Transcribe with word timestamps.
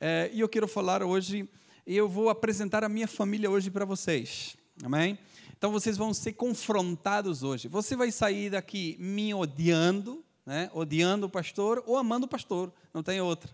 É, 0.00 0.30
e 0.32 0.40
eu 0.40 0.48
quero 0.48 0.66
falar 0.66 1.02
hoje, 1.02 1.46
eu 1.86 2.08
vou 2.08 2.30
apresentar 2.30 2.82
a 2.82 2.88
minha 2.88 3.06
família 3.06 3.50
hoje 3.50 3.70
para 3.70 3.84
vocês. 3.84 4.56
Amém? 4.82 5.18
Então 5.58 5.70
vocês 5.70 5.98
vão 5.98 6.14
ser 6.14 6.32
confrontados 6.32 7.42
hoje. 7.42 7.68
Você 7.68 7.94
vai 7.94 8.10
sair 8.10 8.48
daqui 8.48 8.96
me 8.98 9.34
odiando, 9.34 10.24
né? 10.46 10.70
odiando 10.72 11.26
o 11.26 11.28
pastor 11.28 11.84
ou 11.86 11.98
amando 11.98 12.24
o 12.24 12.28
pastor, 12.28 12.72
não 12.94 13.02
tem 13.02 13.20
outra. 13.20 13.50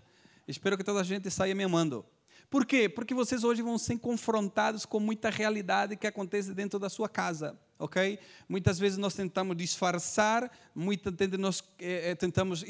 Espero 0.47 0.77
que 0.77 0.85
toda 0.85 1.01
a 1.01 1.03
gente 1.03 1.29
saia 1.33 1.53
me 1.53 1.65
amando. 1.65 2.05
Por 2.49 2.65
quê? 2.65 2.89
Porque 2.89 3.15
vocês 3.15 3.45
hoje 3.45 3.63
vão 3.63 3.77
ser 3.77 3.99
confrontados 3.99 4.87
com 4.87 5.01
muita 5.01 5.31
realidade 5.31 5.97
que 5.97 6.07
acontece 6.07 6.55
dentro 6.55 6.79
da 6.79 6.89
sua 6.89 7.09
casa, 7.09 7.59
ok? 7.79 8.19
Muitas 8.49 8.79
vezes 8.79 8.99
nós 8.99 9.15
tentamos 9.15 9.57
disfarçar, 9.57 10.51
muitas 10.75 11.13
nós 11.39 11.63
é, 11.79 12.15
tentamos 12.15 12.65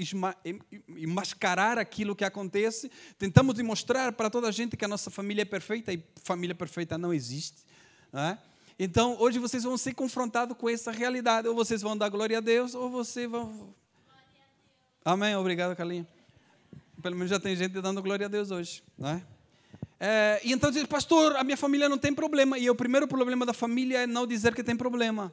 mascarar 1.06 1.78
aquilo 1.78 2.16
que 2.16 2.24
acontece, 2.24 2.90
tentamos 3.18 3.54
demonstrar 3.54 4.12
para 4.12 4.30
toda 4.30 4.48
a 4.48 4.52
gente 4.52 4.76
que 4.76 4.84
a 4.84 4.88
nossa 4.88 5.10
família 5.10 5.42
é 5.42 5.44
perfeita 5.44 5.92
e 5.92 6.02
família 6.22 6.54
perfeita 6.54 6.96
não 6.96 7.12
existe, 7.12 7.64
não 8.12 8.22
é? 8.22 8.38
Então, 8.78 9.16
hoje 9.18 9.38
vocês 9.38 9.62
vão 9.62 9.78
ser 9.78 9.94
confrontados 9.94 10.56
com 10.56 10.68
essa 10.68 10.90
realidade. 10.92 11.48
Ou 11.48 11.54
vocês 11.54 11.80
vão 11.80 11.96
dar 11.96 12.10
glória 12.10 12.36
a 12.36 12.40
Deus, 12.40 12.74
ou 12.74 12.90
vocês 12.90 13.28
vão. 13.28 13.74
Amém. 15.02 15.34
Obrigado, 15.34 15.74
Carlinhos. 15.74 16.06
Pelo 17.00 17.16
menos 17.16 17.30
já 17.30 17.40
tem 17.40 17.56
gente 17.56 17.80
dando 17.80 18.02
glória 18.02 18.26
a 18.26 18.28
Deus 18.28 18.50
hoje, 18.50 18.82
não 18.98 19.10
é? 19.10 19.35
É, 19.98 20.40
e 20.44 20.52
então 20.52 20.70
diz, 20.70 20.84
pastor, 20.84 21.36
a 21.36 21.44
minha 21.44 21.56
família 21.56 21.88
não 21.88 21.98
tem 21.98 22.14
problema. 22.14 22.58
E 22.58 22.68
o 22.68 22.74
primeiro 22.74 23.08
problema 23.08 23.46
da 23.46 23.52
família 23.52 23.98
é 24.02 24.06
não 24.06 24.26
dizer 24.26 24.54
que 24.54 24.62
tem 24.62 24.76
problema. 24.76 25.32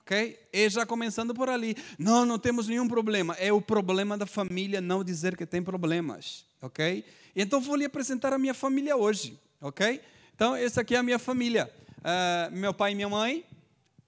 Ok? 0.00 0.38
E 0.52 0.68
já 0.68 0.84
começando 0.84 1.32
por 1.32 1.48
ali. 1.48 1.76
Não, 1.98 2.26
não 2.26 2.38
temos 2.38 2.66
nenhum 2.66 2.88
problema. 2.88 3.34
É 3.38 3.52
o 3.52 3.60
problema 3.60 4.18
da 4.18 4.26
família 4.26 4.80
não 4.80 5.04
dizer 5.04 5.36
que 5.36 5.46
tem 5.46 5.62
problemas. 5.62 6.44
Ok? 6.60 7.04
Então 7.34 7.60
vou 7.60 7.76
lhe 7.76 7.84
apresentar 7.84 8.32
a 8.32 8.38
minha 8.38 8.54
família 8.54 8.96
hoje. 8.96 9.38
Ok? 9.60 10.00
Então, 10.34 10.56
essa 10.56 10.80
aqui 10.80 10.94
é 10.94 10.98
a 10.98 11.02
minha 11.02 11.20
família. 11.20 11.70
Uh, 11.98 12.56
meu 12.56 12.74
pai 12.74 12.92
e 12.92 12.94
minha 12.96 13.08
mãe. 13.08 13.44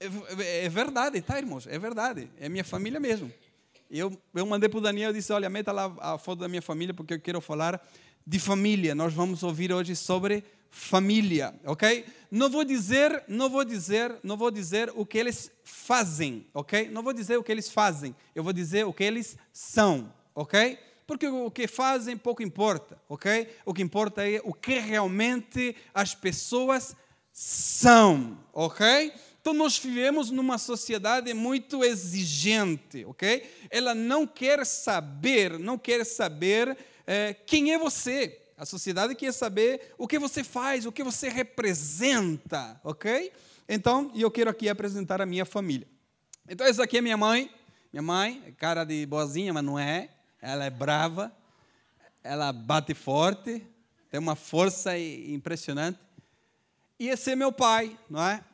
É, 0.01 0.65
é, 0.65 0.69
verdade, 0.69 1.21
tá, 1.21 1.39
irmãos? 1.39 1.67
É 1.69 1.79
verdade. 1.79 2.29
É 2.41 2.49
minha 2.49 2.65
família 2.65 2.99
mesmo. 2.99 3.33
Eu, 3.89 4.19
eu 4.35 4.45
mandei 4.45 4.69
para 4.69 4.79
o 4.79 4.81
Daniel 4.81 5.11
e 5.11 5.15
disse: 5.15 5.33
Olha, 5.33 5.49
meta 5.49 5.71
lá 5.71 5.95
a 6.01 6.19
foto 6.19 6.41
da 6.41 6.49
minha 6.49 6.61
família, 6.61 6.93
porque 6.93 7.15
eu 7.15 7.21
quero 7.21 7.41
falar 7.41 7.81
de 8.27 8.39
família. 8.39 8.95
Nós 8.95 9.13
vamos 9.13 9.43
ouvir 9.43 9.73
hoje 9.73 9.95
sobre 9.95 10.45
família, 10.71 11.55
ok? 11.65 12.05
Não 12.31 12.51
vou 12.51 12.65
dizer, 12.65 13.23
não 13.29 13.49
vou 13.49 13.65
dizer, 13.65 14.17
não 14.25 14.37
vou 14.37 14.51
dizer 14.51 14.93
o 14.97 15.07
que 15.07 15.19
eles 15.19 15.51
fazem, 15.63 16.47
ok? 16.53 16.89
Não 16.89 17.03
vou 17.03 17.13
dizer 17.13 17.39
o 17.39 17.45
que 17.45 17.53
eles 17.53 17.71
fazem. 17.71 18.15
Eu 18.35 18.43
vou 18.43 18.53
dizer 18.53 18.85
o 18.85 18.93
que 18.93 19.05
eles 19.05 19.37
são, 19.53 20.13
ok? 20.35 20.77
Porque 21.07 21.29
o 21.29 21.51
que 21.51 21.69
fazem 21.69 22.17
pouco 22.17 22.43
importa, 22.43 23.01
ok? 23.09 23.49
O 23.65 23.73
que 23.73 23.83
importa 23.83 24.29
é 24.29 24.41
o 24.43 24.53
que 24.53 24.79
realmente 24.79 25.77
as 25.93 26.15
pessoas 26.15 26.97
são, 27.33 28.39
ok? 28.53 29.13
Então 29.41 29.53
nós 29.53 29.79
vivemos 29.79 30.31
numa 30.31 30.57
sociedade 30.57 31.33
muito 31.35 31.85
exigente, 31.85 33.05
ok? 33.05 33.49
Ela 33.71 33.95
não 33.95 34.27
quer 34.27 34.65
saber, 34.65 35.59
não 35.59 35.77
quer 35.77 36.05
saber 36.05 36.77
é, 37.07 37.35
quem 37.35 37.73
é 37.73 37.79
você. 37.79 38.41
A 38.57 38.65
sociedade 38.65 39.15
quer 39.15 39.33
saber 39.33 39.95
o 39.99 40.07
que 40.07 40.19
você 40.19 40.45
faz, 40.45 40.87
o 40.87 40.93
que 40.93 41.03
você 41.03 41.29
representa, 41.29 42.81
ok? 42.85 43.33
Então, 43.69 44.13
eu 44.15 44.31
quero 44.31 44.51
aqui 44.51 44.69
apresentar 44.69 45.21
a 45.21 45.27
minha 45.27 45.45
família. 45.45 45.89
Então, 46.49 46.67
essa 46.67 46.85
aqui 46.85 46.99
é 46.99 47.01
minha 47.01 47.17
mãe. 47.17 47.51
Minha 47.93 48.03
mãe, 48.03 48.43
é 48.47 48.51
cara 48.53 48.85
de 48.85 49.07
boazinha, 49.07 49.53
mas 49.53 49.65
não 49.65 49.79
é. 49.79 50.11
Ela 50.41 50.65
é 50.65 50.71
brava, 50.71 51.33
ela 52.23 52.53
bate 52.53 52.93
forte, 52.93 53.67
tem 54.11 54.21
uma 54.21 54.37
força 54.37 54.99
impressionante. 54.99 55.99
E 56.99 57.09
esse 57.09 57.31
é 57.31 57.37
meu 57.37 57.51
pai, 57.51 57.99
não 58.11 58.23
é? 58.23 58.45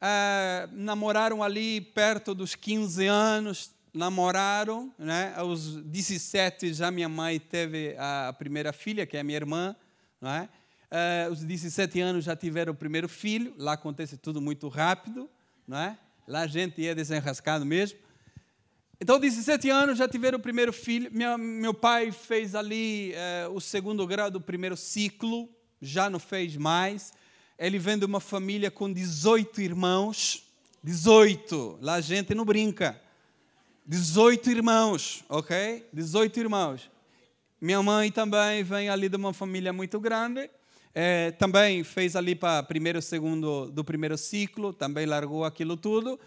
é 0.00 0.68
namoraram 0.72 1.42
ali 1.42 1.80
perto 1.80 2.34
dos 2.34 2.54
15 2.54 3.06
anos, 3.06 3.71
namoraram, 3.92 4.92
né? 4.98 5.34
Aos 5.36 5.76
17 5.76 6.72
já 6.72 6.90
minha 6.90 7.08
mãe 7.08 7.38
teve 7.38 7.94
a 7.98 8.34
primeira 8.38 8.72
filha, 8.72 9.06
que 9.06 9.16
é 9.16 9.20
a 9.20 9.24
minha 9.24 9.36
irmã, 9.36 9.76
não 10.20 10.30
é? 10.30 10.48
Uh, 10.90 11.30
aos 11.30 11.44
17 11.44 12.00
anos 12.00 12.24
já 12.24 12.36
tiveram 12.36 12.72
o 12.72 12.76
primeiro 12.76 13.08
filho, 13.08 13.54
lá 13.56 13.72
acontece 13.72 14.16
tudo 14.16 14.40
muito 14.40 14.68
rápido, 14.68 15.28
não 15.66 15.78
é? 15.78 15.98
Lá 16.26 16.40
a 16.40 16.46
gente 16.46 16.86
é 16.86 16.94
desenrascado 16.94 17.64
mesmo. 17.64 17.98
Então, 19.00 19.18
17 19.18 19.68
anos 19.68 19.98
já 19.98 20.06
tiveram 20.06 20.38
o 20.38 20.40
primeiro 20.40 20.72
filho. 20.72 21.10
Minha, 21.12 21.36
meu 21.36 21.74
pai 21.74 22.12
fez 22.12 22.54
ali 22.54 23.12
uh, 23.46 23.50
o 23.52 23.60
segundo 23.60 24.06
grau 24.06 24.30
do 24.30 24.40
primeiro 24.40 24.76
ciclo, 24.76 25.48
já 25.80 26.08
não 26.08 26.20
fez 26.20 26.56
mais. 26.56 27.12
Ele 27.58 27.78
vem 27.78 27.98
de 27.98 28.04
uma 28.04 28.20
família 28.20 28.70
com 28.70 28.92
18 28.92 29.60
irmãos. 29.60 30.44
18. 30.84 31.78
Lá 31.80 31.94
a 31.94 32.00
gente 32.00 32.32
não 32.34 32.44
brinca. 32.44 33.00
18 33.84 34.50
irmãos, 34.50 35.24
ok? 35.28 35.84
18 35.92 36.38
irmãos. 36.38 36.90
Minha 37.60 37.82
mãe 37.82 38.10
também 38.12 38.62
vem 38.62 38.88
ali 38.88 39.08
de 39.08 39.16
uma 39.16 39.32
família 39.32 39.72
muito 39.72 39.98
grande. 39.98 40.48
É, 40.94 41.30
também 41.32 41.82
fez 41.82 42.14
ali 42.14 42.34
para 42.34 42.62
primeiro 42.62 43.00
segundo 43.00 43.70
do 43.70 43.82
primeiro 43.82 44.16
ciclo, 44.16 44.72
também 44.72 45.06
largou 45.06 45.44
aquilo 45.44 45.76
tudo. 45.76 46.18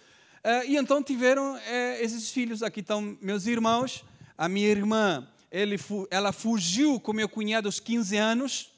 É, 0.43 0.65
e 0.65 0.75
então 0.75 1.01
tiveram 1.01 1.57
é, 1.57 2.03
esses 2.03 2.29
filhos. 2.29 2.61
Aqui 2.61 2.81
estão 2.81 3.17
meus 3.21 3.45
irmãos. 3.45 4.03
A 4.37 4.49
minha 4.49 4.67
irmã, 4.67 5.25
ele, 5.49 5.77
ela 6.11 6.33
fugiu 6.33 6.99
com 6.99 7.13
meu 7.13 7.29
cunhado 7.29 7.67
aos 7.67 7.79
15 7.79 8.17
anos, 8.17 8.71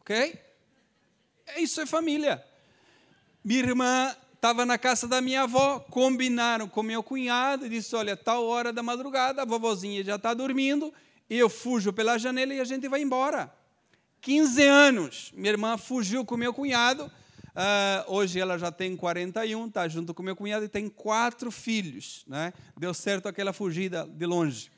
ok? 0.00 0.36
Isso 1.58 1.80
é 1.80 1.86
família. 1.86 2.44
Minha 3.44 3.60
irmã 3.60 4.16
estava 4.36 4.64
na 4.64 4.78
casa 4.78 5.08
da 5.08 5.20
minha 5.20 5.42
avó, 5.42 5.80
combinaram 5.90 6.68
com 6.68 6.82
meu 6.82 7.02
cunhado 7.02 7.66
e 7.66 7.68
disse: 7.68 7.96
Olha, 7.96 8.16
tal 8.16 8.46
hora 8.46 8.72
da 8.72 8.82
madrugada, 8.82 9.42
a 9.42 9.44
vovozinha 9.44 10.04
já 10.04 10.16
está 10.16 10.32
dormindo, 10.32 10.92
eu 11.28 11.48
fujo 11.48 11.92
pela 11.92 12.18
janela 12.18 12.54
e 12.54 12.60
a 12.60 12.64
gente 12.64 12.88
vai 12.88 13.02
embora. 13.02 13.52
15 14.20 14.62
anos, 14.62 15.32
minha 15.34 15.52
irmã 15.52 15.76
fugiu 15.76 16.24
com 16.24 16.36
meu 16.36 16.52
cunhado. 16.52 17.04
Uh, 17.56 18.12
hoje 18.12 18.38
ela 18.38 18.58
já 18.58 18.70
tem 18.70 18.94
41, 18.94 19.66
está 19.66 19.88
junto 19.88 20.12
com 20.12 20.22
meu 20.22 20.36
cunhado 20.36 20.64
e 20.64 20.68
tem 20.68 20.88
quatro 20.88 21.50
filhos. 21.50 22.24
Né? 22.26 22.52
Deu 22.76 22.92
certo 22.92 23.28
aquela 23.28 23.52
fugida 23.52 24.06
de 24.06 24.26
longe. 24.26 24.70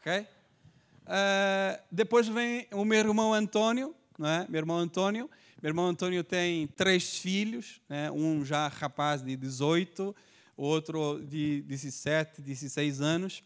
Okay? 0.00 0.20
Uh, 0.20 1.82
depois 1.90 2.28
vem 2.28 2.68
o 2.72 2.84
meu 2.84 2.98
irmão 2.98 3.32
Antônio, 3.34 3.94
né? 4.18 4.46
meu 4.48 4.60
irmão 4.60 4.76
Antônio, 4.76 5.28
meu 5.60 5.70
irmão 5.70 5.86
Antônio 5.86 6.22
tem 6.22 6.68
três 6.68 7.18
filhos, 7.18 7.80
né? 7.88 8.12
um 8.12 8.44
já 8.44 8.68
rapaz 8.68 9.22
de 9.22 9.36
18, 9.36 10.14
outro 10.56 11.20
de 11.20 11.62
17, 11.62 12.40
16 12.40 13.00
anos 13.00 13.42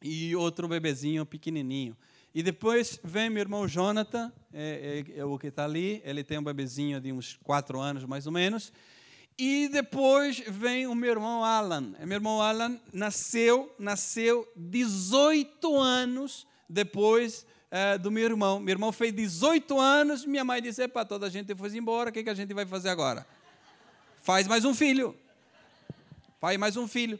e 0.00 0.36
outro 0.36 0.68
bebezinho 0.68 1.26
pequenininho. 1.26 1.96
E 2.32 2.44
depois 2.44 3.00
vem 3.02 3.28
meu 3.28 3.40
irmão 3.40 3.66
Jonathan, 3.66 4.32
é, 4.52 5.04
é, 5.16 5.18
é 5.18 5.24
o 5.24 5.36
que 5.36 5.48
está 5.48 5.64
ali, 5.64 6.00
ele 6.04 6.22
tem 6.22 6.38
um 6.38 6.44
bebezinho 6.44 7.00
de 7.00 7.12
uns 7.12 7.36
quatro 7.42 7.80
anos 7.80 8.04
mais 8.04 8.24
ou 8.24 8.32
menos. 8.32 8.72
E 9.36 9.68
depois 9.68 10.38
vem 10.46 10.86
o 10.86 10.94
meu 10.94 11.10
irmão 11.10 11.42
Alan. 11.44 11.92
Meu 12.00 12.18
irmão 12.18 12.40
Alan 12.40 12.78
nasceu, 12.92 13.74
nasceu 13.80 14.48
18 14.54 15.76
anos 15.76 16.46
depois 16.68 17.44
é, 17.70 17.98
do 17.98 18.10
meu 18.10 18.24
irmão. 18.24 18.58
Meu 18.60 18.72
irmão 18.72 18.92
fez 18.92 19.12
18 19.12 19.78
anos, 19.78 20.24
minha 20.24 20.44
mãe 20.44 20.60
disse: 20.60 20.82
Epa, 20.82 21.04
toda 21.04 21.26
a 21.26 21.30
gente 21.30 21.54
foi 21.54 21.76
embora, 21.76 22.10
o 22.10 22.12
que, 22.12 22.22
que 22.22 22.30
a 22.30 22.34
gente 22.34 22.52
vai 22.54 22.66
fazer 22.66 22.88
agora? 22.88 23.26
Faz 24.22 24.46
mais 24.46 24.64
um 24.64 24.74
filho. 24.74 25.14
Faz 26.40 26.56
mais 26.58 26.76
um 26.76 26.86
filho. 26.86 27.18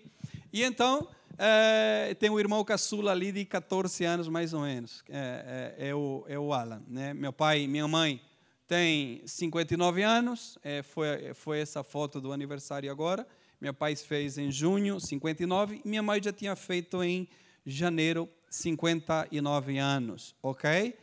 E 0.52 0.62
então, 0.62 1.08
é, 1.36 2.14
tem 2.18 2.30
um 2.30 2.38
irmão 2.38 2.64
caçula 2.64 3.12
ali 3.12 3.30
de 3.30 3.44
14 3.44 4.04
anos, 4.04 4.28
mais 4.28 4.52
ou 4.52 4.62
menos. 4.62 5.04
É, 5.08 5.74
é, 5.78 5.88
é, 5.88 5.94
o, 5.94 6.24
é 6.28 6.38
o 6.38 6.52
Alan. 6.52 6.82
Né? 6.88 7.14
Meu 7.14 7.32
pai 7.32 7.62
e 7.62 7.68
minha 7.68 7.86
mãe 7.86 8.20
têm 8.66 9.22
59 9.24 10.02
anos. 10.02 10.58
É, 10.62 10.82
foi, 10.82 11.32
foi 11.34 11.60
essa 11.60 11.82
foto 11.82 12.20
do 12.20 12.32
aniversário 12.32 12.90
agora. 12.90 13.26
Meu 13.60 13.74
pai 13.74 13.96
fez 13.96 14.38
em 14.38 14.50
junho, 14.50 15.00
59. 15.00 15.80
E 15.84 15.88
minha 15.88 16.02
mãe 16.02 16.22
já 16.22 16.32
tinha 16.32 16.54
feito 16.54 17.02
em 17.02 17.28
janeiro, 17.64 18.28
59 18.50 19.78
anos, 19.78 20.34
ok? 20.42 20.96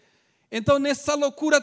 Então, 0.52 0.80
nessa 0.80 1.16
loucura 1.16 1.62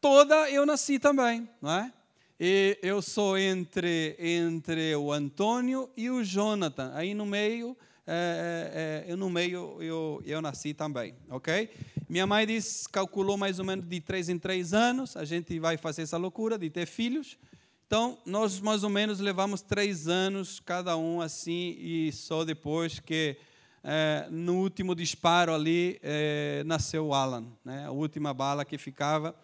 toda, 0.00 0.50
eu 0.50 0.66
nasci 0.66 0.98
também, 0.98 1.48
não 1.62 1.70
é? 1.70 1.92
E 2.38 2.78
eu 2.82 3.00
sou 3.00 3.38
entre, 3.38 4.16
entre 4.18 4.94
o 4.96 5.12
Antônio 5.12 5.88
e 5.96 6.10
o 6.10 6.22
Jonathan. 6.24 6.90
Aí 6.94 7.14
no 7.14 7.24
meio, 7.24 7.76
é, 8.06 9.04
é, 9.06 9.12
é, 9.12 9.16
no 9.16 9.30
meio 9.30 9.80
eu, 9.80 10.20
eu 10.26 10.42
nasci 10.42 10.74
também, 10.74 11.14
ok? 11.30 11.70
Minha 12.08 12.26
mãe 12.26 12.46
disse, 12.46 12.88
calculou 12.88 13.36
mais 13.36 13.58
ou 13.58 13.64
menos 13.64 13.88
de 13.88 14.00
três 14.00 14.28
em 14.28 14.38
três 14.38 14.74
anos, 14.74 15.16
a 15.16 15.24
gente 15.24 15.58
vai 15.58 15.76
fazer 15.76 16.02
essa 16.02 16.18
loucura 16.18 16.58
de 16.58 16.68
ter 16.68 16.86
filhos. 16.86 17.38
Então, 17.86 18.18
nós 18.26 18.60
mais 18.60 18.82
ou 18.82 18.90
menos 18.90 19.20
levamos 19.20 19.62
três 19.62 20.08
anos 20.08 20.58
cada 20.58 20.96
um 20.96 21.20
assim, 21.20 21.76
e 21.78 22.12
só 22.12 22.44
depois 22.44 22.98
que 22.98 23.36
é, 23.86 24.26
no 24.30 24.54
último 24.54 24.94
disparo 24.94 25.54
ali, 25.54 25.98
é, 26.02 26.62
nasceu 26.64 27.08
o 27.08 27.14
Alan, 27.14 27.44
né? 27.62 27.84
a 27.84 27.90
última 27.90 28.32
bala 28.32 28.64
que 28.64 28.78
ficava 28.78 29.36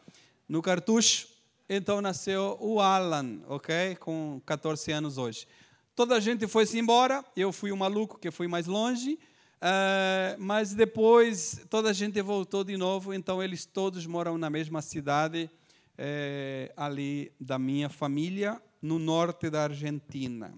no 0.49 0.63
cartucho. 0.63 1.29
Então 1.69 2.01
nasceu 2.01 2.57
o 2.59 2.81
Alan, 2.81 3.43
ok? 3.47 3.97
Com 3.97 4.41
14 4.47 4.91
anos 4.93 5.19
hoje. 5.19 5.47
Toda 5.95 6.17
a 6.17 6.21
gente 6.21 6.49
foi-se 6.49 6.79
embora, 6.79 7.23
eu 7.37 7.53
fui 7.53 7.71
o 7.71 7.77
maluco 7.77 8.19
que 8.19 8.31
fui 8.31 8.49
mais 8.49 8.67
longe, 8.67 9.19
uh, 9.57 10.37
mas 10.39 10.73
depois 10.73 11.61
toda 11.69 11.91
a 11.91 11.93
gente 11.93 12.21
voltou 12.23 12.65
de 12.65 12.77
novo, 12.79 13.13
então 13.13 13.43
eles 13.43 13.67
todos 13.67 14.07
moram 14.07 14.39
na 14.39 14.49
mesma 14.49 14.81
cidade, 14.81 15.51
uh, 15.99 16.73
ali 16.77 17.31
da 17.39 17.59
minha 17.59 17.91
família, 17.91 18.61
no 18.81 18.99
norte 18.99 19.51
da 19.51 19.65
Argentina. 19.65 20.55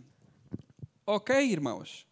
Ok, 1.05 1.35
irmãos? 1.45 2.07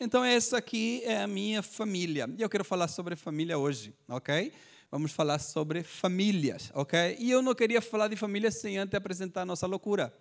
Então, 0.00 0.24
essa 0.24 0.58
aqui 0.58 1.02
é 1.04 1.22
a 1.22 1.26
minha 1.26 1.62
família. 1.62 2.28
E 2.36 2.42
eu 2.42 2.48
quero 2.48 2.64
falar 2.64 2.88
sobre 2.88 3.14
família 3.14 3.56
hoje, 3.56 3.94
ok? 4.08 4.52
Vamos 4.90 5.12
falar 5.12 5.38
sobre 5.38 5.84
famílias, 5.84 6.70
ok? 6.74 7.16
E 7.18 7.30
eu 7.30 7.40
não 7.40 7.54
queria 7.54 7.80
falar 7.80 8.08
de 8.08 8.16
família 8.16 8.50
sem 8.50 8.76
antes 8.76 8.94
apresentar 8.94 9.42
a 9.42 9.46
nossa 9.46 9.66
loucura 9.66 10.12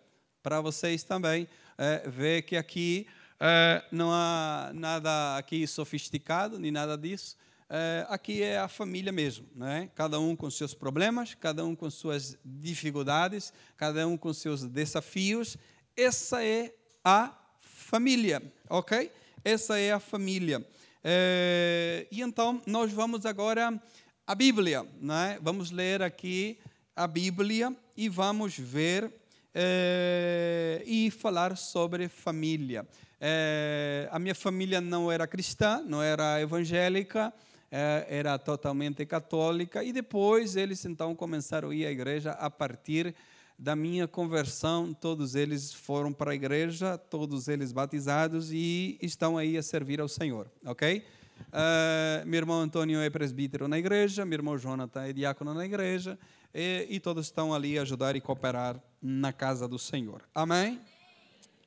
para 0.44 0.62
vocês 0.62 1.04
também 1.04 1.48
é, 1.78 2.08
ver 2.08 2.44
que 2.44 2.56
aqui 2.56 3.08
é, 3.40 3.84
não 3.92 4.12
há 4.12 4.72
nada 4.76 5.38
aqui 5.38 5.66
sofisticado 5.66 6.60
nem 6.60 6.72
nada 6.72 6.96
disso. 6.96 7.36
É, 7.68 8.06
aqui 8.10 8.44
é 8.44 8.60
a 8.60 8.68
família 8.68 9.12
mesmo, 9.12 9.48
né? 9.56 9.90
Cada 9.96 10.20
um 10.20 10.36
com 10.36 10.52
seus 10.52 10.76
problemas, 10.76 11.34
cada 11.34 11.66
um 11.66 11.76
com 11.76 11.90
suas 11.90 12.38
dificuldades, 12.46 13.52
cada 13.76 14.08
um 14.08 14.18
com 14.18 14.32
seus 14.34 14.64
desafios. 14.64 15.58
Essa 15.98 16.44
é 16.44 16.76
a 17.04 17.36
família, 17.60 18.42
ok? 18.70 19.12
Essa 19.46 19.78
é 19.78 19.92
a 19.92 20.00
família. 20.00 20.66
É, 21.04 22.08
e 22.10 22.22
então 22.22 22.62
nós 22.66 22.94
vamos 22.94 23.26
agora 23.26 23.78
a 24.26 24.34
Bíblia, 24.34 24.88
né? 25.02 25.38
Vamos 25.42 25.70
ler 25.70 26.02
aqui 26.02 26.58
a 26.96 27.06
Bíblia 27.06 27.76
e 27.98 28.08
vamos 28.08 28.58
ver 28.58 29.12
é, 29.54 30.82
e 30.86 31.12
falar 31.12 31.58
sobre 31.58 32.08
família. 32.08 32.88
É, 33.20 34.08
a 34.12 34.18
minha 34.18 34.34
família 34.34 34.80
não 34.80 35.12
era 35.12 35.28
cristã, 35.28 35.84
não 35.86 36.02
era 36.02 36.40
evangélica, 36.40 37.34
é, 37.70 38.08
era 38.08 38.40
totalmente 38.40 39.06
católica, 39.06 39.84
e 39.84 39.92
depois 39.92 40.56
eles 40.56 40.86
então 40.86 41.14
começaram 41.16 41.72
a 41.72 41.76
ir 41.76 41.86
à 41.86 41.92
igreja 41.92 42.32
a 42.32 42.50
partir 42.50 43.14
da 43.58 43.76
minha 43.76 44.08
conversão, 44.08 44.94
todos 44.94 45.36
eles 45.36 45.74
foram 45.74 46.12
para 46.12 46.32
a 46.32 46.36
igreja, 46.36 46.98
todos 46.98 47.48
eles 47.48 47.72
batizados 47.72 48.52
e 48.52 48.98
estão 49.02 49.38
aí 49.38 49.58
a 49.58 49.64
servir 49.64 50.02
ao 50.02 50.08
Senhor, 50.08 50.52
ok? 50.66 51.04
Uh, 51.50 52.26
meu 52.26 52.38
irmão 52.38 52.60
Antônio 52.60 53.00
é 53.00 53.10
presbítero 53.10 53.68
na 53.68 53.78
igreja, 53.78 54.26
meu 54.26 54.38
irmão 54.38 54.58
Jonathan 54.58 55.04
é 55.04 55.14
diácono 55.14 55.54
na 55.54 55.66
igreja, 55.66 56.18
e, 56.54 56.88
e 56.90 57.00
todos 57.00 57.28
estão 57.28 57.54
ali 57.54 57.78
a 57.78 57.82
ajudar 57.82 58.16
e 58.16 58.22
cooperar 58.22 58.82
na 59.02 59.34
casa 59.34 59.68
do 59.68 59.80
Senhor. 59.80 60.22
Amém? 60.34 60.80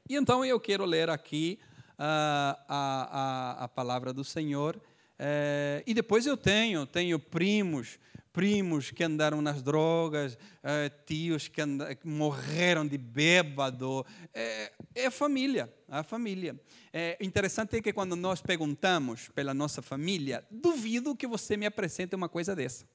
E 0.08 0.14
então 0.14 0.44
eu 0.44 0.60
quero 0.60 0.84
ler 0.84 1.10
aqui 1.10 1.58
uh, 1.94 1.96
a, 1.98 2.58
a, 2.68 3.64
a 3.64 3.68
palavra 3.68 4.12
do 4.12 4.22
Senhor. 4.22 4.76
Uh, 4.76 5.82
e 5.86 5.94
depois 5.94 6.26
eu 6.26 6.36
tenho, 6.36 6.86
tenho 6.86 7.18
primos, 7.18 7.98
primos 8.36 8.90
que 8.90 9.02
andaram 9.02 9.40
nas 9.40 9.62
drogas, 9.62 10.34
uh, 10.34 11.04
tios 11.06 11.48
que, 11.48 11.58
anda, 11.58 11.94
que, 11.94 12.06
morreram 12.06 12.86
de 12.86 12.98
bêbado. 12.98 14.04
É, 14.34 14.72
é 14.94 15.10
família, 15.10 15.72
a 15.88 16.02
família. 16.02 16.60
É 16.92 17.16
interessante 17.18 17.80
que 17.80 17.94
quando 17.94 18.14
nós 18.14 18.42
perguntamos 18.42 19.30
pela 19.30 19.54
nossa 19.54 19.80
família, 19.80 20.46
duvido 20.50 21.16
que 21.16 21.26
você 21.26 21.56
me 21.56 21.64
apresente 21.64 22.14
uma 22.14 22.28
coisa 22.28 22.54
dessa. 22.54 22.86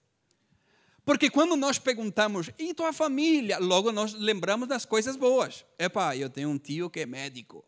Porque 1.04 1.28
quando 1.28 1.56
nós 1.56 1.80
perguntamos, 1.80 2.52
e 2.60 2.72
tua 2.76 2.94
família? 2.94 3.58
Logo 3.58 3.92
nós 3.92 4.14
lembramos 4.14 4.68
das 4.68 4.86
coisas 4.86 5.16
boas. 5.16 5.66
Epa, 5.80 6.16
eu 6.16 6.30
tenho 6.30 6.50
um 6.50 6.58
tio 6.60 6.88
que 6.88 7.00
é 7.00 7.08
médico. 7.08 7.66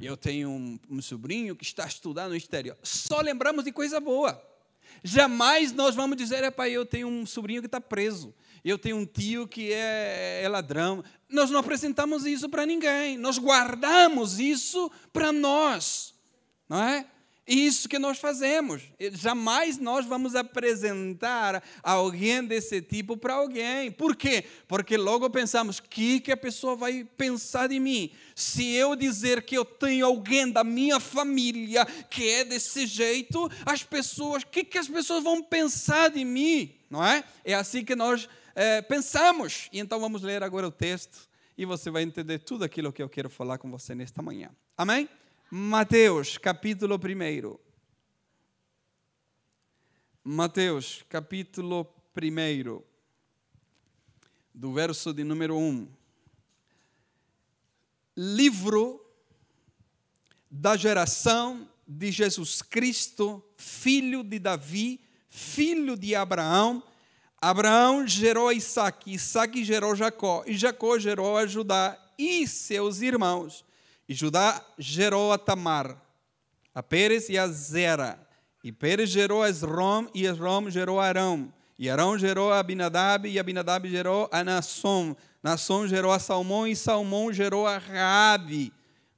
Eu 0.00 0.16
tenho 0.16 0.48
um, 0.48 0.78
um 0.88 1.02
sobrinho 1.02 1.56
que 1.56 1.64
está 1.64 1.84
estudando 1.84 2.30
no 2.30 2.36
exterior. 2.36 2.78
Só 2.80 3.20
lembramos 3.20 3.64
de 3.64 3.72
coisa 3.72 3.98
boa. 3.98 4.51
Jamais 5.02 5.72
nós 5.72 5.94
vamos 5.94 6.16
dizer, 6.16 6.44
epa, 6.44 6.68
eu 6.68 6.86
tenho 6.86 7.08
um 7.08 7.26
sobrinho 7.26 7.60
que 7.60 7.66
está 7.66 7.80
preso. 7.80 8.34
Eu 8.64 8.78
tenho 8.78 8.96
um 8.96 9.04
tio 9.04 9.46
que 9.48 9.72
é, 9.72 10.42
é 10.42 10.48
ladrão. 10.48 11.02
Nós 11.28 11.50
não 11.50 11.58
apresentamos 11.58 12.24
isso 12.24 12.48
para 12.48 12.64
ninguém. 12.64 13.18
Nós 13.18 13.38
guardamos 13.38 14.38
isso 14.38 14.90
para 15.12 15.32
nós. 15.32 16.14
Não 16.68 16.82
é? 16.82 17.06
Isso 17.46 17.88
que 17.88 17.98
nós 17.98 18.18
fazemos. 18.18 18.82
Jamais 19.12 19.76
nós 19.76 20.06
vamos 20.06 20.36
apresentar 20.36 21.62
alguém 21.82 22.44
desse 22.44 22.80
tipo 22.80 23.16
para 23.16 23.34
alguém. 23.34 23.90
Por 23.90 24.14
quê? 24.14 24.44
Porque 24.68 24.96
logo 24.96 25.28
pensamos: 25.28 25.78
o 25.78 25.82
que, 25.82 26.20
que 26.20 26.30
a 26.30 26.36
pessoa 26.36 26.76
vai 26.76 27.04
pensar 27.16 27.68
de 27.68 27.80
mim? 27.80 28.12
Se 28.34 28.72
eu 28.74 28.94
dizer 28.94 29.42
que 29.42 29.58
eu 29.58 29.64
tenho 29.64 30.06
alguém 30.06 30.50
da 30.52 30.62
minha 30.62 31.00
família 31.00 31.84
que 32.08 32.28
é 32.28 32.44
desse 32.44 32.86
jeito, 32.86 33.50
as 33.66 33.82
pessoas, 33.82 34.44
o 34.44 34.46
que, 34.46 34.62
que 34.62 34.78
as 34.78 34.88
pessoas 34.88 35.24
vão 35.24 35.42
pensar 35.42 36.10
de 36.10 36.24
mim? 36.24 36.72
Não 36.88 37.04
é? 37.04 37.24
É 37.44 37.54
assim 37.54 37.84
que 37.84 37.96
nós 37.96 38.28
é, 38.54 38.80
pensamos. 38.82 39.68
E 39.72 39.80
então 39.80 39.98
vamos 39.98 40.22
ler 40.22 40.44
agora 40.44 40.68
o 40.68 40.70
texto 40.70 41.28
e 41.58 41.64
você 41.64 41.90
vai 41.90 42.02
entender 42.02 42.38
tudo 42.38 42.64
aquilo 42.64 42.92
que 42.92 43.02
eu 43.02 43.08
quero 43.08 43.28
falar 43.28 43.58
com 43.58 43.68
você 43.68 43.96
nesta 43.96 44.22
manhã. 44.22 44.50
Amém? 44.76 45.08
Mateus, 45.54 46.38
capítulo 46.38 46.96
1. 46.96 47.58
Mateus, 50.24 51.04
capítulo 51.10 51.86
1, 52.16 52.82
do 54.54 54.72
verso 54.72 55.12
de 55.12 55.22
número 55.22 55.58
1. 55.58 55.86
Livro 58.16 59.04
da 60.50 60.74
geração 60.74 61.68
de 61.86 62.10
Jesus 62.10 62.62
Cristo, 62.62 63.44
filho 63.58 64.24
de 64.24 64.38
Davi, 64.38 65.02
filho 65.28 65.98
de 65.98 66.14
Abraão. 66.14 66.82
Abraão 67.38 68.06
gerou 68.06 68.50
Isaac, 68.50 69.12
Isaac 69.12 69.62
gerou 69.62 69.94
Jacó, 69.94 70.44
e 70.46 70.56
Jacó 70.56 70.98
gerou 70.98 71.36
a 71.36 71.46
Judá 71.46 72.02
e 72.16 72.48
seus 72.48 73.02
irmãos. 73.02 73.62
E 74.12 74.14
Judá 74.14 74.62
gerou 74.78 75.32
a 75.32 75.38
Tamar, 75.38 75.96
a 76.74 76.82
Pérez 76.82 77.30
e 77.30 77.38
a 77.38 77.48
Zera. 77.48 78.20
E 78.62 78.70
Pérez 78.70 79.08
gerou 79.08 79.42
a 79.42 79.48
Esrom, 79.48 80.06
e 80.14 80.26
Esrom 80.26 80.68
gerou 80.68 81.00
a 81.00 81.06
Arão. 81.06 81.50
E 81.78 81.88
Arão 81.88 82.18
gerou 82.18 82.52
a 82.52 82.58
Abinadab, 82.58 83.26
e 83.26 83.38
Abinadab 83.38 83.88
gerou 83.88 84.28
a 84.30 84.44
Nasson. 84.44 85.16
Nasson 85.42 85.88
gerou 85.88 86.12
a 86.12 86.18
Salmão, 86.18 86.68
e 86.68 86.76
Salmão 86.76 87.32
gerou 87.32 87.66
a 87.66 87.78
Raabe. 87.78 88.70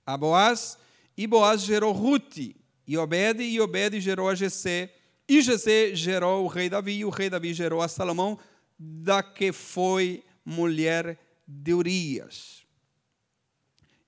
A 0.06 0.16
Boaz, 0.16 0.78
e 1.16 1.26
Boaz 1.26 1.62
gerou 1.62 1.90
Ruth. 1.90 2.54
E 2.86 2.96
Obed, 2.96 3.42
e 3.42 3.60
Obed 3.60 4.00
gerou 4.00 4.28
a 4.28 4.36
Jessé. 4.36 4.94
E 5.28 5.42
Jessé 5.42 5.92
gerou 5.96 6.44
o 6.44 6.46
rei 6.46 6.70
Davi, 6.70 6.98
e 6.98 7.04
o 7.04 7.10
rei 7.10 7.28
Davi 7.28 7.52
gerou 7.52 7.82
a 7.82 7.88
Salomão, 7.88 8.38
da 8.78 9.24
que 9.24 9.50
foi 9.50 10.22
mulher 10.44 11.18
de 11.48 11.74
Urias. 11.74 12.63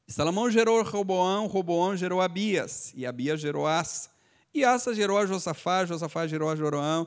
Salomão 0.09 0.49
gerou 0.49 0.83
Roboão, 0.85 1.47
Roboão 1.47 1.97
gerou 1.97 2.21
Abias, 2.21 2.93
e 2.95 3.05
Abias 3.05 3.41
gerou 3.41 3.67
Asa. 3.67 4.09
E 4.55 4.65
Asa 4.65 4.95
gerou 4.95 5.19
a 5.19 5.27
Josafá, 5.27 5.85
Josafá 5.85 6.27
gerou 6.29 6.49
a 6.49 6.55
Joroão, 6.55 7.07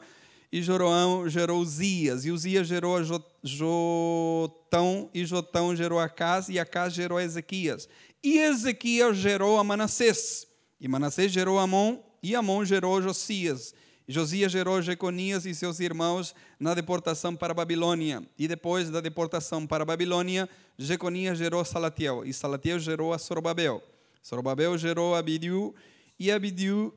e 0.51 0.62
Joroão 0.62 1.27
gerou 1.29 1.62
Uzias, 1.62 2.25
e 2.25 2.32
Uzias 2.32 2.68
gerou 2.68 2.98
a 2.98 3.03
Jotão, 3.41 5.10
e 5.13 5.25
Jotão 5.25 5.74
gerou 5.75 5.98
Acas, 5.98 6.50
e 6.50 6.60
Acas 6.60 6.94
gerou 6.94 7.18
a 7.18 7.24
Ezequias. 7.24 7.88
E 8.22 8.38
Ezequias 8.39 9.15
gerou 9.15 9.58
a 9.58 9.63
Manassés, 9.63 10.46
e 10.79 10.88
Manassés 10.88 11.32
gerou 11.32 11.58
Amon, 11.58 12.00
e 12.22 12.36
Amon 12.36 12.65
gerou 12.65 13.01
Josias. 13.01 13.74
Josias 14.11 14.51
gerou 14.51 14.81
Jeconias 14.81 15.45
e 15.45 15.53
seus 15.53 15.79
irmãos 15.79 16.33
na 16.59 16.73
deportação 16.73 17.35
para 17.35 17.51
a 17.51 17.53
Babilônia. 17.53 18.23
E 18.39 18.47
depois 18.47 18.89
da 18.89 18.99
deportação 18.99 19.67
para 19.67 19.83
a 19.83 19.85
Babilônia, 19.85 20.49
Jeconias 20.79 21.37
gerou 21.37 21.63
Salatiel. 21.63 22.25
E 22.25 22.33
Salatiel 22.33 22.79
gerou 22.79 23.13
a 23.13 23.19
Sorobabel. 23.19 23.83
Sorobabel 24.23 24.75
gerou 24.79 25.13
Abidiu. 25.13 25.75
E 26.19 26.31
Abidiu 26.31 26.91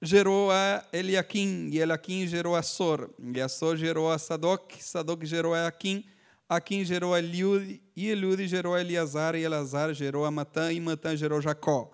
gerou 0.00 0.50
a 0.50 0.82
Eliakim. 0.90 1.68
E 1.70 1.80
Eliakim 1.80 2.26
gerou 2.26 2.56
a 2.56 2.62
Sor. 2.62 3.10
E 3.34 3.38
a 3.38 3.46
Sor 3.46 3.76
gerou 3.76 4.10
a 4.10 4.16
Sadoc. 4.16 4.72
Sadoc 4.80 5.22
gerou 5.22 5.52
a 5.52 5.66
Aquim. 5.66 6.02
Aquim 6.48 6.82
gerou 6.82 7.12
a 7.12 7.18
Eliude. 7.18 7.82
E 7.94 8.08
Eliude 8.08 8.48
gerou 8.48 8.74
a 8.74 8.80
Eleazar. 8.80 9.34
E 9.34 9.42
Eleazar 9.42 9.92
gerou 9.92 10.24
a 10.24 10.30
Matã. 10.30 10.72
E 10.72 10.80
Matã 10.80 11.14
gerou 11.14 11.42
Jacó. 11.42 11.92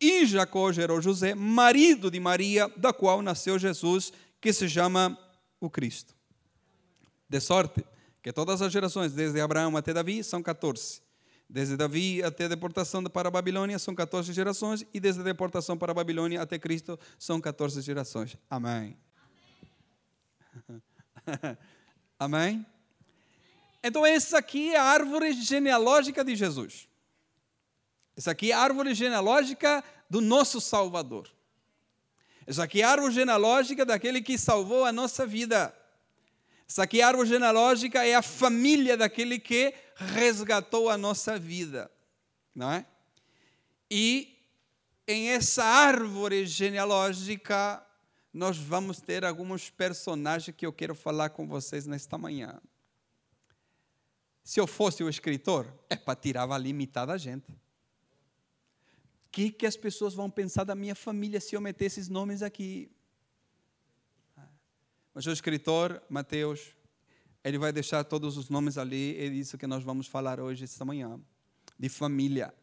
E 0.00 0.24
Jacó 0.24 0.72
gerou 0.72 1.02
José, 1.02 1.34
marido 1.34 2.10
de 2.10 2.18
Maria, 2.18 2.68
da 2.76 2.92
qual 2.92 3.20
nasceu 3.20 3.58
Jesus, 3.58 4.12
que 4.40 4.52
se 4.52 4.68
chama 4.68 5.18
o 5.60 5.68
Cristo. 5.68 6.14
De 7.28 7.38
sorte 7.40 7.84
que 8.22 8.32
todas 8.32 8.62
as 8.62 8.72
gerações, 8.72 9.12
desde 9.12 9.40
Abraão 9.40 9.76
até 9.76 9.92
Davi, 9.92 10.24
são 10.24 10.42
14. 10.42 11.02
Desde 11.48 11.76
Davi 11.76 12.22
até 12.22 12.44
a 12.44 12.48
deportação 12.48 13.02
para 13.04 13.28
a 13.28 13.30
Babilônia 13.30 13.78
são 13.78 13.94
14 13.94 14.32
gerações, 14.32 14.84
e 14.94 15.00
desde 15.00 15.20
a 15.20 15.24
deportação 15.24 15.76
para 15.76 15.92
a 15.92 15.94
Babilônia 15.94 16.40
até 16.40 16.58
Cristo 16.58 16.98
são 17.18 17.40
14 17.40 17.80
gerações. 17.82 18.36
Amém. 18.48 18.96
Amém. 21.26 21.56
Amém? 22.18 22.66
Então, 23.82 24.04
essa 24.04 24.38
aqui 24.38 24.74
é 24.74 24.78
a 24.78 24.84
árvore 24.84 25.32
genealógica 25.32 26.24
de 26.24 26.36
Jesus. 26.36 26.89
Essa 28.20 28.32
aqui 28.32 28.52
é 28.52 28.54
árvore 28.54 28.92
genealógica 28.92 29.82
do 30.10 30.20
nosso 30.20 30.60
Salvador. 30.60 31.26
Essa 32.46 32.64
aqui 32.64 32.82
é 32.82 32.84
árvore 32.84 33.14
genealógica 33.14 33.82
daquele 33.82 34.20
que 34.20 34.36
salvou 34.36 34.84
a 34.84 34.92
nossa 34.92 35.26
vida. 35.26 35.74
Essa 36.68 36.82
aqui 36.82 37.00
é 37.00 37.02
a 37.02 37.08
árvore 37.08 37.30
genealógica 37.30 38.06
é 38.06 38.14
a 38.14 38.20
família 38.20 38.94
daquele 38.94 39.38
que 39.38 39.72
resgatou 39.96 40.90
a 40.90 40.98
nossa 40.98 41.38
vida, 41.38 41.90
não 42.54 42.70
é? 42.70 42.84
E 43.90 44.38
em 45.08 45.30
essa 45.30 45.64
árvore 45.64 46.44
genealógica 46.44 47.82
nós 48.34 48.58
vamos 48.58 49.00
ter 49.00 49.24
alguns 49.24 49.70
personagens 49.70 50.54
que 50.54 50.66
eu 50.66 50.74
quero 50.74 50.94
falar 50.94 51.30
com 51.30 51.48
vocês 51.48 51.86
nesta 51.86 52.18
manhã. 52.18 52.60
Se 54.44 54.60
eu 54.60 54.66
fosse 54.66 55.02
o 55.02 55.08
escritor, 55.08 55.66
é 55.88 55.96
para 55.96 56.14
tirar 56.14 56.52
a 56.52 56.58
limitada 56.58 57.16
gente. 57.16 57.50
Que, 59.30 59.50
que 59.50 59.66
as 59.66 59.76
pessoas 59.76 60.14
vão 60.14 60.30
pensar 60.30 60.64
da 60.64 60.74
minha 60.74 60.94
família 60.94 61.40
se 61.40 61.54
eu 61.54 61.60
meter 61.60 61.86
esses 61.86 62.08
nomes 62.08 62.42
aqui? 62.42 62.90
Mas 65.14 65.26
o 65.26 65.30
escritor, 65.30 66.02
Mateus, 66.08 66.72
ele 67.42 67.58
vai 67.58 67.72
deixar 67.72 68.04
todos 68.04 68.36
os 68.36 68.48
nomes 68.48 68.78
ali, 68.78 69.16
é 69.18 69.26
isso 69.26 69.58
que 69.58 69.66
nós 69.66 69.82
vamos 69.82 70.06
falar 70.06 70.40
hoje, 70.40 70.64
esta 70.64 70.84
manhã. 70.84 71.20
De 71.78 71.88
família. 71.88 72.54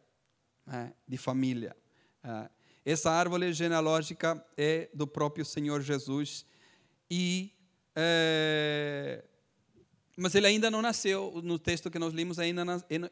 Né? 0.66 0.92
De 1.06 1.16
família. 1.16 1.76
É. 2.22 2.50
Essa 2.84 3.10
árvore 3.10 3.52
genealógica 3.52 4.42
é 4.56 4.88
do 4.94 5.06
próprio 5.06 5.44
Senhor 5.44 5.82
Jesus. 5.82 6.46
E 7.10 7.52
é, 7.94 9.24
mas 10.16 10.34
ele 10.34 10.48
ainda 10.48 10.68
não 10.68 10.82
nasceu, 10.82 11.40
no 11.44 11.60
texto 11.60 11.88
que 11.90 11.98
nós 11.98 12.12
limos, 12.12 12.40
ainda 12.40 12.62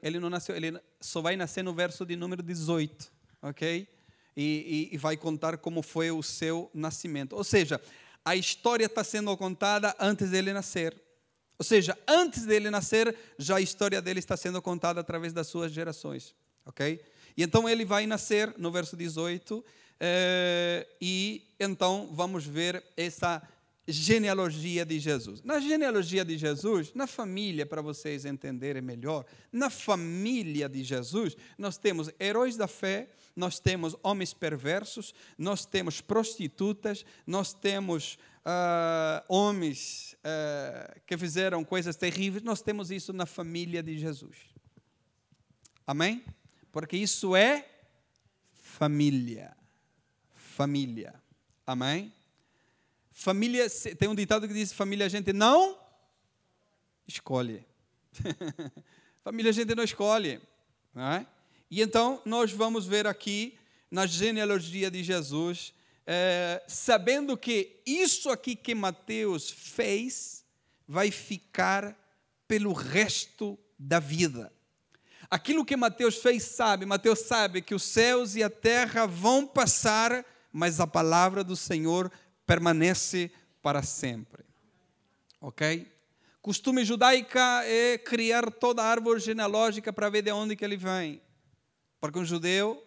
ele 0.02 0.18
não 0.18 0.28
nasceu, 0.28 0.56
ele 0.56 0.76
só 1.00 1.20
vai 1.20 1.36
nascer 1.36 1.62
no 1.62 1.72
verso 1.72 2.04
de 2.04 2.16
número 2.16 2.42
18, 2.42 3.12
ok? 3.48 3.88
E, 4.36 4.88
e, 4.90 4.94
e 4.94 4.98
vai 4.98 5.16
contar 5.16 5.56
como 5.58 5.82
foi 5.82 6.10
o 6.10 6.22
seu 6.22 6.70
nascimento. 6.74 7.34
Ou 7.34 7.44
seja, 7.44 7.80
a 8.24 8.36
história 8.36 8.86
está 8.86 9.02
sendo 9.02 9.34
contada 9.36 9.94
antes 9.98 10.30
dele 10.30 10.52
nascer. 10.52 10.94
Ou 11.58 11.64
seja, 11.64 11.96
antes 12.06 12.44
dele 12.44 12.70
nascer, 12.70 13.16
já 13.38 13.56
a 13.56 13.60
história 13.60 14.02
dele 14.02 14.18
está 14.18 14.36
sendo 14.36 14.60
contada 14.60 15.00
através 15.00 15.32
das 15.32 15.46
suas 15.46 15.72
gerações, 15.72 16.34
ok? 16.66 17.02
E 17.36 17.42
então 17.42 17.68
ele 17.68 17.84
vai 17.84 18.06
nascer 18.06 18.52
no 18.58 18.70
verso 18.70 18.96
18, 18.96 19.64
eh, 19.98 20.86
e 21.00 21.54
então 21.58 22.10
vamos 22.12 22.44
ver 22.44 22.84
essa 22.96 23.42
genealogia 23.86 24.84
de 24.84 24.98
Jesus. 24.98 25.42
Na 25.42 25.60
genealogia 25.60 26.24
de 26.24 26.36
Jesus, 26.36 26.92
na 26.94 27.06
família, 27.06 27.64
para 27.64 27.80
vocês 27.80 28.24
entenderem 28.24 28.82
melhor, 28.82 29.24
na 29.52 29.70
família 29.70 30.68
de 30.68 30.82
Jesus, 30.82 31.36
nós 31.56 31.78
temos 31.78 32.10
heróis 32.18 32.56
da 32.56 32.66
fé, 32.66 33.08
nós 33.34 33.60
temos 33.60 33.94
homens 34.02 34.34
perversos, 34.34 35.14
nós 35.38 35.64
temos 35.64 36.00
prostitutas, 36.00 37.04
nós 37.26 37.52
temos 37.52 38.18
uh, 38.44 39.24
homens 39.28 40.16
uh, 40.24 41.00
que 41.06 41.16
fizeram 41.16 41.64
coisas 41.64 41.96
terríveis, 41.96 42.42
nós 42.42 42.62
temos 42.62 42.90
isso 42.90 43.12
na 43.12 43.26
família 43.26 43.82
de 43.82 43.96
Jesus. 43.98 44.36
Amém? 45.86 46.24
Porque 46.72 46.96
isso 46.96 47.36
é 47.36 47.68
família. 48.52 49.56
Família. 50.34 51.14
Amém? 51.64 52.12
Família, 53.18 53.66
tem 53.98 54.10
um 54.10 54.14
ditado 54.14 54.46
que 54.46 54.52
diz: 54.52 54.74
família 54.74 55.06
a 55.06 55.08
gente 55.08 55.32
não 55.32 55.78
escolhe. 57.08 57.64
família 59.24 59.48
a 59.48 59.54
gente 59.54 59.74
não 59.74 59.82
escolhe. 59.82 60.38
Não 60.94 61.02
é? 61.02 61.26
E 61.70 61.80
então 61.80 62.20
nós 62.26 62.52
vamos 62.52 62.84
ver 62.86 63.06
aqui 63.06 63.58
na 63.90 64.04
genealogia 64.04 64.90
de 64.90 65.02
Jesus, 65.02 65.72
é, 66.06 66.62
sabendo 66.68 67.38
que 67.38 67.80
isso 67.86 68.28
aqui 68.28 68.54
que 68.54 68.74
Mateus 68.74 69.50
fez 69.50 70.44
vai 70.86 71.10
ficar 71.10 71.98
pelo 72.46 72.74
resto 72.74 73.58
da 73.78 73.98
vida. 73.98 74.52
Aquilo 75.30 75.64
que 75.64 75.74
Mateus 75.74 76.16
fez, 76.16 76.42
sabe, 76.42 76.84
Mateus 76.84 77.20
sabe 77.20 77.62
que 77.62 77.74
os 77.74 77.82
céus 77.82 78.36
e 78.36 78.42
a 78.42 78.50
terra 78.50 79.06
vão 79.06 79.46
passar, 79.46 80.22
mas 80.52 80.80
a 80.80 80.86
palavra 80.86 81.42
do 81.42 81.56
Senhor 81.56 82.12
permanece 82.46 83.30
para 83.60 83.82
sempre. 83.82 84.44
Ok? 85.40 85.90
Costume 86.40 86.84
judaica 86.84 87.64
é 87.64 87.98
criar 87.98 88.50
toda 88.52 88.82
a 88.82 88.86
árvore 88.86 89.18
genealógica 89.18 89.92
para 89.92 90.08
ver 90.08 90.22
de 90.22 90.30
onde 90.30 90.54
que 90.54 90.64
ele 90.64 90.76
vem. 90.76 91.20
Porque 92.00 92.18
um 92.18 92.24
judeu, 92.24 92.82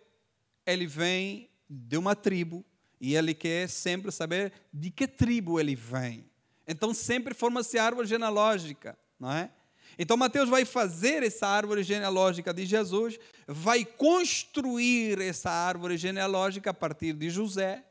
ele 0.66 0.88
vem 0.88 1.50
de 1.70 1.98
uma 1.98 2.16
tribo 2.16 2.66
e 3.02 3.16
ele 3.16 3.34
quer 3.34 3.68
sempre 3.68 4.12
saber 4.12 4.54
de 4.74 4.90
que 4.90 5.08
tribo 5.08 5.60
ele 5.60 5.76
vem. 5.76 6.26
Então 6.66 6.94
sempre 6.94 7.34
forma-se 7.34 7.78
árvore 7.78 8.08
genealógica, 8.08 8.98
não 9.20 9.32
é? 9.32 9.52
Então 9.98 10.16
Mateus 10.16 10.48
vai 10.48 10.64
fazer 10.64 11.24
essa 11.24 11.46
árvore 11.46 11.84
genealógica 11.84 12.54
de 12.54 12.66
Jesus, 12.66 13.20
vai 13.46 13.84
construir 13.84 15.20
essa 15.20 15.50
árvore 15.50 15.98
genealógica 15.98 16.70
a 16.70 16.74
partir 16.74 17.12
de 17.12 17.30
José, 17.30 17.84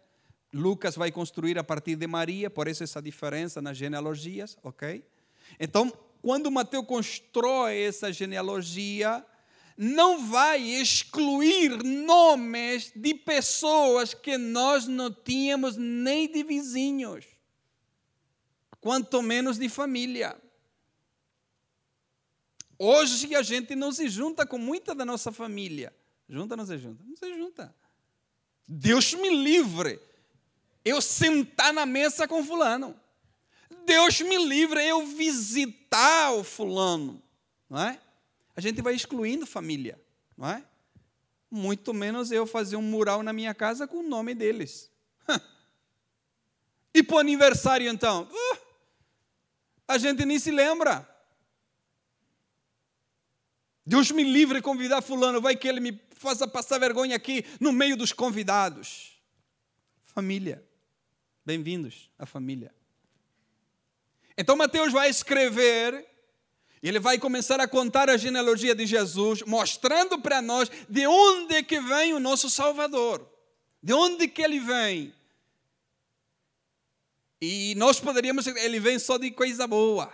Lucas 0.53 0.97
vai 0.97 1.13
construir 1.13 1.59
a 1.59 1.65
partir 1.65 1.97
de 1.97 2.07
Maria, 2.07 2.49
por 2.49 2.69
isso 2.69 2.83
essa 2.83 3.03
diferença 3.03 3.61
nas 3.61 3.77
genealogias, 3.77 4.57
ok? 4.63 5.05
Então, 5.61 5.93
quando 6.23 6.51
Mateus 6.51 6.87
constrói 6.87 7.83
essa 7.83 8.13
genealogia, 8.13 9.25
não 9.77 10.27
vai 10.27 10.61
excluir 10.61 11.83
nomes 11.85 12.91
de 12.97 13.15
pessoas 13.15 14.15
que 14.15 14.37
nós 14.37 14.87
não 14.87 15.13
tínhamos 15.13 15.77
nem 15.77 16.31
de 16.31 16.43
vizinhos, 16.43 17.27
quanto 18.81 19.23
menos 19.23 19.59
de 19.59 19.69
família. 19.69 20.37
Hoje 22.79 23.35
a 23.35 23.43
gente 23.43 23.75
não 23.75 23.93
se 23.93 24.09
junta 24.09 24.47
com 24.47 24.57
muita 24.57 24.95
da 24.95 25.05
nossa 25.05 25.33
família. 25.33 25.93
Junta 26.29 26.55
ou 26.55 26.59
não 26.59 26.67
se 26.67 26.79
junta? 26.79 27.03
Não 27.05 27.17
se 27.17 27.35
junta. 27.35 27.75
Deus 28.67 29.15
me 29.15 29.31
livre 29.31 30.01
eu 30.89 31.01
sentar 31.01 31.73
na 31.73 31.85
mesa 31.85 32.27
com 32.27 32.45
fulano. 32.45 32.99
Deus 33.85 34.21
me 34.21 34.37
livre 34.37 34.85
eu 34.85 35.07
visitar 35.07 36.33
o 36.33 36.45
fulano, 36.45 37.23
não 37.69 37.81
é? 37.81 38.01
A 38.55 38.61
gente 38.61 38.83
vai 38.83 38.95
excluindo 38.95 39.47
família, 39.47 40.01
não 40.37 40.49
é? 40.49 40.65
Muito 41.51 41.95
menos 41.95 42.31
eu 42.31 42.47
fazer 42.47 42.77
um 42.77 42.83
mural 42.83 43.23
na 43.23 43.33
minha 43.33 43.55
casa 43.55 43.87
com 43.87 43.99
o 43.99 44.03
nome 44.03 44.35
deles. 44.35 44.91
e 46.93 47.03
para 47.03 47.17
o 47.17 47.19
aniversário 47.19 47.89
então? 47.89 48.29
Uh, 48.31 48.59
a 49.87 49.97
gente 49.97 50.25
nem 50.25 50.39
se 50.39 50.51
lembra. 50.51 51.09
Deus 53.87 54.11
me 54.11 54.23
livre 54.23 54.61
convidar 54.61 55.01
fulano, 55.01 55.41
vai 55.41 55.57
que 55.57 55.67
ele 55.67 55.81
me 55.81 55.99
faça 56.13 56.47
passar 56.47 56.79
vergonha 56.79 57.17
aqui 57.17 57.47
no 57.59 57.73
meio 57.73 57.97
dos 57.97 58.13
convidados. 58.13 59.19
Família. 60.05 60.68
Bem-vindos 61.49 62.11
à 62.19 62.27
família. 62.27 62.71
Então 64.37 64.55
Mateus 64.55 64.93
vai 64.93 65.09
escrever, 65.09 66.07
ele 66.83 67.01
vai 67.01 67.19
começar 67.19 67.59
a 67.59 67.67
contar 67.67 68.11
a 68.11 68.19
genealogia 68.19 68.75
de 68.75 68.85
Jesus, 68.85 69.41
mostrando 69.47 70.21
para 70.21 70.43
nós 70.43 70.71
de 70.91 71.07
onde 71.07 71.63
que 71.63 71.81
vem 71.81 72.13
o 72.13 72.21
nosso 72.21 72.51
Salvador. 72.51 73.27
De 73.83 73.95
onde 73.95 74.29
que 74.29 74.43
ele 74.43 74.61
vem? 74.61 75.15
E 77.41 77.75
nós 77.79 77.99
poderíamos, 77.99 78.47
ele 78.47 78.79
vem 78.79 78.99
só 78.99 79.17
de 79.17 79.31
coisa 79.31 79.67
boa, 79.67 80.13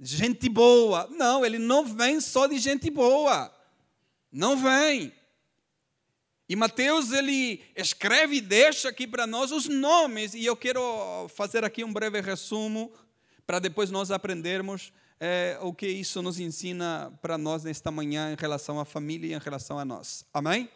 gente 0.00 0.48
boa. 0.48 1.06
Não, 1.10 1.44
ele 1.44 1.58
não 1.58 1.84
vem 1.84 2.18
só 2.18 2.46
de 2.46 2.58
gente 2.58 2.88
boa. 2.88 3.54
Não 4.32 4.56
vem. 4.56 5.12
E 6.48 6.56
Mateus 6.56 7.12
ele 7.12 7.62
escreve 7.76 8.36
e 8.36 8.40
deixa 8.40 8.88
aqui 8.88 9.06
para 9.06 9.26
nós 9.26 9.52
os 9.52 9.68
nomes, 9.68 10.34
e 10.34 10.44
eu 10.44 10.56
quero 10.56 11.28
fazer 11.34 11.64
aqui 11.64 11.84
um 11.84 11.92
breve 11.92 12.20
resumo 12.20 12.92
para 13.46 13.58
depois 13.58 13.90
nós 13.90 14.10
aprendermos 14.10 14.92
é, 15.20 15.56
o 15.60 15.72
que 15.72 15.86
isso 15.86 16.20
nos 16.20 16.40
ensina 16.40 17.12
para 17.22 17.38
nós 17.38 17.62
nesta 17.62 17.90
manhã 17.90 18.32
em 18.32 18.36
relação 18.36 18.80
à 18.80 18.84
família 18.84 19.32
e 19.32 19.34
em 19.34 19.38
relação 19.38 19.78
a 19.78 19.84
nós. 19.84 20.24
Amém? 20.34 20.68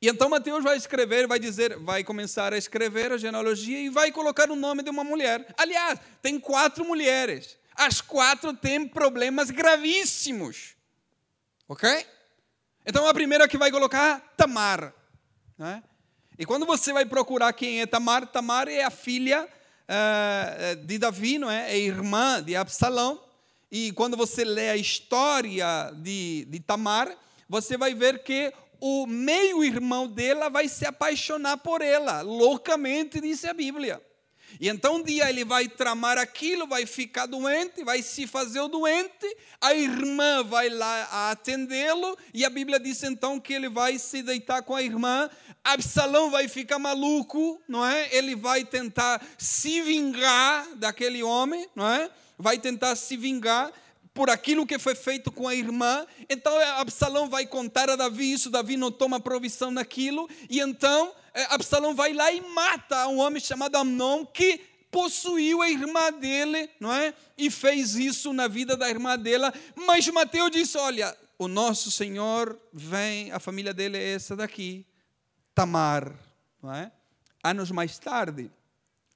E 0.00 0.08
então 0.08 0.28
Mateus 0.28 0.62
vai 0.62 0.76
escrever, 0.76 1.26
vai 1.26 1.38
dizer, 1.38 1.76
vai 1.78 2.04
começar 2.04 2.52
a 2.52 2.58
escrever 2.58 3.12
a 3.12 3.18
genealogia 3.18 3.80
e 3.80 3.88
vai 3.88 4.12
colocar 4.12 4.50
o 4.50 4.56
nome 4.56 4.82
de 4.82 4.90
uma 4.90 5.02
mulher. 5.02 5.52
Aliás, 5.56 5.98
tem 6.22 6.38
quatro 6.38 6.84
mulheres. 6.84 7.58
As 7.74 8.00
quatro 8.00 8.54
têm 8.54 8.86
problemas 8.86 9.50
gravíssimos. 9.50 10.76
Ok? 11.68 12.06
Então 12.86 13.08
a 13.08 13.12
primeira 13.12 13.48
que 13.48 13.58
vai 13.58 13.70
colocar, 13.70 14.20
Tamar. 14.36 14.94
Né? 15.58 15.82
E 16.38 16.46
quando 16.46 16.64
você 16.64 16.92
vai 16.92 17.04
procurar 17.04 17.52
quem 17.52 17.80
é 17.80 17.86
Tamar, 17.86 18.26
Tamar 18.28 18.68
é 18.68 18.84
a 18.84 18.90
filha 18.90 19.44
uh, 19.44 20.76
de 20.86 20.96
Davi, 20.96 21.36
não 21.36 21.50
é? 21.50 21.72
é 21.72 21.78
irmã 21.78 22.40
de 22.40 22.54
Absalão. 22.54 23.20
E 23.72 23.90
quando 23.92 24.16
você 24.16 24.44
lê 24.44 24.70
a 24.70 24.76
história 24.76 25.90
de, 25.96 26.46
de 26.48 26.60
Tamar, 26.60 27.12
você 27.48 27.76
vai 27.76 27.92
ver 27.92 28.22
que 28.22 28.52
o 28.80 29.04
meio-irmão 29.06 30.06
dela 30.06 30.48
vai 30.48 30.68
se 30.68 30.86
apaixonar 30.86 31.56
por 31.56 31.82
ela, 31.82 32.20
loucamente, 32.20 33.20
diz 33.20 33.44
a 33.44 33.52
Bíblia. 33.52 34.00
E 34.60 34.68
então 34.68 34.96
um 34.96 35.02
dia 35.02 35.28
ele 35.28 35.44
vai 35.44 35.68
tramar 35.68 36.18
aquilo, 36.18 36.66
vai 36.66 36.86
ficar 36.86 37.26
doente, 37.26 37.84
vai 37.84 38.02
se 38.02 38.26
fazer 38.26 38.60
o 38.60 38.68
doente, 38.68 39.36
a 39.60 39.74
irmã 39.74 40.42
vai 40.42 40.68
lá 40.68 41.30
atendê-lo, 41.30 42.16
e 42.32 42.44
a 42.44 42.50
Bíblia 42.50 42.80
diz 42.80 43.02
então 43.02 43.38
que 43.38 43.52
ele 43.52 43.68
vai 43.68 43.98
se 43.98 44.22
deitar 44.22 44.62
com 44.62 44.74
a 44.74 44.82
irmã. 44.82 45.28
Absalão 45.62 46.30
vai 46.30 46.48
ficar 46.48 46.78
maluco, 46.78 47.60
não 47.68 47.84
é? 47.84 48.08
Ele 48.14 48.34
vai 48.34 48.64
tentar 48.64 49.24
se 49.36 49.80
vingar 49.80 50.66
daquele 50.76 51.22
homem, 51.22 51.68
não 51.74 51.88
é? 51.88 52.10
Vai 52.38 52.58
tentar 52.58 52.94
se 52.96 53.16
vingar 53.16 53.72
por 54.16 54.30
aquilo 54.30 54.66
que 54.66 54.78
foi 54.78 54.94
feito 54.94 55.30
com 55.30 55.46
a 55.46 55.54
irmã. 55.54 56.06
Então 56.28 56.58
Absalão 56.80 57.28
vai 57.28 57.46
contar 57.46 57.90
a 57.90 57.96
Davi 57.96 58.32
isso, 58.32 58.50
Davi 58.50 58.76
não 58.78 58.90
toma 58.90 59.20
provisão 59.20 59.70
naquilo, 59.70 60.26
e 60.48 60.58
então 60.58 61.14
é, 61.34 61.44
Absalão 61.50 61.94
vai 61.94 62.14
lá 62.14 62.32
e 62.32 62.40
mata 62.40 63.06
um 63.08 63.18
homem 63.18 63.40
chamado 63.40 63.76
Amnon 63.76 64.24
que 64.24 64.58
possuiu 64.90 65.60
a 65.60 65.68
irmã 65.68 66.10
dele, 66.10 66.70
não 66.80 66.90
é? 66.90 67.12
E 67.36 67.50
fez 67.50 67.94
isso 67.94 68.32
na 68.32 68.48
vida 68.48 68.74
da 68.74 68.88
irmã 68.88 69.18
dela. 69.18 69.52
Mas 69.86 70.08
Mateus 70.08 70.50
disse: 70.50 70.78
Olha, 70.78 71.14
o 71.38 71.46
nosso 71.46 71.90
Senhor 71.90 72.58
vem, 72.72 73.30
a 73.32 73.38
família 73.38 73.74
dele 73.74 73.98
é 73.98 74.14
essa 74.14 74.34
daqui, 74.34 74.86
Tamar, 75.54 76.10
não 76.62 76.72
é? 76.72 76.90
Anos 77.44 77.70
mais 77.70 77.98
tarde, 77.98 78.50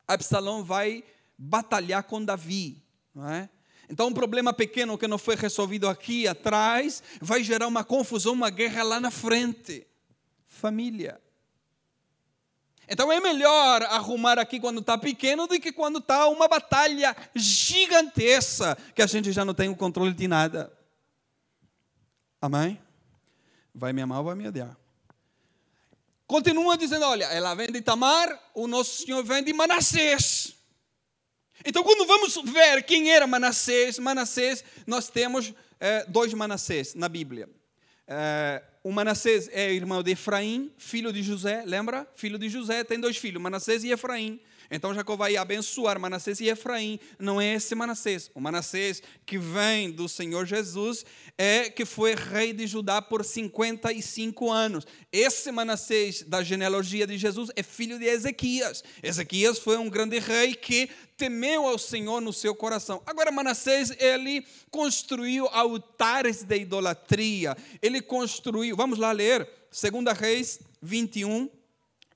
Absalão 0.07 0.63
vai 0.63 1.03
batalhar 1.39 2.03
com 2.03 2.23
Davi, 2.23 2.83
não 3.15 3.27
é? 3.27 3.49
Então, 3.91 4.07
um 4.07 4.15
problema 4.15 4.53
pequeno 4.53 4.97
que 4.97 5.09
não 5.09 5.19
foi 5.19 5.35
resolvido 5.35 5.89
aqui 5.89 6.29
atrás 6.29 7.03
vai 7.21 7.43
gerar 7.43 7.67
uma 7.67 7.83
confusão, 7.83 8.33
uma 8.33 8.49
guerra 8.49 8.85
lá 8.85 9.01
na 9.01 9.11
frente. 9.11 9.85
Família. 10.47 11.21
Então 12.89 13.11
é 13.11 13.21
melhor 13.21 13.83
arrumar 13.85 14.37
aqui 14.37 14.59
quando 14.59 14.81
está 14.81 14.99
pequeno 14.99 15.47
do 15.47 15.61
que 15.61 15.71
quando 15.71 15.99
está 15.99 16.27
uma 16.27 16.49
batalha 16.49 17.17
gigantesca, 17.37 18.77
que 18.95 19.01
a 19.01 19.07
gente 19.07 19.31
já 19.31 19.45
não 19.45 19.55
tem 19.55 19.69
o 19.69 19.77
controle 19.77 20.13
de 20.13 20.27
nada. 20.27 20.73
Amém? 22.43 22.81
Vai 23.73 23.93
me 23.93 24.03
amar 24.03 24.19
ou 24.19 24.25
vai 24.25 24.35
me 24.35 24.49
odiar? 24.49 24.77
Continua 26.27 26.77
dizendo: 26.77 27.07
olha, 27.07 27.27
ela 27.27 27.55
vem 27.55 27.71
de 27.71 27.81
Tamar, 27.81 28.37
o 28.55 28.67
nosso 28.67 29.05
Senhor 29.05 29.23
vem 29.23 29.45
de 29.45 29.53
Manassés. 29.53 30.60
Então, 31.65 31.83
quando 31.83 32.07
vamos 32.07 32.37
ver 32.53 32.83
quem 32.83 33.11
era 33.11 33.27
Manassés, 33.27 33.99
Manassés, 33.99 34.65
nós 34.87 35.09
temos 35.09 35.53
é, 35.79 36.05
dois 36.09 36.33
Manassés 36.33 36.95
na 36.95 37.09
Bíblia. 37.09 37.49
É, 38.07 38.63
o 38.83 38.91
Manassés 38.91 39.49
é 39.53 39.73
irmão 39.73 40.03
de 40.03 40.13
Efraim, 40.13 40.73
filho 40.79 41.13
de 41.13 41.23
José, 41.23 41.63
lembra? 41.67 42.09
Filho 42.17 42.39
de 42.39 42.49
José, 42.49 42.83
tem 42.83 42.99
dois 42.99 43.17
filhos, 43.17 43.41
Manassés 43.41 43.85
e 43.85 43.91
Efraim. 43.91 44.41
Então 44.71 44.95
Jacó 44.95 45.17
vai 45.17 45.37
abençoar 45.37 45.99
Manassés 45.99 46.41
e 46.41 46.49
Efraim. 46.49 47.01
Não 47.19 47.41
é 47.41 47.55
esse 47.55 47.75
Manassés. 47.75 48.31
O 48.35 48.41
Manassés 48.41 49.03
que 49.27 49.37
vem 49.37 49.91
do 49.91 50.09
Senhor 50.09 50.47
Jesus 50.47 51.05
é 51.37 51.69
que 51.69 51.85
foi 51.85 52.15
rei 52.15 52.53
de 52.53 52.67
Judá 52.67 53.03
por 53.03 53.25
55 53.25 54.51
anos. 54.51 54.87
Esse 55.11 55.51
Manassés 55.51 56.23
da 56.23 56.43
genealogia 56.43 57.07
de 57.07 57.19
Jesus 57.19 57.51
é 57.57 57.63
filho 57.65 57.99
de 57.99 58.05
Ezequias. 58.05 58.85
Ezequias 59.03 59.59
foi 59.59 59.77
um 59.77 59.91
grande 59.91 60.21
rei 60.21 60.55
que 60.55 60.89
temeu 61.17 61.67
ao 61.67 61.77
Senhor 61.77 62.21
no 62.21 62.33
seu 62.33 62.55
coração. 62.55 63.03
Agora 63.05 63.33
Manassés, 63.33 63.91
ele 63.99 64.47
construiu 64.71 65.47
altares 65.49 66.45
de 66.45 66.57
idolatria. 66.59 67.57
Ele 67.83 68.01
construiu, 68.01 68.77
vamos 68.77 68.99
lá 68.99 69.11
ler, 69.11 69.49
2 69.71 70.19
Reis 70.19 70.61
21, 70.81 71.51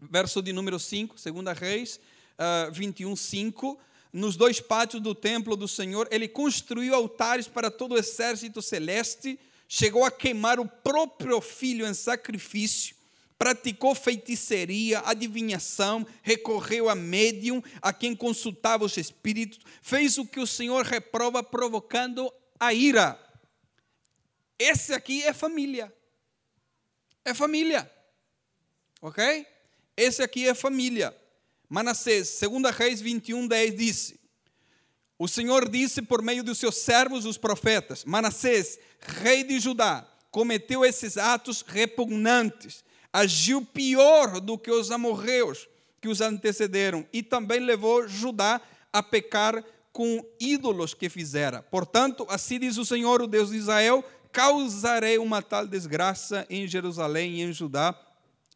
verso 0.00 0.40
de 0.40 0.52
número 0.52 0.78
5, 0.78 1.16
2 1.16 1.58
Reis 1.58 2.00
uh, 2.38 2.72
21, 2.72 3.14
5, 3.16 3.78
nos 4.12 4.36
dois 4.36 4.60
pátios 4.60 5.02
do 5.02 5.14
templo 5.14 5.56
do 5.56 5.66
Senhor, 5.66 6.06
ele 6.10 6.28
construiu 6.28 6.94
altares 6.94 7.48
para 7.48 7.70
todo 7.70 7.96
o 7.96 7.98
exército 7.98 8.62
celeste, 8.62 9.38
chegou 9.68 10.04
a 10.04 10.10
queimar 10.10 10.60
o 10.60 10.68
próprio 10.68 11.40
filho 11.40 11.84
em 11.84 11.92
sacrifício, 11.92 12.94
praticou 13.36 13.92
feitiçaria, 13.92 15.00
adivinhação, 15.00 16.06
recorreu 16.22 16.88
a 16.88 16.94
médium, 16.94 17.60
a 17.82 17.92
quem 17.92 18.14
consultava 18.14 18.84
os 18.84 18.96
espíritos, 18.96 19.58
fez 19.82 20.16
o 20.16 20.24
que 20.24 20.38
o 20.38 20.46
Senhor 20.46 20.84
reprova, 20.84 21.42
provocando 21.42 22.32
a 22.60 22.72
ira. 22.72 23.20
Esse 24.56 24.92
aqui 24.92 25.24
é 25.24 25.32
família. 25.32 25.92
É 27.24 27.34
família. 27.34 27.90
Ok? 29.02 29.46
Esse 29.96 30.22
aqui 30.22 30.46
é 30.46 30.54
família. 30.54 31.14
Manassés, 31.74 32.38
2 32.40 32.72
Reis 32.72 33.00
21, 33.00 33.48
10 33.48 33.76
disse: 33.76 34.20
O 35.18 35.26
Senhor 35.26 35.68
disse 35.68 36.00
por 36.00 36.22
meio 36.22 36.44
dos 36.44 36.58
seus 36.58 36.76
servos, 36.76 37.26
os 37.26 37.36
profetas: 37.36 38.04
Manassés, 38.04 38.78
rei 39.00 39.42
de 39.42 39.58
Judá, 39.58 40.08
cometeu 40.30 40.84
esses 40.84 41.18
atos 41.18 41.64
repugnantes, 41.66 42.84
agiu 43.12 43.60
pior 43.60 44.40
do 44.40 44.56
que 44.56 44.70
os 44.70 44.92
amorreus 44.92 45.68
que 46.00 46.06
os 46.06 46.20
antecederam 46.20 47.04
e 47.12 47.24
também 47.24 47.58
levou 47.58 48.06
Judá 48.06 48.60
a 48.92 49.02
pecar 49.02 49.64
com 49.92 50.24
ídolos 50.38 50.94
que 50.94 51.08
fizera. 51.08 51.60
Portanto, 51.60 52.24
assim 52.28 52.60
diz 52.60 52.76
o 52.76 52.84
Senhor, 52.84 53.20
o 53.20 53.26
Deus 53.26 53.50
de 53.50 53.56
Israel: 53.56 54.04
causarei 54.30 55.18
uma 55.18 55.42
tal 55.42 55.66
desgraça 55.66 56.46
em 56.48 56.68
Jerusalém 56.68 57.40
e 57.40 57.42
em 57.42 57.52
Judá 57.52 58.00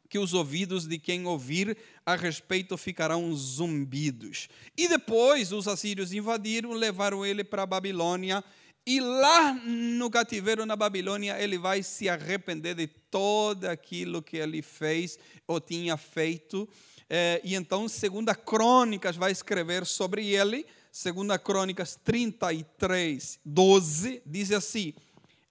que 0.08 0.18
os 0.18 0.32
ouvidos 0.32 0.86
de 0.86 0.98
quem 0.98 1.26
ouvir 1.26 1.76
a 2.04 2.16
respeito 2.16 2.76
ficarão 2.76 3.34
zumbidos. 3.34 4.48
E 4.76 4.88
depois 4.88 5.52
os 5.52 5.68
assírios 5.68 6.12
invadiram, 6.12 6.72
levaram 6.72 7.24
ele 7.24 7.44
para 7.44 7.62
a 7.62 7.66
Babilônia, 7.66 8.42
e 8.86 9.00
lá 9.00 9.52
no 9.52 10.10
cativeiro 10.10 10.64
na 10.64 10.74
Babilônia 10.74 11.38
ele 11.38 11.58
vai 11.58 11.82
se 11.82 12.08
arrepender 12.08 12.74
de 12.74 12.86
todo 12.86 13.66
aquilo 13.66 14.22
que 14.22 14.38
ele 14.38 14.62
fez 14.62 15.18
ou 15.46 15.60
tinha 15.60 15.94
feito. 15.98 16.66
É, 17.10 17.38
e 17.44 17.54
então, 17.54 17.86
segunda 17.86 18.34
Crônicas 18.34 19.14
vai 19.14 19.30
escrever 19.30 19.84
sobre 19.84 20.26
ele, 20.28 20.64
segunda 20.90 21.38
Crônicas 21.38 21.98
33, 22.02 23.40
12, 23.44 24.22
diz 24.24 24.52
assim: 24.52 24.94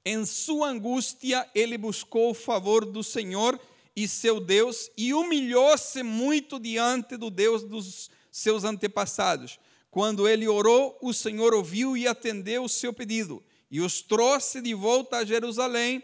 Em 0.04 0.26
sua 0.26 0.70
angústia 0.70 1.48
ele 1.54 1.78
buscou 1.78 2.32
o 2.32 2.36
favor 2.36 2.86
do 2.86 3.04
Senhor 3.04 3.60
e 3.98 4.08
seu 4.08 4.40
Deus 4.40 4.92
e 4.96 5.12
humilhou-se 5.12 6.04
muito 6.04 6.60
diante 6.60 7.18
do 7.18 7.32
Deus 7.32 7.64
dos 7.64 8.12
seus 8.30 8.64
antepassados. 8.64 9.60
Quando 9.90 10.28
ele 10.28 10.48
orou, 10.48 10.96
o 11.02 11.12
Senhor 11.12 11.52
ouviu 11.52 11.98
e 11.98 12.08
atendeu 12.08 12.64
o 12.64 12.70
seu 12.70 12.94
pedido 12.94 13.44
e 13.72 13.82
os 13.82 14.04
trouxe 14.04 14.62
de 14.62 14.76
volta 14.76 15.18
a 15.18 15.26
Jerusalém 15.26 16.04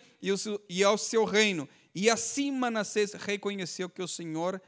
e 0.67 0.84
ao 0.84 0.97
seu 0.97 1.23
reino. 1.23 1.69
E 1.93 2.10
assim 2.10 2.51
Manassés 2.51 3.13
reconheceu 3.13 3.88
que 3.88 4.01
o 4.01 4.08
Senhor 4.08 4.60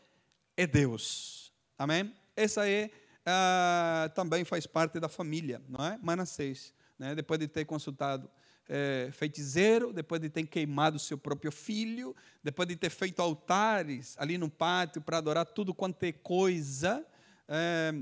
é 0.55 0.67
Deus. 0.67 1.51
Amém? 1.79 2.13
Essa 2.35 2.69
é 2.69 2.91
ah, 3.25 4.11
também 4.13 4.45
faz 4.45 4.67
parte 4.67 4.99
da 4.99 5.09
família, 5.09 5.59
não 5.67 5.83
é? 5.83 5.97
Manassés, 5.99 6.75
né? 6.99 7.15
depois 7.15 7.39
de 7.39 7.47
ter 7.47 7.65
consultado 7.65 8.29
é, 8.67 9.09
feiticeiro, 9.11 9.93
depois 9.93 10.21
de 10.21 10.29
ter 10.29 10.45
queimado 10.45 10.97
seu 10.99 11.17
próprio 11.17 11.51
filho, 11.51 12.15
depois 12.43 12.67
de 12.67 12.75
ter 12.75 12.89
feito 12.89 13.21
altares 13.21 14.15
ali 14.17 14.37
no 14.37 14.49
pátio 14.49 15.01
para 15.01 15.17
adorar 15.17 15.45
tudo 15.45 15.73
quanto 15.73 16.03
é 16.03 16.11
coisa, 16.11 17.05
é, 17.47 17.93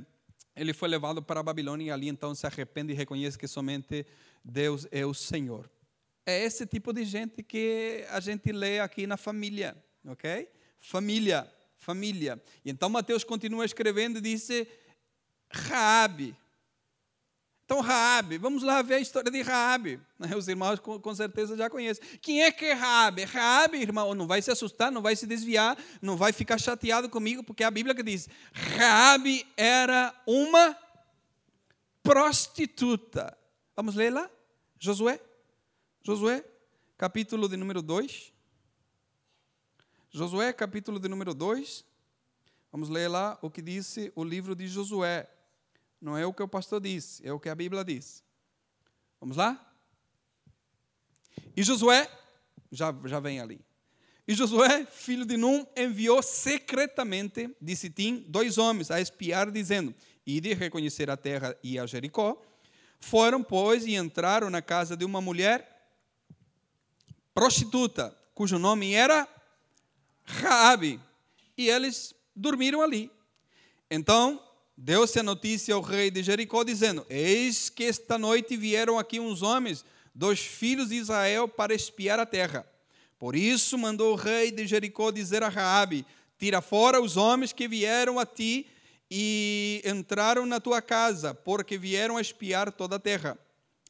ele 0.55 0.73
foi 0.73 0.87
levado 0.87 1.21
para 1.21 1.39
a 1.39 1.43
Babilônia 1.43 1.87
e 1.87 1.91
ali 1.91 2.07
então 2.07 2.33
se 2.35 2.45
arrepende 2.45 2.93
e 2.93 2.95
reconhece 2.95 3.37
que 3.37 3.47
somente 3.47 4.05
Deus 4.43 4.87
é 4.91 5.05
o 5.05 5.13
Senhor. 5.13 5.69
É 6.25 6.43
esse 6.43 6.65
tipo 6.65 6.93
de 6.93 7.03
gente 7.03 7.43
que 7.43 8.05
a 8.09 8.19
gente 8.19 8.51
lê 8.51 8.79
aqui 8.79 9.05
na 9.05 9.17
família, 9.17 9.75
ok? 10.05 10.47
Família, 10.79 11.51
família. 11.77 12.41
E 12.63 12.71
então 12.71 12.89
Mateus 12.89 13.23
continua 13.23 13.65
escrevendo 13.65 14.19
e 14.19 14.21
disse: 14.21 14.67
Raabe, 15.49 16.35
então, 17.73 17.81
Raabe, 17.81 18.37
vamos 18.37 18.61
lá 18.61 18.83
ver 18.83 18.93
a 18.93 18.99
história 18.99 19.31
de 19.31 19.41
Raabe. 19.41 19.99
Né? 20.19 20.35
Os 20.37 20.47
irmãos 20.47 20.79
com, 20.79 20.99
com, 20.99 21.15
certeza 21.15 21.57
já 21.57 21.71
conhecem. 21.71 22.07
Quem 22.19 22.43
é 22.43 22.51
que 22.51 22.65
é 22.65 22.73
Raabe? 22.73 23.23
Raabe, 23.23 23.81
irmão, 23.81 24.13
não 24.13 24.27
vai 24.27 24.43
se 24.43 24.51
assustar, 24.51 24.91
não 24.91 25.01
vai 25.01 25.15
se 25.15 25.25
desviar, 25.25 25.75
não 25.99 26.15
vai 26.15 26.31
ficar 26.31 26.59
chateado 26.59 27.09
comigo, 27.09 27.43
porque 27.43 27.63
é 27.63 27.65
a 27.65 27.71
Bíblia 27.71 27.95
que 27.95 28.03
diz: 28.03 28.29
Raabe 28.53 29.43
era 29.57 30.13
uma 30.27 30.77
prostituta. 32.03 33.35
Vamos 33.75 33.95
ler 33.95 34.13
lá? 34.13 34.29
Josué? 34.79 35.19
Josué, 36.03 36.45
capítulo 36.95 37.49
de 37.49 37.57
número 37.57 37.81
2. 37.81 38.31
Josué, 40.11 40.53
capítulo 40.53 40.99
de 40.99 41.07
número 41.07 41.33
2. 41.33 41.83
Vamos 42.71 42.89
ler 42.89 43.07
lá 43.07 43.35
o 43.41 43.49
que 43.49 43.63
disse 43.63 44.13
o 44.15 44.23
livro 44.23 44.55
de 44.55 44.67
Josué. 44.67 45.27
Não 46.03 46.17
é 46.17 46.25
o 46.25 46.33
que 46.33 46.43
o 46.43 46.47
pastor 46.49 46.81
disse, 46.81 47.25
é 47.25 47.31
o 47.31 47.39
que 47.39 47.47
a 47.47 47.55
Bíblia 47.55 47.81
diz. 47.81 48.21
Vamos 49.21 49.37
lá? 49.37 49.73
E 51.55 51.63
Josué, 51.63 52.11
já, 52.69 52.93
já 53.05 53.21
vem 53.21 53.39
ali. 53.39 53.61
E 54.27 54.33
Josué, 54.33 54.85
filho 54.85 55.23
de 55.23 55.37
Num, 55.37 55.65
enviou 55.77 56.21
secretamente 56.21 57.55
de 57.59 57.75
Sitim 57.77 58.25
dois 58.27 58.57
homens 58.57 58.91
a 58.91 58.99
espiar, 58.99 59.49
dizendo: 59.49 59.95
Ide 60.27 60.53
reconhecer 60.53 61.09
a 61.09 61.15
terra 61.15 61.57
e 61.63 61.79
a 61.79 61.85
Jericó. 61.85 62.37
Foram, 62.99 63.41
pois, 63.41 63.85
e 63.85 63.95
entraram 63.95 64.49
na 64.49 64.61
casa 64.61 64.97
de 64.97 65.05
uma 65.05 65.21
mulher 65.21 65.89
prostituta, 67.33 68.13
cujo 68.35 68.59
nome 68.59 68.93
era 68.93 69.25
Raabe, 70.25 70.99
e 71.57 71.69
eles 71.69 72.13
dormiram 72.35 72.81
ali. 72.81 73.09
Então, 73.89 74.41
deu-se 74.77 75.19
a 75.19 75.23
notícia 75.23 75.73
ao 75.75 75.81
rei 75.81 76.09
de 76.11 76.23
Jericó, 76.23 76.63
dizendo: 76.63 77.05
Eis 77.09 77.69
que 77.69 77.83
esta 77.85 78.17
noite 78.17 78.57
vieram 78.57 78.97
aqui 78.97 79.19
uns 79.19 79.41
homens, 79.41 79.85
dos 80.13 80.39
filhos 80.39 80.89
de 80.89 80.95
Israel, 80.95 81.47
para 81.47 81.73
espiar 81.73 82.19
a 82.19 82.25
terra. 82.25 82.67
Por 83.17 83.35
isso 83.35 83.77
mandou 83.77 84.13
o 84.13 84.17
rei 84.17 84.51
de 84.51 84.67
Jericó 84.67 85.11
dizer 85.11 85.43
a 85.43 85.49
Raabe: 85.49 86.05
Tira 86.37 86.61
fora 86.61 87.01
os 87.01 87.15
homens 87.17 87.53
que 87.53 87.67
vieram 87.67 88.19
a 88.19 88.25
ti 88.25 88.67
e 89.09 89.81
entraram 89.85 90.45
na 90.45 90.59
tua 90.59 90.81
casa, 90.81 91.33
porque 91.33 91.77
vieram 91.77 92.17
a 92.17 92.21
espiar 92.21 92.71
toda 92.71 92.95
a 92.95 92.99
terra. 92.99 93.37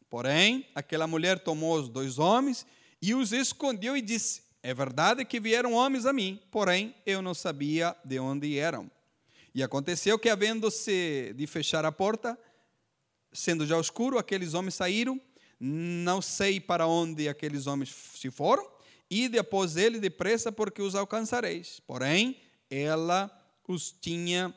Porém, 0.10 0.67
aquela 0.76 1.08
mulher 1.08 1.39
tomou 1.39 1.80
os 1.80 1.89
dois 1.89 2.19
homens 2.19 2.65
e 3.02 3.15
os 3.15 3.32
escondeu 3.32 3.98
e 3.98 4.02
disse: 4.02 4.43
É 4.62 4.74
verdade 4.74 5.26
que 5.26 5.39
vieram 5.39 5.74
homens 5.74 6.06
a 6.06 6.13
mim, 6.13 6.39
porém 6.52 6.93
eu 7.06 7.22
não 7.22 7.34
sabia 7.34 7.96
de 8.06 8.19
onde 8.19 8.60
eram. 8.60 8.91
E 9.54 9.62
aconteceu 9.62 10.18
que, 10.18 10.30
havendo-se 10.30 11.34
de 11.36 11.46
fechar 11.46 11.86
a 11.86 11.92
porta, 11.92 12.38
sendo 13.32 13.66
já 13.66 13.80
escuro, 13.80 14.18
aqueles 14.18 14.54
homens 14.54 14.76
saíram. 14.76 15.20
Não 15.60 16.22
sei 16.22 16.60
para 16.60 16.88
onde 16.88 17.30
aqueles 17.30 17.68
homens 17.68 17.96
se 18.16 18.30
foram, 18.30 18.68
e 19.10 19.30
depois 19.30 19.78
ele 19.78 20.00
depressa, 20.00 20.52
porque 20.52 20.82
os 20.82 20.96
alcançareis. 20.96 21.80
Porém, 21.80 22.38
ela 22.70 23.32
os 23.68 23.92
tinha 23.92 24.54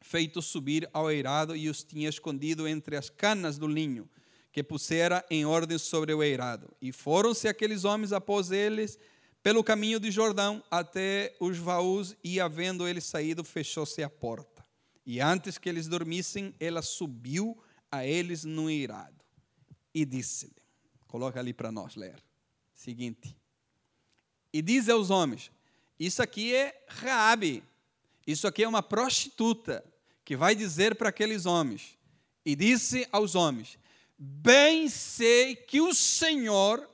feito 0.00 0.42
subir 0.42 0.88
ao 0.92 1.10
eirado 1.10 1.56
e 1.56 1.68
os 1.68 1.82
tinha 1.82 2.08
escondido 2.08 2.66
entre 2.66 2.96
as 2.96 3.08
canas 3.08 3.56
do 3.56 3.66
linho 3.66 4.08
que 4.52 4.62
pusera 4.62 5.24
em 5.30 5.46
ordem 5.46 5.78
sobre 5.78 6.12
o 6.12 6.22
eirado. 6.22 6.68
E 6.80 6.92
foram-se 6.92 7.48
aqueles 7.48 7.84
homens 7.84 8.12
após 8.12 8.50
eles 8.50 8.98
pelo 9.42 9.64
caminho 9.64 9.98
de 9.98 10.10
Jordão 10.10 10.62
até 10.70 11.34
os 11.40 11.58
vaús, 11.58 12.16
e 12.22 12.40
havendo 12.40 12.86
eles 12.86 13.04
saído, 13.04 13.42
fechou-se 13.42 14.02
a 14.02 14.08
porta. 14.08 14.64
E 15.04 15.20
antes 15.20 15.58
que 15.58 15.68
eles 15.68 15.88
dormissem, 15.88 16.54
ela 16.60 16.80
subiu 16.80 17.60
a 17.90 18.06
eles 18.06 18.44
no 18.44 18.70
eirado 18.70 19.22
e 19.92 20.04
disse-lhe: 20.04 20.62
Coloca 21.08 21.40
ali 21.40 21.52
para 21.52 21.72
nós 21.72 21.96
ler. 21.96 22.22
Seguinte. 22.72 23.36
E 24.52 24.62
diz 24.62 24.88
aos 24.88 25.10
homens: 25.10 25.50
Isso 25.98 26.22
aqui 26.22 26.54
é 26.54 26.84
Raabe. 26.88 27.62
Isso 28.26 28.46
aqui 28.46 28.62
é 28.62 28.68
uma 28.68 28.82
prostituta 28.82 29.84
que 30.24 30.36
vai 30.36 30.54
dizer 30.54 30.94
para 30.94 31.08
aqueles 31.08 31.46
homens. 31.46 31.98
E 32.46 32.54
disse 32.54 33.06
aos 33.10 33.34
homens: 33.34 33.76
Bem 34.16 34.88
sei 34.88 35.56
que 35.56 35.80
o 35.80 35.92
Senhor 35.92 36.88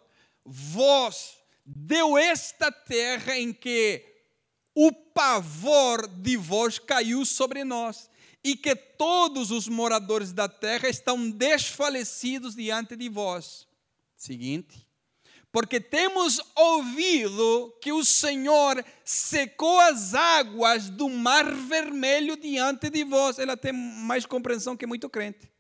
vos 0.45 1.38
deu 1.71 2.17
esta 2.17 2.73
terra 2.73 3.37
em 3.37 3.53
que 3.53 4.03
o 4.75 4.91
pavor 4.91 6.09
de 6.09 6.37
vós 6.37 6.79
caiu 6.79 7.27
sobre 7.27 7.63
nós, 7.63 8.09
e 8.43 8.57
que 8.57 8.75
todos 8.75 9.51
os 9.51 9.69
moradores 9.69 10.33
da 10.33 10.49
terra 10.49 10.89
estão 10.89 11.29
desfalecidos 11.31 12.55
diante 12.55 12.97
de 12.97 13.09
vós. 13.09 13.67
Seguinte, 14.17 14.87
porque 15.53 15.81
temos 15.81 16.41
ouvido 16.55 17.77
que 17.83 17.93
o 17.93 18.05
Senhor 18.05 18.83
secou 19.05 19.79
as 19.81 20.15
águas 20.15 20.89
do 20.89 21.09
mar 21.09 21.53
vermelho 21.53 22.37
diante 22.37 22.89
de 22.89 23.05
vós. 23.05 23.39
Ela 23.39 23.57
tem 23.57 23.73
mais 23.73 24.25
compreensão 24.25 24.77
que 24.77 24.87
muito 24.87 25.09
crente. 25.11 25.51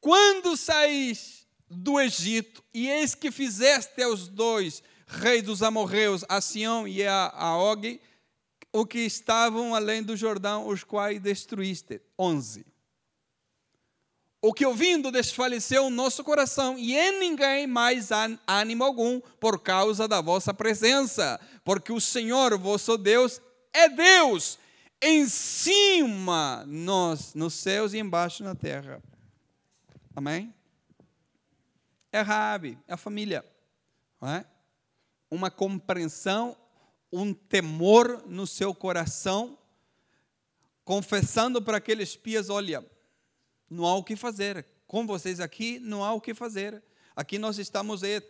Quando 0.00 0.56
saís 0.56 1.39
do 1.70 2.00
Egito, 2.00 2.64
e 2.74 2.88
eis 2.88 3.14
que 3.14 3.30
fizeste 3.30 4.02
aos 4.02 4.26
dois 4.26 4.82
reis 5.06 5.42
dos 5.42 5.62
amorreus, 5.62 6.24
a 6.28 6.40
Sião 6.40 6.86
e 6.86 7.06
a, 7.06 7.32
a 7.34 7.56
Og, 7.56 8.00
o 8.72 8.86
que 8.86 9.00
estavam 9.00 9.74
além 9.74 10.02
do 10.02 10.16
Jordão, 10.16 10.66
os 10.66 10.84
quais 10.84 11.20
destruíste. 11.20 12.00
11. 12.18 12.66
O 14.42 14.54
que 14.54 14.64
ouvindo 14.64 15.10
desfaleceu 15.10 15.84
o 15.86 15.90
nosso 15.90 16.24
coração, 16.24 16.78
e 16.78 16.96
em 16.96 17.18
ninguém 17.18 17.66
mais 17.66 18.10
há 18.10 18.28
ânimo 18.46 18.84
algum, 18.84 19.20
por 19.38 19.60
causa 19.60 20.08
da 20.08 20.20
vossa 20.20 20.54
presença, 20.54 21.38
porque 21.64 21.92
o 21.92 22.00
Senhor, 22.00 22.56
vosso 22.56 22.96
Deus, 22.96 23.40
é 23.72 23.88
Deus, 23.88 24.58
em 25.02 25.28
cima 25.28 26.64
nós, 26.66 27.34
nos 27.34 27.54
céus 27.54 27.92
e 27.92 27.98
embaixo 27.98 28.42
na 28.42 28.54
terra. 28.54 29.02
Amém? 30.14 30.54
É 32.12 32.20
Raabe, 32.20 32.78
é 32.88 32.94
a 32.94 32.96
família. 32.96 33.44
É? 34.22 34.44
Uma 35.30 35.50
compreensão, 35.50 36.56
um 37.12 37.32
temor 37.32 38.24
no 38.26 38.46
seu 38.46 38.74
coração, 38.74 39.58
confessando 40.84 41.62
para 41.62 41.76
aqueles 41.76 42.10
espias, 42.10 42.50
olha, 42.50 42.84
não 43.68 43.86
há 43.86 43.94
o 43.94 44.04
que 44.04 44.16
fazer. 44.16 44.66
Com 44.86 45.06
vocês 45.06 45.38
aqui, 45.38 45.78
não 45.78 46.04
há 46.04 46.12
o 46.12 46.20
que 46.20 46.34
fazer. 46.34 46.82
Aqui 47.14 47.38
nós 47.38 47.58
estamos 47.58 48.02
é, 48.02 48.20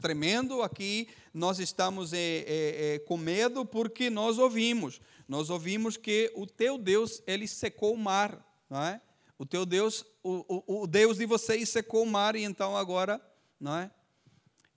tremendo, 0.00 0.62
aqui 0.62 1.08
nós 1.32 1.60
estamos 1.60 2.12
é, 2.12 3.00
com 3.06 3.16
medo 3.16 3.64
porque 3.64 4.10
nós 4.10 4.38
ouvimos. 4.38 5.00
Nós 5.28 5.48
ouvimos 5.48 5.96
que 5.96 6.32
o 6.34 6.46
teu 6.46 6.76
Deus, 6.76 7.22
ele 7.26 7.46
secou 7.46 7.94
o 7.94 7.98
mar, 7.98 8.44
não 8.68 8.82
é? 8.82 9.00
O 9.42 9.44
teu 9.44 9.66
Deus, 9.66 10.04
o, 10.22 10.62
o, 10.68 10.82
o 10.82 10.86
Deus 10.86 11.16
de 11.16 11.26
vocês 11.26 11.68
secou 11.68 12.04
o 12.04 12.06
mar 12.06 12.36
e 12.36 12.44
então 12.44 12.76
agora, 12.76 13.20
não 13.58 13.76
é? 13.76 13.90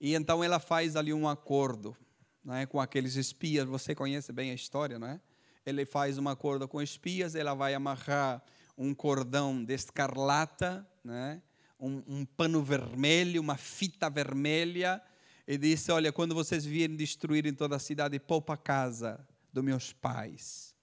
E 0.00 0.12
então 0.12 0.42
ela 0.42 0.58
faz 0.58 0.96
ali 0.96 1.12
um 1.12 1.28
acordo, 1.28 1.96
não 2.44 2.52
é, 2.52 2.66
com 2.66 2.80
aqueles 2.80 3.14
espias. 3.14 3.68
Você 3.68 3.94
conhece 3.94 4.32
bem 4.32 4.50
a 4.50 4.54
história, 4.54 4.98
não 4.98 5.06
é? 5.06 5.20
Ele 5.64 5.86
faz 5.86 6.18
um 6.18 6.28
acordo 6.28 6.66
com 6.66 6.82
espias. 6.82 7.36
Ela 7.36 7.54
vai 7.54 7.74
amarrar 7.74 8.42
um 8.76 8.92
cordão 8.92 9.64
de 9.64 9.72
escarlata, 9.72 10.84
né? 11.04 11.40
Um, 11.78 12.02
um, 12.04 12.24
pano 12.24 12.60
vermelho, 12.60 13.40
uma 13.40 13.56
fita 13.56 14.10
vermelha, 14.10 15.00
e 15.46 15.56
disse: 15.56 15.92
Olha, 15.92 16.12
quando 16.12 16.34
vocês 16.34 16.64
vierem 16.64 16.96
destruírem 16.96 17.54
toda 17.54 17.76
a 17.76 17.78
cidade, 17.78 18.18
poupa 18.18 18.54
a 18.54 18.56
casa 18.56 19.24
dos 19.52 19.62
meus 19.62 19.92
pais. 19.92 20.74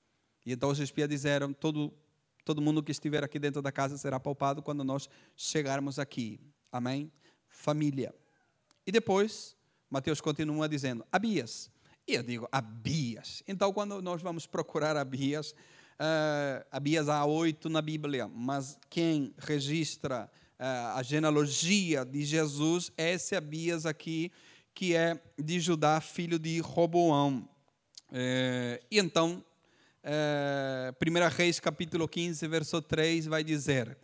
E 0.45 0.53
então 0.53 0.69
os 0.69 0.79
espias 0.79 1.09
disseram: 1.09 1.51
todo 1.51 1.93
Todo 2.43 2.61
mundo 2.61 2.83
que 2.83 2.91
estiver 2.91 3.23
aqui 3.23 3.39
dentro 3.39 3.61
da 3.61 3.71
casa 3.71 3.97
será 3.97 4.19
poupado 4.19 4.61
quando 4.61 4.83
nós 4.83 5.07
chegarmos 5.35 5.97
aqui. 5.97 6.39
Amém? 6.71 7.11
Família. 7.47 8.13
E 8.85 8.91
depois, 8.91 9.55
Mateus 9.89 10.19
continua 10.19 10.67
dizendo: 10.67 11.05
Abias. 11.11 11.71
E 12.05 12.15
eu 12.15 12.23
digo, 12.23 12.47
Abias. 12.51 13.41
Então, 13.47 13.71
quando 13.71 14.01
nós 14.01 14.21
vamos 14.21 14.45
procurar 14.45 14.97
Abias, 14.97 15.51
uh, 15.51 16.65
Abias 16.69 17.07
há 17.07 17.23
oito 17.25 17.69
na 17.69 17.81
Bíblia, 17.81 18.27
mas 18.27 18.77
quem 18.89 19.33
registra 19.37 20.29
uh, 20.59 20.97
a 20.97 21.03
genealogia 21.03 22.03
de 22.03 22.25
Jesus 22.25 22.91
é 22.97 23.13
esse 23.13 23.37
Abias 23.37 23.85
aqui, 23.85 24.31
que 24.73 24.95
é 24.95 25.21
de 25.39 25.61
Judá, 25.61 26.01
filho 26.01 26.37
de 26.37 26.59
Roboão. 26.59 27.47
Uh, 28.09 28.83
e 28.91 28.99
então, 28.99 29.43
1 30.03 31.17
eh, 31.17 31.29
Reis 31.29 31.59
capítulo 31.61 32.07
15, 32.07 32.45
verso 32.47 32.81
3, 32.81 33.25
vai 33.25 33.43
dizer: 33.43 33.97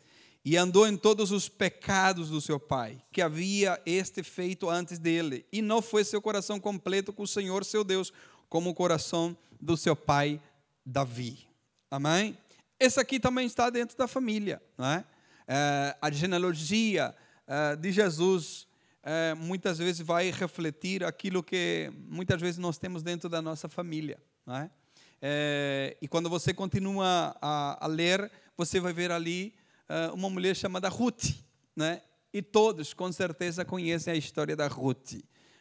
E 0.45 0.55
andou 0.55 0.87
em 0.87 0.95
todos 0.95 1.31
os 1.31 1.49
pecados 1.49 2.29
do 2.29 2.39
seu 2.39 2.59
pai, 2.59 3.03
que 3.11 3.21
havia 3.21 3.81
este 3.85 4.23
feito 4.23 4.69
antes 4.69 4.97
dele, 4.97 5.45
e 5.51 5.61
não 5.61 5.81
foi 5.81 6.05
seu 6.05 6.21
coração 6.21 6.59
completo 6.59 7.11
com 7.11 7.23
o 7.23 7.27
Senhor 7.27 7.65
seu 7.65 7.83
Deus, 7.83 8.13
como 8.47 8.69
o 8.69 8.73
coração 8.73 9.37
do 9.59 9.75
seu 9.75 9.95
pai 9.95 10.41
Davi. 10.85 11.45
Amém? 11.91 12.37
Esse 12.79 12.99
aqui 12.99 13.19
também 13.19 13.45
está 13.45 13.69
dentro 13.69 13.97
da 13.97 14.07
família, 14.07 14.61
não 14.77 14.85
é? 14.85 15.05
é 15.45 15.97
a 16.01 16.09
genealogia 16.09 17.13
é, 17.45 17.75
de 17.75 17.91
Jesus 17.91 18.67
é, 19.03 19.33
muitas 19.33 19.79
vezes 19.79 19.99
vai 19.99 20.31
refletir 20.31 21.03
aquilo 21.03 21.43
que 21.43 21.91
muitas 22.07 22.39
vezes 22.39 22.57
nós 22.57 22.77
temos 22.77 23.03
dentro 23.03 23.27
da 23.27 23.41
nossa 23.41 23.67
família, 23.67 24.17
não 24.45 24.55
é? 24.55 24.71
É, 25.21 25.97
e 26.01 26.07
quando 26.07 26.29
você 26.29 26.53
continua 26.53 27.35
a, 27.41 27.85
a, 27.85 27.87
ler, 27.87 28.31
você 28.57 28.79
vai 28.79 28.93
ver 28.93 29.11
ali 29.11 29.53
uh, 29.89 30.13
uma 30.13 30.29
mulher 30.29 30.55
chamada 30.55 30.87
Ruth, 30.89 31.31
né? 31.75 32.01
E 32.33 32.41
todos, 32.41 32.93
com 32.93 33.11
certeza, 33.11 33.65
conhecem 33.65 34.13
a 34.13 34.15
história 34.15 34.55
da 34.55 34.67
Ruth. 34.67 35.15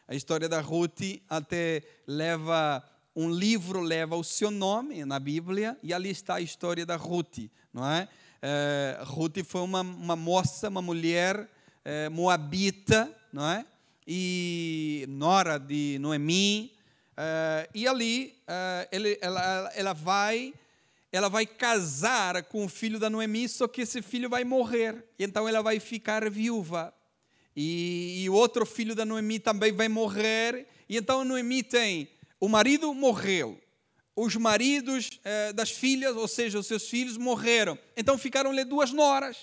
A 0.07 0.15
história 0.15 0.47
da 0.47 0.61
Ruth 0.61 1.01
até 1.27 1.83
leva 2.07 2.83
um 3.15 3.29
livro 3.29 3.81
leva 3.81 4.15
o 4.15 4.23
seu 4.23 4.49
nome 4.49 5.03
na 5.03 5.19
Bíblia 5.19 5.77
e 5.83 5.93
ali 5.93 6.09
está 6.09 6.35
a 6.35 6.41
história 6.41 6.85
da 6.85 6.95
Ruth, 6.95 7.49
não 7.73 7.85
é? 7.85 8.07
é 8.41 8.99
Ruth 9.03 9.43
foi 9.43 9.61
uma, 9.61 9.81
uma 9.81 10.15
moça, 10.15 10.69
uma 10.69 10.81
mulher 10.81 11.49
é, 11.83 12.07
moabita, 12.07 13.13
não 13.33 13.45
é? 13.45 13.65
E 14.07 15.05
nora 15.09 15.57
de 15.57 15.97
Noemi. 15.99 16.71
É, 17.21 17.69
e 17.75 17.85
ali 17.85 18.33
é, 18.47 18.87
ele, 18.93 19.17
ela, 19.19 19.71
ela 19.75 19.93
vai 19.93 20.53
ela 21.11 21.27
vai 21.27 21.45
casar 21.45 22.43
com 22.43 22.63
o 22.63 22.69
filho 22.69 22.97
da 22.97 23.09
Noemi, 23.09 23.49
só 23.49 23.67
que 23.67 23.81
esse 23.81 24.01
filho 24.01 24.29
vai 24.29 24.45
morrer. 24.45 25.03
Então 25.17 25.49
ela 25.49 25.61
vai 25.61 25.79
ficar 25.79 26.29
viúva. 26.29 26.93
E, 27.55 28.25
o 28.29 28.33
outro 28.33 28.65
filho 28.65 28.95
da 28.95 29.03
Noemi 29.03 29.39
também 29.39 29.73
vai 29.73 29.89
morrer. 29.89 30.67
E 30.87 30.95
então 30.95 31.25
Noemi 31.25 31.63
tem 31.63 32.07
o 32.39 32.47
marido 32.47 32.93
morreu. 32.93 33.59
Os 34.15 34.35
maridos 34.35 35.19
eh, 35.23 35.51
das 35.51 35.71
filhas, 35.71 36.15
ou 36.15 36.27
seja, 36.27 36.59
os 36.59 36.67
seus 36.67 36.87
filhos, 36.87 37.17
morreram. 37.17 37.77
Então 37.97 38.17
ficaram-lhe 38.17 38.63
duas 38.63 38.91
noras. 38.91 39.37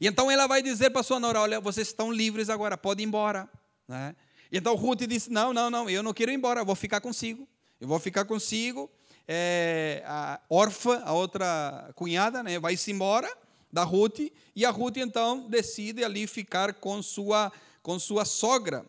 E 0.00 0.06
então 0.06 0.30
ela 0.30 0.46
vai 0.46 0.60
dizer 0.60 0.90
para 0.90 1.02
sua 1.02 1.20
nora: 1.20 1.40
Olha, 1.40 1.60
vocês 1.60 1.88
estão 1.88 2.10
livres 2.10 2.50
agora, 2.50 2.76
pode 2.76 3.02
ir 3.02 3.06
embora. 3.06 3.48
Né? 3.86 4.14
Então 4.52 4.74
Ruth 4.74 5.06
disse: 5.06 5.30
Não, 5.30 5.52
não, 5.52 5.70
não, 5.70 5.88
eu 5.88 6.02
não 6.02 6.12
quero 6.12 6.30
ir 6.30 6.34
embora, 6.34 6.60
eu 6.60 6.66
vou 6.66 6.74
ficar 6.74 7.00
consigo. 7.00 7.48
Eu 7.80 7.88
vou 7.88 7.98
ficar 7.98 8.26
consigo. 8.26 8.90
É, 9.26 10.02
a 10.06 10.40
Orfa, 10.48 11.02
a 11.04 11.12
outra 11.12 11.90
cunhada, 11.94 12.42
né, 12.42 12.58
vai-se 12.58 12.92
embora 12.92 13.32
da 13.72 13.82
Ruth. 13.82 14.20
E 14.54 14.64
a 14.66 14.70
Ruth 14.70 14.98
então 14.98 15.48
decide 15.48 16.04
ali 16.04 16.26
ficar 16.26 16.74
com 16.74 17.02
sua, 17.02 17.50
com 17.82 17.98
sua 17.98 18.24
sogra. 18.24 18.84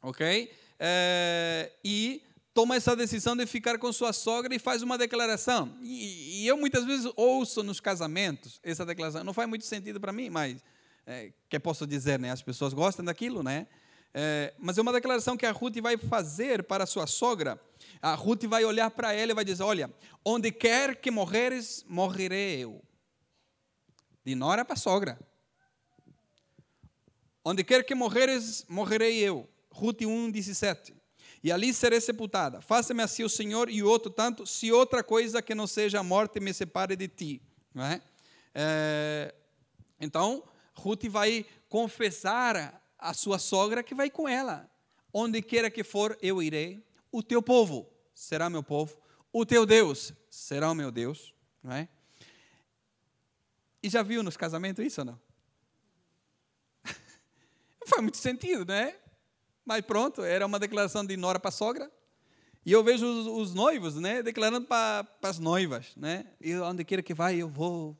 Ok? 0.00 0.50
É, 0.78 1.72
e 1.84 2.22
toma 2.54 2.76
essa 2.76 2.94
decisão 2.94 3.36
de 3.36 3.44
ficar 3.46 3.78
com 3.78 3.92
sua 3.92 4.12
sogra 4.12 4.54
e 4.54 4.58
faz 4.58 4.80
uma 4.82 4.96
declaração. 4.96 5.76
E, 5.82 6.42
e 6.42 6.46
eu 6.46 6.56
muitas 6.56 6.84
vezes 6.84 7.10
ouço 7.16 7.62
nos 7.62 7.80
casamentos 7.80 8.60
essa 8.62 8.86
declaração. 8.86 9.24
Não 9.24 9.34
faz 9.34 9.48
muito 9.48 9.64
sentido 9.64 10.00
para 10.00 10.12
mim, 10.12 10.30
mas 10.30 10.62
é, 11.06 11.32
que 11.48 11.58
posso 11.58 11.86
dizer, 11.86 12.18
né? 12.18 12.30
As 12.30 12.42
pessoas 12.42 12.72
gostam 12.72 13.04
daquilo, 13.04 13.42
né? 13.42 13.66
É, 14.12 14.52
mas 14.58 14.76
é 14.76 14.82
uma 14.82 14.92
declaração 14.92 15.36
que 15.36 15.46
a 15.46 15.52
Ruth 15.52 15.78
vai 15.80 15.96
fazer 15.96 16.64
para 16.64 16.86
sua 16.86 17.06
sogra. 17.06 17.60
A 18.02 18.14
Ruth 18.14 18.44
vai 18.44 18.64
olhar 18.64 18.90
para 18.90 19.12
ela 19.12 19.32
e 19.32 19.34
vai 19.34 19.44
dizer: 19.44 19.62
Olha, 19.62 19.90
onde 20.24 20.50
quer 20.50 20.96
que 20.96 21.10
morreres, 21.10 21.84
morrerei 21.88 22.58
eu. 22.58 22.82
De 24.24 24.34
nora 24.34 24.64
para 24.64 24.76
sogra. 24.76 25.18
Onde 27.44 27.64
quer 27.64 27.84
que 27.84 27.94
morreres, 27.94 28.64
morrerei 28.68 29.18
eu. 29.18 29.48
Ruth 29.70 30.02
1, 30.02 30.30
17 30.30 31.00
e 31.42 31.50
ali 31.50 31.72
serei 31.72 32.00
sepultada. 32.00 32.60
Faça-me 32.60 33.02
assim 33.02 33.24
o 33.24 33.28
Senhor 33.28 33.70
e 33.70 33.82
outro 33.82 34.10
tanto, 34.10 34.46
se 34.46 34.70
outra 34.70 35.02
coisa 35.02 35.40
que 35.40 35.54
não 35.54 35.66
seja 35.66 36.00
a 36.00 36.02
morte 36.02 36.38
me 36.38 36.52
separe 36.52 36.94
de 36.96 37.08
ti. 37.08 37.42
É? 37.76 38.00
É, 38.54 39.34
então, 40.00 40.44
Ruth 40.74 41.04
vai 41.06 41.46
confessar 41.68 42.79
a 43.00 43.14
sua 43.14 43.38
sogra 43.38 43.82
que 43.82 43.94
vai 43.94 44.10
com 44.10 44.28
ela. 44.28 44.70
Onde 45.12 45.42
queira 45.42 45.70
que 45.70 45.82
for, 45.82 46.16
eu 46.22 46.42
irei. 46.42 46.84
O 47.10 47.22
teu 47.22 47.42
povo 47.42 47.90
será 48.14 48.48
meu 48.48 48.62
povo. 48.62 48.96
O 49.32 49.44
teu 49.44 49.66
Deus 49.66 50.12
será 50.28 50.70
o 50.70 50.74
meu 50.74 50.90
Deus. 50.90 51.34
Não 51.62 51.72
é? 51.72 51.88
E 53.82 53.88
já 53.88 54.02
viu 54.02 54.22
nos 54.22 54.36
casamentos 54.36 54.84
isso 54.84 55.00
ou 55.00 55.06
não? 55.06 55.20
Não 56.84 57.86
faz 57.88 58.02
muito 58.02 58.18
sentido, 58.18 58.64
né? 58.66 58.94
Mas 59.64 59.84
pronto, 59.84 60.22
era 60.22 60.44
uma 60.44 60.58
declaração 60.58 61.04
de 61.04 61.16
nora 61.16 61.40
para 61.40 61.50
sogra. 61.50 61.90
E 62.64 62.72
eu 62.72 62.84
vejo 62.84 63.06
os, 63.06 63.26
os 63.26 63.54
noivos, 63.54 63.96
né, 63.96 64.22
declarando 64.22 64.66
para 64.66 65.06
as 65.22 65.38
noivas, 65.38 65.94
né? 65.96 66.26
E 66.40 66.54
onde 66.56 66.84
queira 66.84 67.02
que 67.02 67.14
vai, 67.14 67.36
eu 67.36 67.48
vou. 67.48 67.96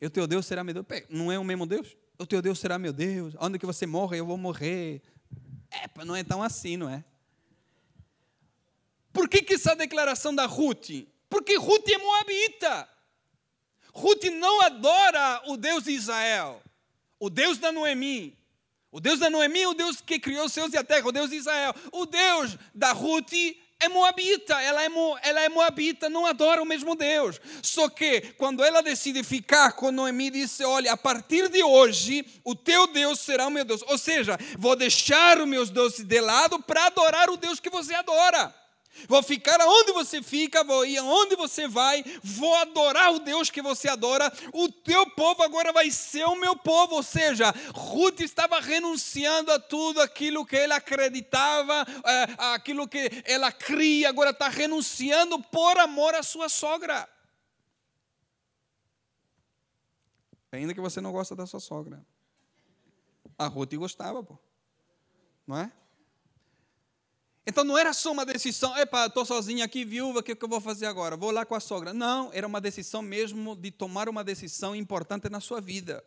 O 0.00 0.10
teu 0.10 0.26
Deus 0.26 0.46
será 0.46 0.62
meu 0.62 0.74
Deus. 0.74 0.86
Não 1.08 1.32
é 1.32 1.38
o 1.38 1.44
mesmo 1.44 1.66
Deus? 1.66 1.96
O 2.18 2.26
teu 2.26 2.40
Deus 2.40 2.58
será 2.58 2.78
meu 2.78 2.92
Deus. 2.92 3.34
Onde 3.40 3.58
que 3.58 3.66
você 3.66 3.86
morre, 3.86 4.18
eu 4.18 4.26
vou 4.26 4.36
morrer. 4.36 5.02
É, 5.70 6.04
não 6.04 6.14
é 6.14 6.22
tão 6.22 6.42
assim, 6.42 6.76
não 6.76 6.88
é? 6.88 7.04
Por 9.12 9.28
que, 9.28 9.42
que 9.42 9.54
essa 9.54 9.74
declaração 9.74 10.34
da 10.34 10.46
Ruth? 10.46 10.90
Porque 11.28 11.56
Ruth 11.56 11.88
é 11.88 11.98
moabita. 11.98 12.88
Ruth 13.92 14.24
não 14.24 14.60
adora 14.62 15.42
o 15.46 15.56
Deus 15.56 15.84
de 15.84 15.92
Israel, 15.92 16.60
o 17.18 17.30
Deus 17.30 17.58
da 17.58 17.70
Noemi. 17.70 18.36
O 18.90 19.00
Deus 19.00 19.18
da 19.18 19.30
Noemi 19.30 19.62
é 19.62 19.68
o 19.68 19.74
Deus 19.74 20.00
que 20.00 20.20
criou 20.20 20.46
os 20.46 20.52
céus 20.52 20.72
e 20.72 20.76
a 20.76 20.84
terra, 20.84 21.08
o 21.08 21.12
Deus 21.12 21.30
de 21.30 21.36
Israel. 21.36 21.74
O 21.90 22.06
Deus 22.06 22.56
da 22.72 22.92
Ruth 22.92 23.32
é 23.84 23.88
moabita, 23.88 24.60
ela 24.60 24.82
é, 24.82 24.88
mo, 24.88 25.16
ela 25.22 25.40
é 25.40 25.48
moabita, 25.48 26.08
não 26.08 26.26
adora 26.26 26.62
o 26.62 26.66
mesmo 26.66 26.96
Deus. 26.96 27.40
Só 27.62 27.88
que 27.88 28.20
quando 28.36 28.64
ela 28.64 28.82
decide 28.82 29.22
ficar 29.22 29.72
com 29.72 29.92
Noemi, 29.92 30.30
disse: 30.30 30.64
Olha, 30.64 30.92
a 30.92 30.96
partir 30.96 31.48
de 31.48 31.62
hoje, 31.62 32.24
o 32.42 32.54
teu 32.54 32.86
Deus 32.88 33.20
será 33.20 33.46
o 33.46 33.50
meu 33.50 33.64
Deus. 33.64 33.82
Ou 33.86 33.98
seja, 33.98 34.38
vou 34.58 34.74
deixar 34.74 35.38
os 35.38 35.46
meus 35.46 35.70
deuses 35.70 36.04
de 36.04 36.20
lado 36.20 36.58
para 36.60 36.86
adorar 36.86 37.30
o 37.30 37.36
Deus 37.36 37.60
que 37.60 37.70
você 37.70 37.94
adora. 37.94 38.63
Vou 39.08 39.22
ficar 39.22 39.60
aonde 39.60 39.92
você 39.92 40.22
fica, 40.22 40.64
vou 40.64 40.84
ir 40.86 40.98
aonde 40.98 41.36
você 41.36 41.68
vai, 41.68 42.04
vou 42.22 42.54
adorar 42.56 43.12
o 43.12 43.18
Deus 43.18 43.50
que 43.50 43.60
você 43.60 43.88
adora. 43.88 44.32
O 44.52 44.70
teu 44.70 45.08
povo 45.10 45.42
agora 45.42 45.72
vai 45.72 45.90
ser 45.90 46.24
o 46.24 46.36
meu 46.36 46.56
povo. 46.56 46.96
Ou 46.96 47.02
seja, 47.02 47.52
Ruth 47.74 48.20
estava 48.20 48.60
renunciando 48.60 49.52
a 49.52 49.58
tudo 49.58 50.00
aquilo 50.00 50.46
que 50.46 50.56
ela 50.56 50.76
acreditava, 50.76 51.84
é, 52.04 52.54
aquilo 52.54 52.88
que 52.88 53.10
ela 53.24 53.52
cria, 53.52 54.08
agora 54.08 54.30
está 54.30 54.48
renunciando 54.48 55.40
por 55.42 55.78
amor 55.78 56.14
à 56.14 56.22
sua 56.22 56.48
sogra. 56.48 57.08
Ainda 60.52 60.72
que 60.72 60.80
você 60.80 61.00
não 61.00 61.12
gosta 61.12 61.34
da 61.34 61.46
sua 61.46 61.60
sogra. 61.60 62.04
A 63.36 63.46
Ruth 63.46 63.74
gostava, 63.74 64.22
pô. 64.22 64.38
Não 65.46 65.58
é? 65.58 65.72
Então 67.46 67.62
não 67.62 67.76
era 67.76 67.92
só 67.92 68.10
uma 68.10 68.24
decisão, 68.24 68.76
epa, 68.78 69.06
estou 69.06 69.24
sozinha 69.24 69.66
aqui, 69.66 69.84
viúva, 69.84 70.20
o 70.20 70.22
que, 70.22 70.34
que 70.34 70.44
eu 70.44 70.48
vou 70.48 70.60
fazer 70.60 70.86
agora? 70.86 71.14
Vou 71.14 71.30
lá 71.30 71.44
com 71.44 71.54
a 71.54 71.60
sogra. 71.60 71.92
Não, 71.92 72.30
era 72.32 72.46
uma 72.46 72.60
decisão 72.60 73.02
mesmo 73.02 73.54
de 73.54 73.70
tomar 73.70 74.08
uma 74.08 74.24
decisão 74.24 74.74
importante 74.74 75.28
na 75.28 75.40
sua 75.40 75.60
vida, 75.60 76.02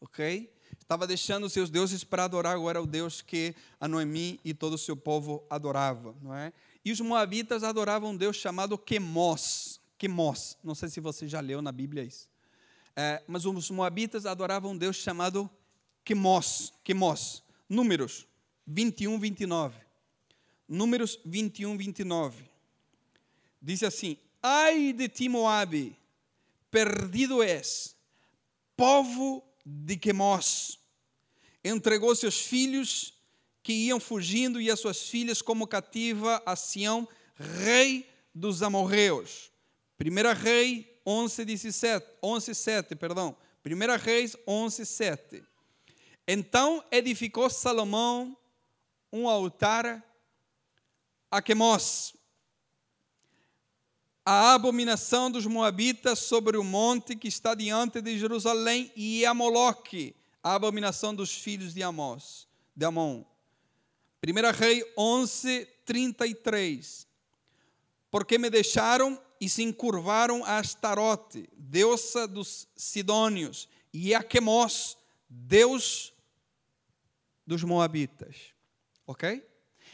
ok? 0.00 0.52
Estava 0.80 1.04
deixando 1.04 1.50
seus 1.50 1.70
deuses 1.70 2.04
para 2.04 2.24
adorar 2.24 2.54
agora 2.54 2.80
o 2.80 2.86
Deus 2.86 3.20
que 3.20 3.56
a 3.80 3.88
Noemi 3.88 4.38
e 4.44 4.54
todo 4.54 4.74
o 4.74 4.78
seu 4.78 4.96
povo 4.96 5.44
adorava, 5.50 6.14
não 6.22 6.32
é? 6.32 6.52
E 6.84 6.92
os 6.92 7.00
moabitas 7.00 7.64
adoravam 7.64 8.10
um 8.10 8.16
Deus 8.16 8.36
chamado 8.36 8.78
Quemos, 8.78 9.80
Quemos. 9.98 10.56
Não 10.62 10.76
sei 10.76 10.88
se 10.88 11.00
você 11.00 11.26
já 11.26 11.40
leu 11.40 11.60
na 11.60 11.72
Bíblia 11.72 12.04
isso. 12.04 12.28
É, 12.94 13.24
mas 13.26 13.44
os 13.44 13.70
moabitas 13.70 14.24
adoravam 14.24 14.70
um 14.70 14.76
Deus 14.76 14.94
chamado 14.94 15.50
Quemos, 16.04 16.72
Quemos. 16.84 17.42
Números 17.68 18.28
21, 18.64 19.18
29. 19.18 19.85
Números 20.68 21.18
21, 21.24 21.76
29. 21.76 22.44
Diz 23.60 23.82
assim: 23.82 24.16
Ai 24.42 24.92
de 24.92 25.08
ti, 25.08 25.28
Moabe, 25.28 25.96
perdido 26.70 27.42
és, 27.42 27.96
povo 28.76 29.42
de 29.64 29.96
Quemos. 29.96 30.78
Entregou 31.64 32.14
seus 32.14 32.40
filhos 32.40 33.14
que 33.62 33.72
iam 33.72 33.98
fugindo 33.98 34.60
e 34.60 34.70
as 34.70 34.78
suas 34.78 35.08
filhas 35.08 35.42
como 35.42 35.66
cativa 35.66 36.40
a 36.46 36.54
Sião, 36.54 37.08
rei 37.34 38.08
dos 38.32 38.62
amorreus. 38.62 39.50
Primeira 39.98 40.32
Rei 40.32 41.00
11, 41.06 41.44
17, 41.44 42.06
11, 42.22 42.54
7, 42.54 42.94
perdão. 42.96 43.36
Primeira 43.62 43.96
Reis 43.96 44.36
11, 44.46 44.84
7. 44.84 45.42
Então 46.28 46.84
edificou 46.90 47.48
Salomão 47.48 48.36
um 49.12 49.28
altar 49.28 50.04
a 51.30 51.42
Quemos, 51.42 52.14
a 54.24 54.54
abominação 54.54 55.30
dos 55.30 55.46
Moabitas 55.46 56.18
sobre 56.18 56.56
o 56.56 56.64
monte 56.64 57.14
que 57.14 57.28
está 57.28 57.54
diante 57.54 58.00
de 58.00 58.18
Jerusalém, 58.18 58.90
e 58.96 59.24
a 59.24 59.32
Moloque, 59.32 60.16
a 60.42 60.54
abominação 60.54 61.14
dos 61.14 61.32
filhos 61.32 61.72
de 61.74 61.82
Amós, 61.82 62.48
de 62.74 62.84
Amon. 62.84 63.24
1 64.24 64.58
Rei 64.58 64.92
11, 64.98 65.68
33. 65.84 67.06
Porque 68.10 68.38
me 68.38 68.50
deixaram 68.50 69.20
e 69.40 69.48
se 69.48 69.62
encurvaram 69.62 70.44
a 70.44 70.58
Astarote, 70.58 71.48
deusa 71.56 72.26
dos 72.26 72.66
Sidônios, 72.74 73.68
e 73.92 74.14
a 74.14 74.22
Quemos, 74.22 74.96
deus 75.28 76.12
dos 77.46 77.62
Moabitas. 77.62 78.36
Ok? 79.06 79.44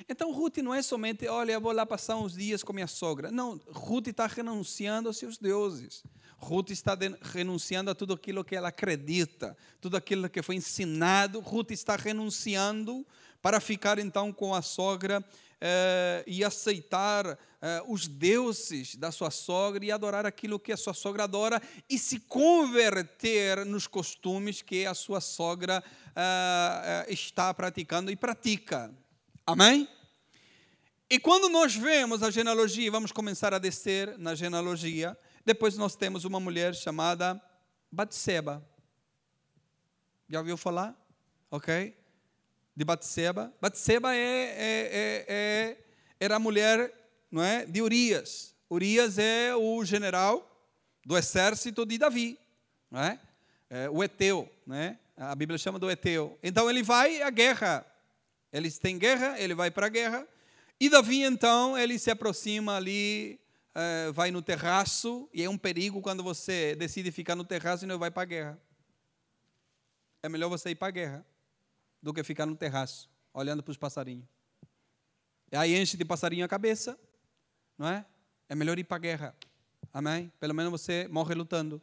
Então 0.08 0.32
Ruth 0.32 0.58
não 0.58 0.74
é 0.74 0.82
somente, 0.82 1.26
olha, 1.26 1.52
eu 1.52 1.60
vou 1.60 1.72
lá 1.72 1.86
passar 1.86 2.16
uns 2.16 2.34
dias 2.34 2.62
com 2.62 2.72
minha 2.72 2.86
sogra. 2.86 3.30
Não, 3.30 3.60
Ruth 3.70 4.08
está 4.08 4.26
renunciando 4.26 5.08
aos 5.08 5.16
seus 5.16 5.38
deuses. 5.38 6.02
Ruth 6.36 6.70
está 6.70 6.98
renunciando 7.20 7.90
a 7.90 7.94
tudo 7.94 8.14
aquilo 8.14 8.44
que 8.44 8.56
ela 8.56 8.68
acredita, 8.68 9.56
tudo 9.80 9.96
aquilo 9.96 10.28
que 10.28 10.42
foi 10.42 10.56
ensinado. 10.56 11.38
Ruth 11.38 11.70
está 11.70 11.94
renunciando 11.94 13.06
para 13.40 13.60
ficar 13.60 13.98
então 13.98 14.32
com 14.32 14.54
a 14.54 14.60
sogra 14.60 15.24
eh, 15.60 16.24
e 16.26 16.44
aceitar 16.44 17.38
eh, 17.60 17.82
os 17.86 18.08
deuses 18.08 18.96
da 18.96 19.12
sua 19.12 19.30
sogra 19.30 19.84
e 19.84 19.92
adorar 19.92 20.26
aquilo 20.26 20.58
que 20.58 20.72
a 20.72 20.76
sua 20.76 20.92
sogra 20.92 21.22
adora 21.22 21.62
e 21.88 21.96
se 21.96 22.18
converter 22.18 23.64
nos 23.64 23.86
costumes 23.86 24.62
que 24.62 24.84
a 24.84 24.94
sua 24.94 25.20
sogra 25.20 25.82
eh, 26.16 27.06
está 27.08 27.54
praticando 27.54 28.10
e 28.10 28.16
pratica. 28.16 28.92
Amém? 29.46 29.88
E 31.10 31.18
quando 31.18 31.48
nós 31.48 31.74
vemos 31.74 32.22
a 32.22 32.30
genealogia, 32.30 32.90
vamos 32.90 33.10
começar 33.10 33.52
a 33.52 33.58
descer 33.58 34.16
na 34.16 34.34
genealogia, 34.34 35.18
depois 35.44 35.76
nós 35.76 35.96
temos 35.96 36.24
uma 36.24 36.38
mulher 36.38 36.74
chamada 36.74 37.42
Batseba. 37.90 38.66
Já 40.28 40.38
ouviu 40.38 40.56
falar? 40.56 40.96
Ok? 41.50 41.94
De 42.74 42.84
Batseba. 42.84 43.52
Batseba 43.60 44.14
é, 44.14 44.18
é, 44.18 44.56
é, 44.56 45.26
é, 45.28 45.84
era 46.20 46.36
a 46.36 46.38
mulher 46.38 46.92
não 47.30 47.42
é, 47.42 47.66
de 47.66 47.82
Urias. 47.82 48.54
Urias 48.70 49.18
é 49.18 49.54
o 49.56 49.84
general 49.84 50.48
do 51.04 51.18
exército 51.18 51.84
de 51.84 51.98
Davi. 51.98 52.38
Não 52.90 53.00
é? 53.00 53.20
é 53.68 53.90
o 53.90 54.02
Eteu. 54.04 54.48
Né? 54.66 54.98
A 55.16 55.34
Bíblia 55.34 55.58
chama 55.58 55.78
do 55.78 55.90
Eteu. 55.90 56.38
Então 56.42 56.70
ele 56.70 56.82
vai 56.82 57.20
à 57.22 57.28
guerra. 57.28 57.84
Eles 58.52 58.78
têm 58.78 58.98
guerra, 58.98 59.40
ele 59.40 59.54
vai 59.54 59.70
para 59.70 59.86
a 59.86 59.88
guerra. 59.88 60.28
E 60.78 60.90
Davi, 60.90 61.22
então, 61.22 61.78
ele 61.78 61.98
se 61.98 62.10
aproxima 62.10 62.76
ali, 62.76 63.40
é, 63.74 64.10
vai 64.12 64.30
no 64.30 64.42
terraço, 64.42 65.28
e 65.32 65.42
é 65.42 65.48
um 65.48 65.56
perigo 65.56 66.02
quando 66.02 66.22
você 66.22 66.74
decide 66.76 67.10
ficar 67.10 67.34
no 67.34 67.44
terraço 67.44 67.84
e 67.84 67.86
não 67.88 67.98
vai 67.98 68.10
para 68.10 68.22
a 68.22 68.26
guerra. 68.26 68.62
É 70.22 70.28
melhor 70.28 70.48
você 70.48 70.70
ir 70.70 70.74
para 70.74 70.88
a 70.88 70.90
guerra 70.90 71.26
do 72.02 72.12
que 72.12 72.22
ficar 72.22 72.46
no 72.46 72.54
terraço, 72.54 73.08
olhando 73.32 73.62
para 73.62 73.70
os 73.70 73.76
passarinhos. 73.76 74.26
E 75.50 75.56
aí 75.56 75.76
enche 75.76 75.96
de 75.96 76.04
passarinho 76.04 76.44
a 76.44 76.48
cabeça, 76.48 76.98
não 77.78 77.88
é? 77.88 78.04
É 78.48 78.54
melhor 78.54 78.78
ir 78.78 78.84
para 78.84 78.96
a 78.96 79.00
guerra. 79.00 79.36
Amém? 79.92 80.32
Pelo 80.38 80.54
menos 80.54 80.70
você 80.70 81.08
morre 81.08 81.34
lutando. 81.34 81.80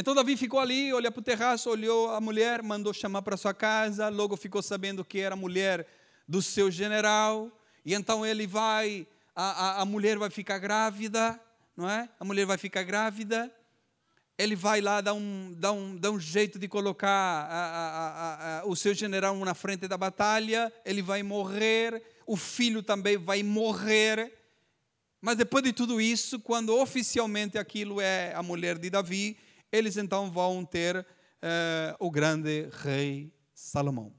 Então 0.00 0.14
Davi 0.14 0.36
ficou 0.36 0.60
ali, 0.60 0.92
olhou 0.92 1.10
para 1.10 1.18
o 1.18 1.24
terraço, 1.24 1.68
olhou 1.68 2.12
a 2.12 2.20
mulher, 2.20 2.62
mandou 2.62 2.94
chamar 2.94 3.20
para 3.20 3.36
sua 3.36 3.52
casa, 3.52 4.08
logo 4.08 4.36
ficou 4.36 4.62
sabendo 4.62 5.04
que 5.04 5.18
era 5.18 5.34
a 5.34 5.36
mulher 5.36 5.84
do 6.28 6.40
seu 6.40 6.70
general, 6.70 7.50
e 7.84 7.94
então 7.94 8.24
ele 8.24 8.46
vai, 8.46 9.08
a, 9.34 9.42
a, 9.42 9.82
a 9.82 9.84
mulher 9.84 10.16
vai 10.16 10.30
ficar 10.30 10.58
grávida, 10.58 11.40
não 11.76 11.90
é? 11.90 12.08
A 12.20 12.24
mulher 12.24 12.46
vai 12.46 12.56
ficar 12.56 12.84
grávida, 12.84 13.52
ele 14.38 14.54
vai 14.54 14.80
lá 14.80 15.00
dar 15.00 15.14
um, 15.14 15.52
dar 15.56 15.72
um, 15.72 15.96
dar 15.96 16.12
um 16.12 16.20
jeito 16.20 16.60
de 16.60 16.68
colocar 16.68 17.08
a, 17.10 17.56
a, 17.56 18.60
a, 18.60 18.66
o 18.66 18.76
seu 18.76 18.94
general 18.94 19.34
na 19.44 19.52
frente 19.52 19.88
da 19.88 19.98
batalha, 19.98 20.72
ele 20.84 21.02
vai 21.02 21.24
morrer, 21.24 22.00
o 22.24 22.36
filho 22.36 22.84
também 22.84 23.18
vai 23.18 23.42
morrer. 23.42 24.32
Mas 25.20 25.36
depois 25.36 25.64
de 25.64 25.72
tudo 25.72 26.00
isso, 26.00 26.38
quando 26.38 26.72
oficialmente 26.78 27.58
aquilo 27.58 28.00
é 28.00 28.32
a 28.36 28.44
mulher 28.44 28.78
de 28.78 28.90
Davi, 28.90 29.36
eles 29.70 29.96
então 29.96 30.30
vão 30.30 30.64
ter 30.64 31.06
eh, 31.42 31.96
o 31.98 32.10
grande 32.10 32.68
rei 32.82 33.32
Salomão. 33.54 34.12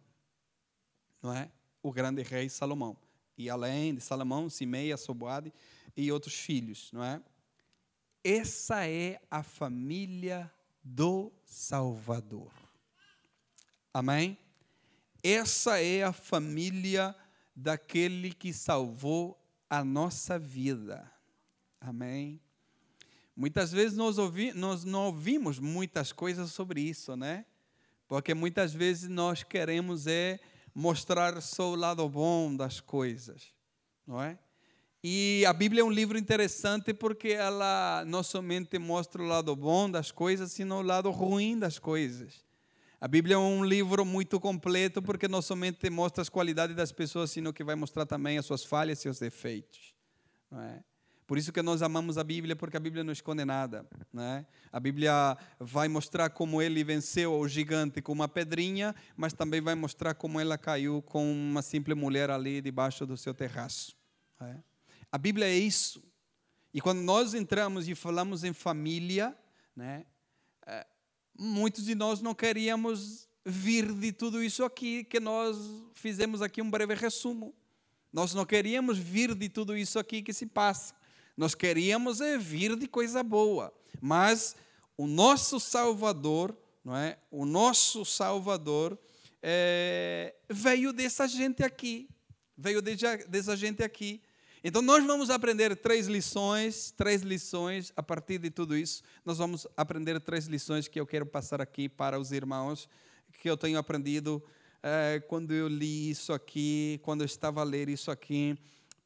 Não 1.21 1.33
é? 1.33 1.51
O 1.81 1.91
grande 1.91 2.21
rei 2.21 2.49
Salomão 2.49 2.97
e 3.39 3.49
além 3.49 3.95
de 3.95 4.01
Salomão, 4.01 4.49
Simeia, 4.49 4.97
Soboade 4.97 5.53
e 5.95 6.11
outros 6.11 6.35
filhos, 6.35 6.91
não 6.91 7.01
é? 7.01 7.21
Essa 8.21 8.85
é 8.85 9.21
a 9.31 9.41
família 9.41 10.51
do 10.83 11.31
Salvador. 11.45 12.51
Amém? 13.93 14.37
Essa 15.23 15.81
é 15.81 16.03
a 16.03 16.11
família 16.11 17.15
daquele 17.55 18.33
que 18.33 18.51
salvou 18.51 19.41
a 19.69 19.85
nossa 19.85 20.37
vida. 20.37 21.09
Amém? 21.79 22.41
Muitas 23.39 23.71
vezes 23.71 23.95
nós, 23.95 24.17
ouvi, 24.17 24.51
nós 24.51 24.83
não 24.83 25.05
ouvimos 25.05 25.59
muitas 25.59 26.11
coisas 26.11 26.51
sobre 26.51 26.81
isso, 26.81 27.15
né? 27.15 27.45
Porque 28.05 28.33
muitas 28.33 28.73
vezes 28.73 29.07
nós 29.07 29.43
queremos 29.43 30.07
é 30.07 30.41
mostrar 30.75 31.41
só 31.41 31.71
o 31.71 31.75
lado 31.75 32.09
bom 32.09 32.53
das 32.53 32.81
coisas, 32.81 33.53
não 34.05 34.21
é? 34.21 34.37
E 35.01 35.45
a 35.47 35.53
Bíblia 35.53 35.83
é 35.83 35.85
um 35.85 35.89
livro 35.89 36.17
interessante 36.17 36.93
porque 36.93 37.29
ela 37.29 38.03
não 38.05 38.23
somente 38.23 38.77
mostra 38.77 39.21
o 39.21 39.25
lado 39.25 39.55
bom 39.55 39.89
das 39.89 40.11
coisas, 40.11 40.51
sino 40.51 40.75
o 40.75 40.81
lado 40.81 41.09
ruim 41.09 41.57
das 41.57 41.79
coisas. 41.79 42.43
A 42.99 43.07
Bíblia 43.07 43.35
é 43.35 43.39
um 43.39 43.63
livro 43.63 44.03
muito 44.03 44.37
completo 44.37 45.01
porque 45.01 45.29
não 45.29 45.41
somente 45.41 45.89
mostra 45.89 46.21
as 46.21 46.27
qualidades 46.27 46.75
das 46.75 46.91
pessoas, 46.91 47.31
sino 47.31 47.53
que 47.53 47.63
vai 47.63 47.75
mostrar 47.75 48.05
também 48.05 48.37
as 48.37 48.45
suas 48.45 48.65
falhas 48.65 48.99
e 48.99 49.01
seus 49.03 49.17
defeitos. 49.17 49.95
Não 50.51 50.61
é? 50.61 50.83
Por 51.29 51.37
isso 51.37 51.53
que 51.53 51.61
nós 51.61 51.83
amamos 51.83 52.17
a 52.17 52.23
Bíblia, 52.23 52.55
porque 52.55 52.75
a 52.75 52.79
Bíblia 52.79 53.03
não 53.03 53.13
esconde 53.13 53.45
nada. 53.45 53.87
Né? 54.11 54.47
A 54.71 54.79
Bíblia 54.79 55.37
vai 55.59 55.87
mostrar 55.87 56.31
como 56.31 56.59
ele 56.59 56.83
venceu 56.83 57.33
o 57.39 57.47
gigante 57.47 58.01
com 58.01 58.11
uma 58.11 58.27
pedrinha, 58.27 58.95
mas 59.15 59.31
também 59.31 59.61
vai 59.61 59.75
mostrar 59.75 60.15
como 60.15 60.39
ela 60.39 60.57
caiu 60.57 61.03
com 61.03 61.31
uma 61.31 61.61
simples 61.61 61.95
mulher 61.95 62.31
ali 62.31 62.63
debaixo 62.63 63.05
do 63.05 63.15
seu 63.15 63.31
terraço. 63.31 63.95
Né? 64.41 64.63
A 65.11 65.19
Bíblia 65.19 65.45
é 65.45 65.53
isso. 65.53 66.03
E 66.73 66.81
quando 66.81 67.01
nós 67.01 67.35
entramos 67.35 67.87
e 67.87 67.93
falamos 67.93 68.43
em 68.43 68.51
família, 68.51 69.37
né, 69.75 70.07
é, 70.65 70.87
muitos 71.37 71.85
de 71.85 71.93
nós 71.93 72.23
não 72.23 72.33
queríamos 72.33 73.29
vir 73.45 73.93
de 73.93 74.11
tudo 74.11 74.41
isso 74.41 74.63
aqui, 74.63 75.03
que 75.03 75.19
nós 75.19 75.55
fizemos 75.93 76.41
aqui 76.41 76.59
um 76.59 76.71
breve 76.71 76.95
resumo. 76.95 77.53
Nós 78.11 78.33
não 78.33 78.47
queríamos 78.47 78.97
vir 78.97 79.35
de 79.35 79.47
tudo 79.47 79.77
isso 79.77 79.99
aqui 79.99 80.23
que 80.23 80.33
se 80.33 80.47
passa. 80.47 80.97
Nós 81.39 81.55
queríamos 81.55 82.19
é 82.19 82.37
vir 82.37 82.75
de 82.75 82.85
coisa 82.85 83.23
boa, 83.23 83.73
mas 84.01 84.57
o 84.97 85.07
nosso 85.07 85.57
Salvador, 85.57 86.53
não 86.83 86.93
é? 86.93 87.17
O 87.31 87.45
nosso 87.45 88.03
Salvador 88.03 88.99
é, 89.41 90.35
veio 90.49 90.91
dessa 90.91 91.29
gente 91.29 91.63
aqui, 91.63 92.09
veio 92.57 92.81
dessa 92.81 93.55
gente 93.55 93.81
aqui. 93.81 94.21
Então 94.61 94.81
nós 94.81 95.01
vamos 95.05 95.29
aprender 95.29 95.73
três 95.77 96.07
lições, 96.07 96.91
três 96.91 97.21
lições 97.21 97.93
a 97.95 98.03
partir 98.03 98.39
de 98.39 98.51
tudo 98.51 98.75
isso. 98.75 99.01
Nós 99.23 99.37
vamos 99.37 99.65
aprender 99.77 100.19
três 100.19 100.45
lições 100.45 100.89
que 100.89 100.99
eu 100.99 101.07
quero 101.07 101.25
passar 101.25 101.61
aqui 101.61 101.87
para 101.87 102.19
os 102.19 102.33
irmãos 102.33 102.89
que 103.39 103.49
eu 103.49 103.55
tenho 103.55 103.79
aprendido 103.79 104.43
é, 104.83 105.23
quando 105.25 105.53
eu 105.53 105.69
li 105.69 106.09
isso 106.09 106.33
aqui, 106.33 106.99
quando 107.01 107.21
eu 107.21 107.25
estava 107.25 107.61
a 107.61 107.63
ler 107.63 107.87
isso 107.87 108.11
aqui 108.11 108.59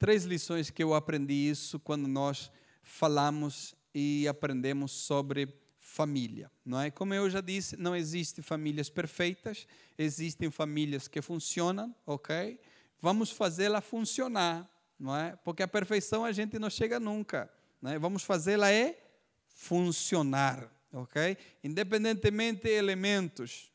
três 0.03 0.25
lições 0.25 0.69
que 0.69 0.83
eu 0.83 0.93
aprendi 0.93 1.49
isso 1.49 1.79
quando 1.79 2.09
nós 2.09 2.51
falamos 2.81 3.73
e 3.95 4.27
aprendemos 4.27 4.91
sobre 4.91 5.47
família, 5.79 6.51
não 6.65 6.77
é? 6.77 6.91
Como 6.91 7.13
eu 7.13 7.29
já 7.29 7.39
disse, 7.39 7.77
não 7.77 7.95
existem 7.95 8.43
famílias 8.43 8.89
perfeitas, 8.89 9.65
existem 9.97 10.51
famílias 10.51 11.07
que 11.07 11.21
funcionam, 11.21 11.95
ok? 12.05 12.59
Vamos 12.99 13.31
fazê-la 13.31 13.79
funcionar, 13.79 14.69
não 14.99 15.15
é? 15.15 15.37
Porque 15.37 15.63
a 15.63 15.69
perfeição 15.69 16.25
a 16.25 16.33
gente 16.33 16.59
não 16.59 16.69
chega 16.69 16.99
nunca, 16.99 17.49
não 17.81 17.91
é? 17.91 17.97
Vamos 17.97 18.23
fazê-la 18.23 18.73
é 18.73 19.01
funcionar, 19.47 20.69
ok? 20.91 21.37
Independentemente 21.63 22.63
de 22.63 22.71
elementos, 22.71 23.71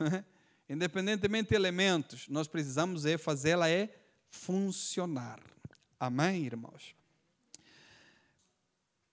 independentemente 0.68 1.50
de 1.50 1.54
elementos, 1.54 2.26
nós 2.28 2.48
precisamos 2.48 3.06
é 3.06 3.16
fazê-la 3.16 3.68
é 3.68 3.84
funcionar. 3.84 4.03
Amém, 5.98 6.44
irmãos? 6.44 6.94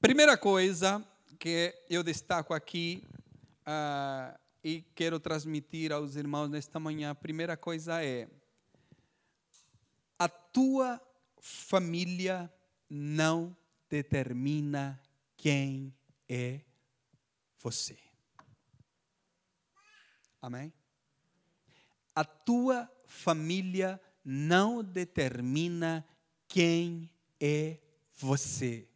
Primeira 0.02 0.38
coisa 0.38 1.02
que 1.40 1.74
eu 1.90 2.04
destaco 2.04 2.54
aqui 2.54 3.08
uh, 3.62 4.38
e 4.62 4.82
quero 4.94 5.20
transmitir 5.20 5.92
aos 5.94 6.16
irmãos 6.16 6.50
nesta 6.50 6.80
manhã, 6.80 7.12
a 7.12 7.16
primeira 7.16 7.56
coisa 7.56 8.04
é: 8.04 8.28
a 10.20 10.28
tua 10.28 11.00
família 11.40 12.52
não 12.90 13.56
determina 13.90 15.02
quem 15.38 15.96
é 16.28 16.60
você. 17.60 17.98
Amém? 20.42 20.74
A 22.14 22.26
tua 22.26 22.92
família 23.06 23.94
não 23.94 24.11
determina 24.84 26.06
quem 26.48 27.10
é 27.40 27.78
você. 28.18 28.88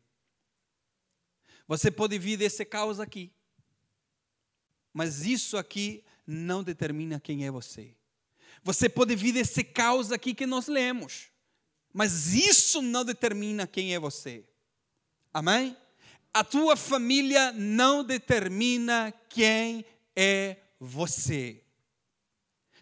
Você 1.68 1.90
pode 1.90 2.18
vir 2.20 2.38
desse 2.38 2.64
caos 2.64 3.00
aqui, 3.00 3.32
mas 4.94 5.26
isso 5.26 5.58
aqui 5.58 6.04
não 6.28 6.64
determina 6.64 7.20
quem 7.20 7.46
é 7.46 7.52
você. 7.52 7.96
Você 8.64 8.88
pode 8.88 9.16
vir 9.16 9.34
desse 9.34 9.64
caos 9.64 10.12
aqui 10.12 10.34
que 10.34 10.46
nós 10.46 10.68
lemos, 10.68 11.28
mas 11.92 12.34
isso 12.34 12.82
não 12.82 13.04
determina 13.04 13.66
quem 13.66 13.96
é 13.96 14.00
você. 14.00 14.48
Amém? 15.34 15.76
A 16.34 16.44
tua 16.44 16.76
família 16.76 17.52
não 17.54 18.04
determina 18.04 19.14
quem 19.30 19.86
é 20.16 20.58
você. 20.80 21.65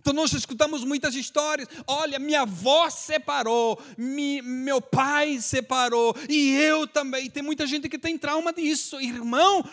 Então 0.03 0.11
nós 0.13 0.33
escutamos 0.33 0.83
muitas 0.83 1.15
histórias. 1.15 1.65
Olha, 1.87 2.19
minha 2.19 2.41
avó 2.41 2.89
separou, 2.89 3.81
mi, 3.97 4.41
meu 4.41 4.81
pai 4.81 5.39
separou, 5.39 6.13
e 6.27 6.51
eu 6.55 6.85
também. 6.85 7.29
Tem 7.29 7.41
muita 7.41 7.65
gente 7.65 7.87
que 7.87 7.97
tem 7.97 8.17
trauma 8.17 8.51
disso. 8.51 8.99
Irmão, 8.99 9.63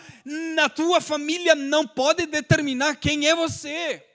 na 0.54 0.68
tua 0.68 1.00
família 1.00 1.56
não 1.56 1.84
pode 1.84 2.26
determinar 2.26 2.94
quem 2.94 3.26
é 3.26 3.34
você. 3.34 4.06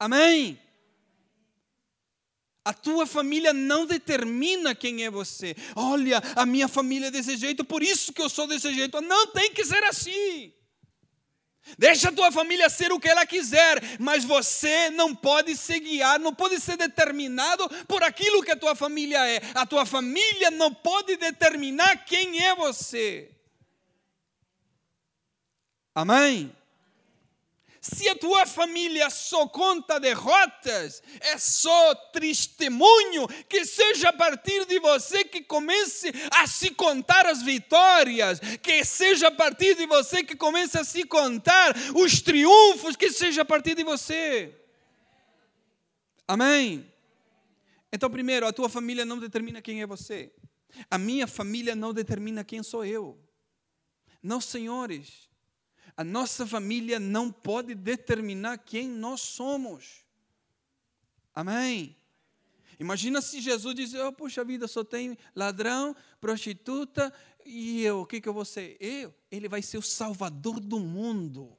Amém? 0.00 0.58
A 2.64 2.72
tua 2.72 3.06
família 3.06 3.52
não 3.52 3.86
determina 3.86 4.74
quem 4.74 5.04
é 5.04 5.10
você. 5.12 5.54
Olha, 5.76 6.20
a 6.34 6.44
minha 6.44 6.66
família 6.66 7.06
é 7.06 7.10
desse 7.12 7.36
jeito, 7.36 7.64
por 7.64 7.84
isso 7.84 8.12
que 8.12 8.20
eu 8.20 8.28
sou 8.28 8.48
desse 8.48 8.74
jeito. 8.74 9.00
Não 9.00 9.28
tem 9.28 9.52
que 9.52 9.64
ser 9.64 9.84
assim. 9.84 10.52
Deixa 11.78 12.08
a 12.08 12.12
tua 12.12 12.30
família 12.32 12.70
ser 12.70 12.92
o 12.92 13.00
que 13.00 13.08
ela 13.08 13.26
quiser, 13.26 13.82
mas 13.98 14.24
você 14.24 14.88
não 14.90 15.14
pode 15.14 15.56
ser 15.56 15.80
guiado, 15.80 16.24
não 16.24 16.34
pode 16.34 16.60
ser 16.60 16.76
determinado 16.76 17.68
por 17.86 18.02
aquilo 18.02 18.42
que 18.42 18.52
a 18.52 18.56
tua 18.56 18.74
família 18.74 19.26
é. 19.28 19.40
A 19.54 19.66
tua 19.66 19.84
família 19.84 20.50
não 20.50 20.72
pode 20.72 21.16
determinar 21.16 22.04
quem 22.04 22.44
é 22.44 22.54
você. 22.54 23.30
Amém? 25.94 26.55
Se 27.94 28.08
a 28.08 28.16
tua 28.16 28.44
família 28.46 29.08
só 29.10 29.46
conta 29.46 30.00
derrotas, 30.00 31.00
é 31.20 31.38
só 31.38 31.94
testemunho, 31.94 33.28
que 33.48 33.64
seja 33.64 34.08
a 34.08 34.12
partir 34.12 34.64
de 34.66 34.80
você 34.80 35.24
que 35.24 35.40
comece 35.42 36.12
a 36.32 36.48
se 36.48 36.70
contar 36.70 37.26
as 37.26 37.42
vitórias, 37.42 38.40
que 38.60 38.84
seja 38.84 39.28
a 39.28 39.30
partir 39.30 39.76
de 39.76 39.86
você 39.86 40.24
que 40.24 40.34
comece 40.34 40.76
a 40.76 40.82
se 40.82 41.04
contar 41.04 41.76
os 41.94 42.20
triunfos, 42.20 42.96
que 42.96 43.08
seja 43.08 43.42
a 43.42 43.44
partir 43.44 43.76
de 43.76 43.84
você. 43.84 44.52
Amém? 46.26 46.92
Então, 47.92 48.10
primeiro, 48.10 48.48
a 48.48 48.52
tua 48.52 48.68
família 48.68 49.04
não 49.04 49.20
determina 49.20 49.62
quem 49.62 49.80
é 49.80 49.86
você. 49.86 50.32
A 50.90 50.98
minha 50.98 51.28
família 51.28 51.76
não 51.76 51.94
determina 51.94 52.42
quem 52.42 52.64
sou 52.64 52.84
eu. 52.84 53.16
Não, 54.20 54.40
senhores. 54.40 55.30
A 55.96 56.04
nossa 56.04 56.46
família 56.46 57.00
não 57.00 57.32
pode 57.32 57.74
determinar 57.74 58.58
quem 58.58 58.88
nós 58.88 59.20
somos. 59.22 60.04
Amém? 61.34 61.96
Imagina 62.78 63.22
se 63.22 63.40
Jesus 63.40 63.74
diz: 63.74 63.94
oh, 63.94 64.12
Puxa 64.12 64.44
vida, 64.44 64.68
só 64.68 64.84
tem 64.84 65.16
ladrão, 65.34 65.96
prostituta, 66.20 67.12
e 67.44 67.82
eu, 67.82 68.00
o 68.00 68.06
que, 68.06 68.20
que 68.20 68.28
eu 68.28 68.34
vou 68.34 68.44
ser? 68.44 68.76
Eu? 68.80 69.14
Ele 69.30 69.48
vai 69.48 69.62
ser 69.62 69.78
o 69.78 69.82
salvador 69.82 70.60
do 70.60 70.78
mundo. 70.78 71.56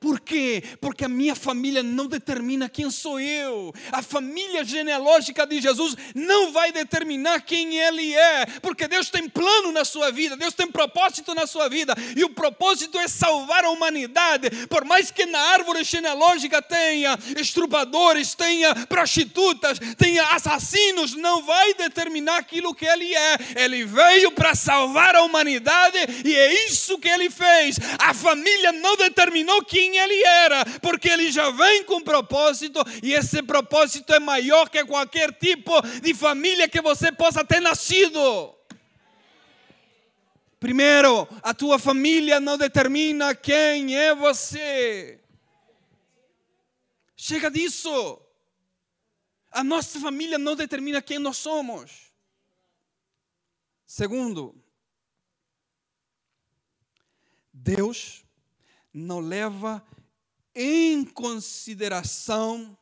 Por 0.00 0.20
quê? 0.20 0.62
Porque 0.80 1.04
a 1.04 1.08
minha 1.08 1.34
família 1.34 1.82
não 1.82 2.06
determina 2.06 2.68
quem 2.68 2.88
sou 2.88 3.18
eu. 3.18 3.74
A 3.90 4.00
família 4.00 4.64
genealógica 4.64 5.44
de 5.44 5.60
Jesus 5.60 5.96
não 6.14 6.52
vai 6.52 6.70
determinar 6.70 7.40
quem 7.40 7.76
ele 7.78 8.14
é, 8.14 8.46
porque 8.62 8.86
Deus 8.86 9.10
tem 9.10 9.28
plano 9.28 9.72
na 9.72 9.84
sua 9.84 10.12
vida, 10.12 10.36
Deus 10.36 10.54
tem 10.54 10.68
propósito 10.68 11.34
na 11.34 11.48
sua 11.48 11.68
vida, 11.68 11.96
e 12.16 12.22
o 12.22 12.30
propósito 12.30 12.96
é 12.98 13.08
salvar 13.08 13.64
a 13.64 13.70
humanidade. 13.70 14.50
Por 14.68 14.84
mais 14.84 15.10
que 15.10 15.26
na 15.26 15.40
árvore 15.40 15.82
genealógica 15.82 16.62
tenha 16.62 17.18
estrupadores, 17.36 18.36
tenha 18.36 18.74
prostitutas, 18.86 19.80
tenha 19.96 20.22
assassinos, 20.32 21.14
não 21.14 21.42
vai 21.42 21.74
determinar 21.74 22.36
aquilo 22.36 22.72
que 22.72 22.86
ele 22.86 23.12
é. 23.14 23.38
Ele 23.56 23.84
veio 23.84 24.30
para 24.30 24.54
salvar 24.54 25.16
a 25.16 25.22
humanidade 25.22 25.98
e 26.24 26.36
é 26.36 26.66
isso 26.66 26.98
que 26.98 27.08
ele 27.08 27.28
fez. 27.30 27.78
A 27.98 28.14
família 28.14 28.70
não 28.70 28.96
determinou 28.96 29.64
quem 29.64 29.87
quem 29.88 29.96
ele 29.96 30.22
era, 30.22 30.64
porque 30.80 31.08
ele 31.08 31.32
já 31.32 31.50
vem 31.50 31.84
com 31.84 32.02
propósito 32.02 32.80
e 33.02 33.14
esse 33.14 33.42
propósito 33.42 34.12
é 34.12 34.20
maior 34.20 34.68
que 34.68 34.84
qualquer 34.84 35.32
tipo 35.32 35.72
de 36.02 36.14
família 36.14 36.68
que 36.68 36.80
você 36.82 37.10
possa 37.10 37.44
ter 37.44 37.60
nascido. 37.60 38.54
Primeiro, 40.60 41.26
a 41.42 41.54
tua 41.54 41.78
família 41.78 42.38
não 42.38 42.58
determina 42.58 43.34
quem 43.34 43.96
é 43.96 44.14
você. 44.14 45.20
Chega 47.16 47.50
disso. 47.50 48.20
A 49.50 49.64
nossa 49.64 49.98
família 49.98 50.36
não 50.36 50.54
determina 50.54 51.00
quem 51.00 51.18
nós 51.18 51.38
somos. 51.38 52.12
Segundo, 53.86 54.54
Deus 57.52 58.27
não 58.98 59.20
leva 59.20 59.84
em 60.54 61.04
consideração 61.04 62.76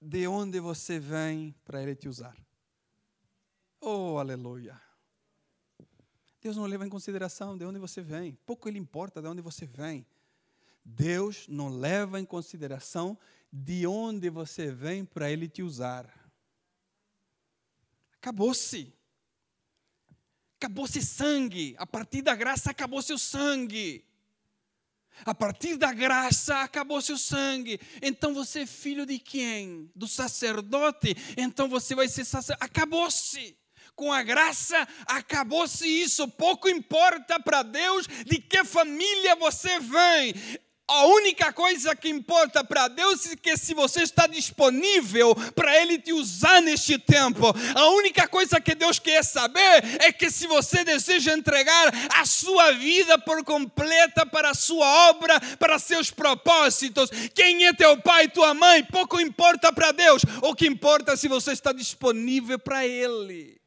de 0.00 0.26
onde 0.26 0.60
você 0.60 0.98
vem 0.98 1.54
para 1.64 1.82
Ele 1.82 1.94
te 1.94 2.08
usar. 2.08 2.36
Oh, 3.80 4.18
aleluia. 4.18 4.80
Deus 6.40 6.56
não 6.56 6.64
leva 6.64 6.86
em 6.86 6.88
consideração 6.88 7.56
de 7.56 7.64
onde 7.64 7.78
você 7.78 8.00
vem. 8.00 8.38
Pouco 8.46 8.68
Ele 8.68 8.78
importa 8.78 9.20
de 9.20 9.28
onde 9.28 9.42
você 9.42 9.66
vem. 9.66 10.06
Deus 10.84 11.46
não 11.48 11.68
leva 11.68 12.18
em 12.18 12.24
consideração 12.24 13.18
de 13.52 13.86
onde 13.86 14.30
você 14.30 14.70
vem 14.70 15.04
para 15.04 15.30
Ele 15.30 15.48
te 15.48 15.62
usar. 15.62 16.08
Acabou-se. 18.14 18.92
Acabou-se 20.56 21.02
sangue. 21.02 21.74
A 21.78 21.86
partir 21.86 22.22
da 22.22 22.34
graça 22.34 22.70
acabou-se 22.70 23.12
o 23.12 23.18
sangue. 23.18 24.04
A 25.24 25.34
partir 25.34 25.76
da 25.76 25.92
graça 25.92 26.60
acabou 26.60 27.00
seu 27.02 27.18
sangue. 27.18 27.80
Então 28.02 28.32
você 28.32 28.60
é 28.60 28.66
filho 28.66 29.04
de 29.04 29.18
quem? 29.18 29.90
Do 29.94 30.08
sacerdote. 30.08 31.16
Então 31.36 31.68
você 31.68 31.94
vai 31.94 32.08
ser 32.08 32.24
sacerdote. 32.24 32.64
Acabou-se. 32.64 33.56
Com 33.94 34.10
a 34.10 34.22
graça, 34.22 34.88
acabou-se 35.06 35.86
isso. 35.86 36.26
Pouco 36.26 36.70
importa 36.70 37.38
para 37.38 37.62
Deus 37.62 38.06
de 38.24 38.38
que 38.38 38.64
família 38.64 39.36
você 39.36 39.78
vem. 39.78 40.34
A 40.90 41.06
única 41.06 41.52
coisa 41.52 41.94
que 41.94 42.08
importa 42.08 42.64
para 42.64 42.88
Deus 42.88 43.24
é 43.26 43.36
que 43.36 43.56
se 43.56 43.74
você 43.74 44.02
está 44.02 44.26
disponível 44.26 45.36
para 45.54 45.80
Ele 45.80 45.96
te 45.96 46.12
usar 46.12 46.60
neste 46.60 46.98
tempo. 46.98 47.46
A 47.76 47.88
única 47.90 48.26
coisa 48.26 48.60
que 48.60 48.74
Deus 48.74 48.98
quer 48.98 49.24
saber 49.24 49.84
é 50.00 50.10
que 50.12 50.28
se 50.32 50.48
você 50.48 50.82
deseja 50.82 51.32
entregar 51.32 51.92
a 52.16 52.26
sua 52.26 52.72
vida 52.72 53.16
por 53.20 53.44
completa 53.44 54.26
para 54.26 54.50
a 54.50 54.54
sua 54.54 55.10
obra, 55.10 55.40
para 55.60 55.78
seus 55.78 56.10
propósitos. 56.10 57.08
Quem 57.36 57.66
é 57.68 57.72
teu 57.72 57.96
pai, 58.02 58.26
tua 58.26 58.52
mãe, 58.52 58.82
pouco 58.82 59.20
importa 59.20 59.72
para 59.72 59.92
Deus. 59.92 60.22
O 60.42 60.56
que 60.56 60.66
importa 60.66 61.12
é 61.12 61.16
se 61.16 61.28
você 61.28 61.52
está 61.52 61.72
disponível 61.72 62.58
para 62.58 62.84
Ele. 62.84 63.60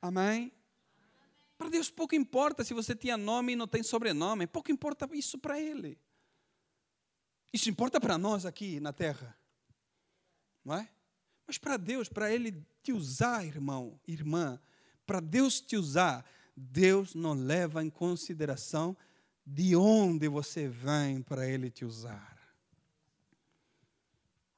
Amém? 0.00 0.52
Para 1.62 1.70
Deus 1.70 1.88
pouco 1.88 2.16
importa 2.16 2.64
se 2.64 2.74
você 2.74 2.92
tinha 2.92 3.16
nome 3.16 3.52
e 3.52 3.56
não 3.56 3.68
tem 3.68 3.84
sobrenome, 3.84 4.48
pouco 4.48 4.72
importa 4.72 5.08
isso 5.12 5.38
para 5.38 5.60
Ele. 5.60 5.96
Isso 7.52 7.70
importa 7.70 8.00
para 8.00 8.18
nós 8.18 8.44
aqui 8.44 8.80
na 8.80 8.92
terra, 8.92 9.38
não 10.64 10.74
é? 10.74 10.90
Mas 11.46 11.58
para 11.58 11.76
Deus, 11.76 12.08
para 12.08 12.32
Ele 12.32 12.66
te 12.82 12.92
usar, 12.92 13.46
irmão, 13.46 13.96
irmã, 14.08 14.60
para 15.06 15.20
Deus 15.20 15.60
te 15.60 15.76
usar, 15.76 16.28
Deus 16.56 17.14
não 17.14 17.32
leva 17.32 17.84
em 17.84 17.90
consideração 17.90 18.96
de 19.46 19.76
onde 19.76 20.26
você 20.26 20.66
vem 20.66 21.22
para 21.22 21.48
Ele 21.48 21.70
te 21.70 21.84
usar. 21.84 22.36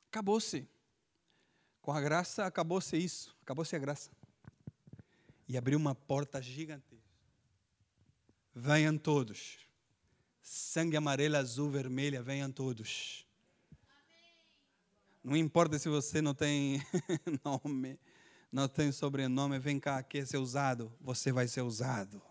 Acabou-se. 0.08 0.66
Com 1.82 1.92
a 1.92 2.00
graça, 2.00 2.46
acabou-se 2.46 2.96
isso. 2.96 3.36
Acabou-se 3.42 3.76
a 3.76 3.78
graça. 3.78 4.10
E 5.46 5.58
abriu 5.58 5.78
uma 5.78 5.94
porta 5.94 6.40
gigante 6.40 6.93
venham 8.54 8.96
todos. 8.96 9.58
Sangue 10.40 10.96
amarelo, 10.96 11.36
azul, 11.36 11.70
vermelha, 11.70 12.22
venham 12.22 12.52
todos. 12.52 13.26
Não 15.22 15.36
importa 15.36 15.78
se 15.78 15.88
você 15.88 16.20
não 16.20 16.34
tem 16.34 16.82
nome, 17.42 17.98
não 18.52 18.68
tem 18.68 18.92
sobrenome, 18.92 19.58
vem 19.58 19.80
cá, 19.80 20.02
quer 20.02 20.26
ser 20.26 20.36
usado, 20.36 20.92
você 21.00 21.32
vai 21.32 21.48
ser 21.48 21.62
usado. 21.62 22.22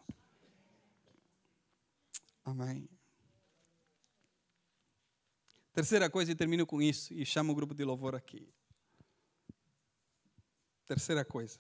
Amém. 2.46 2.88
Terceira 5.74 6.08
coisa, 6.08 6.32
e 6.32 6.36
termino 6.36 6.68
com 6.68 6.80
isso, 6.80 7.12
e 7.16 7.26
chamo 7.26 7.52
o 7.52 7.56
grupo 7.56 7.74
de 7.74 7.84
louvor 7.84 8.14
aqui. 8.14 8.48
Terceira 10.86 11.26
coisa. 11.26 11.58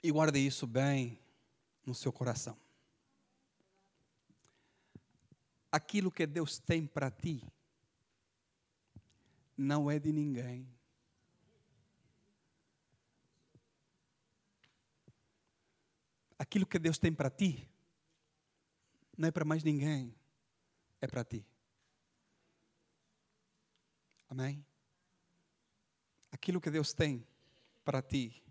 E 0.00 0.10
guarde 0.12 0.38
isso 0.38 0.68
bem 0.68 1.21
no 1.84 1.94
seu 1.94 2.12
coração. 2.12 2.56
Aquilo 5.70 6.10
que 6.10 6.26
Deus 6.26 6.58
tem 6.58 6.86
para 6.86 7.10
ti 7.10 7.42
não 9.56 9.90
é 9.90 9.98
de 9.98 10.12
ninguém. 10.12 10.68
Aquilo 16.38 16.66
que 16.66 16.78
Deus 16.78 16.98
tem 16.98 17.12
para 17.12 17.30
ti 17.30 17.68
não 19.16 19.28
é 19.28 19.30
para 19.30 19.44
mais 19.44 19.62
ninguém, 19.62 20.14
é 21.00 21.06
para 21.06 21.24
ti. 21.24 21.46
Amém? 24.28 24.64
Aquilo 26.30 26.60
que 26.60 26.70
Deus 26.70 26.92
tem 26.92 27.24
para 27.84 28.02
ti 28.02 28.42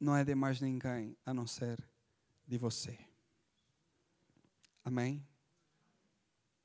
não 0.00 0.16
é 0.16 0.24
de 0.24 0.34
mais 0.34 0.60
ninguém 0.60 1.16
a 1.24 1.32
não 1.32 1.46
ser 1.46 1.78
de 2.46 2.58
você. 2.58 2.98
Amém? 4.84 5.26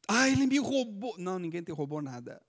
Ah, 0.08 0.28
ele 0.28 0.46
me 0.48 0.58
roubou. 0.58 1.18
Não, 1.18 1.38
ninguém 1.40 1.62
te 1.62 1.72
roubou 1.72 2.02
nada. 2.02 2.42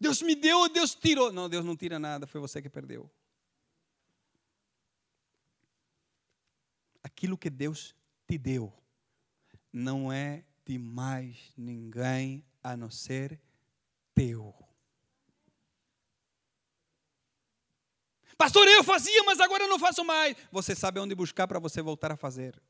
Deus 0.00 0.20
me 0.22 0.34
deu, 0.34 0.68
Deus 0.68 0.94
tirou. 0.94 1.32
Não, 1.32 1.48
Deus 1.48 1.64
não 1.64 1.76
tira 1.76 1.98
nada, 1.98 2.26
foi 2.26 2.40
você 2.40 2.60
que 2.60 2.68
perdeu. 2.68 3.10
Aquilo 7.02 7.38
que 7.38 7.48
Deus 7.48 7.94
te 8.26 8.36
deu 8.36 8.72
não 9.72 10.12
é 10.12 10.44
de 10.64 10.78
mais 10.78 11.52
ninguém 11.56 12.44
a 12.62 12.76
não 12.76 12.90
ser 12.90 13.40
teu. 14.14 14.65
Pastor, 18.36 18.68
eu 18.68 18.84
fazia, 18.84 19.22
mas 19.24 19.40
agora 19.40 19.64
eu 19.64 19.68
não 19.68 19.78
faço 19.78 20.04
mais. 20.04 20.36
Você 20.52 20.74
sabe 20.74 21.00
onde 21.00 21.14
buscar 21.14 21.48
para 21.48 21.58
você 21.58 21.80
voltar 21.80 22.12
a 22.12 22.16
fazer. 22.16 22.60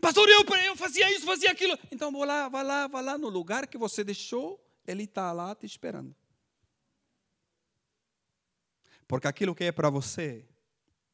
Pastor, 0.00 0.28
eu, 0.28 0.44
eu 0.64 0.76
fazia 0.76 1.10
isso, 1.14 1.24
fazia 1.24 1.50
aquilo. 1.50 1.76
Então 1.90 2.12
vou 2.12 2.24
lá, 2.24 2.48
vá 2.48 2.62
lá, 2.62 2.86
vá 2.86 3.00
lá 3.00 3.18
no 3.18 3.28
lugar 3.28 3.66
que 3.66 3.78
você 3.78 4.04
deixou, 4.04 4.62
ele 4.86 5.04
está 5.04 5.32
lá 5.32 5.54
te 5.54 5.66
esperando. 5.66 6.14
Porque 9.08 9.26
aquilo 9.26 9.54
que 9.54 9.64
é 9.64 9.72
para 9.72 9.90
você 9.90 10.46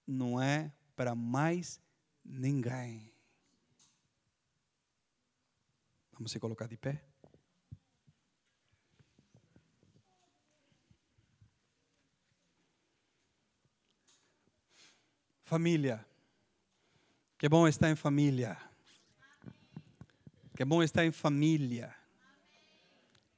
não 0.07 0.43
é 0.43 0.73
para 0.95 1.15
mais 1.15 1.81
ninguém. 2.25 3.13
Vamos 6.13 6.33
se 6.33 6.41
colocar 6.41 6.67
de 6.67 6.77
pé? 6.77 7.03
Família. 15.47 16.05
Que 17.39 17.49
bom 17.49 17.69
estar 17.69 17.89
em 17.89 17.95
família. 17.95 18.59
Que 20.57 20.65
bom 20.65 20.83
estar 20.83 21.05
em 21.05 21.13
família. 21.13 21.95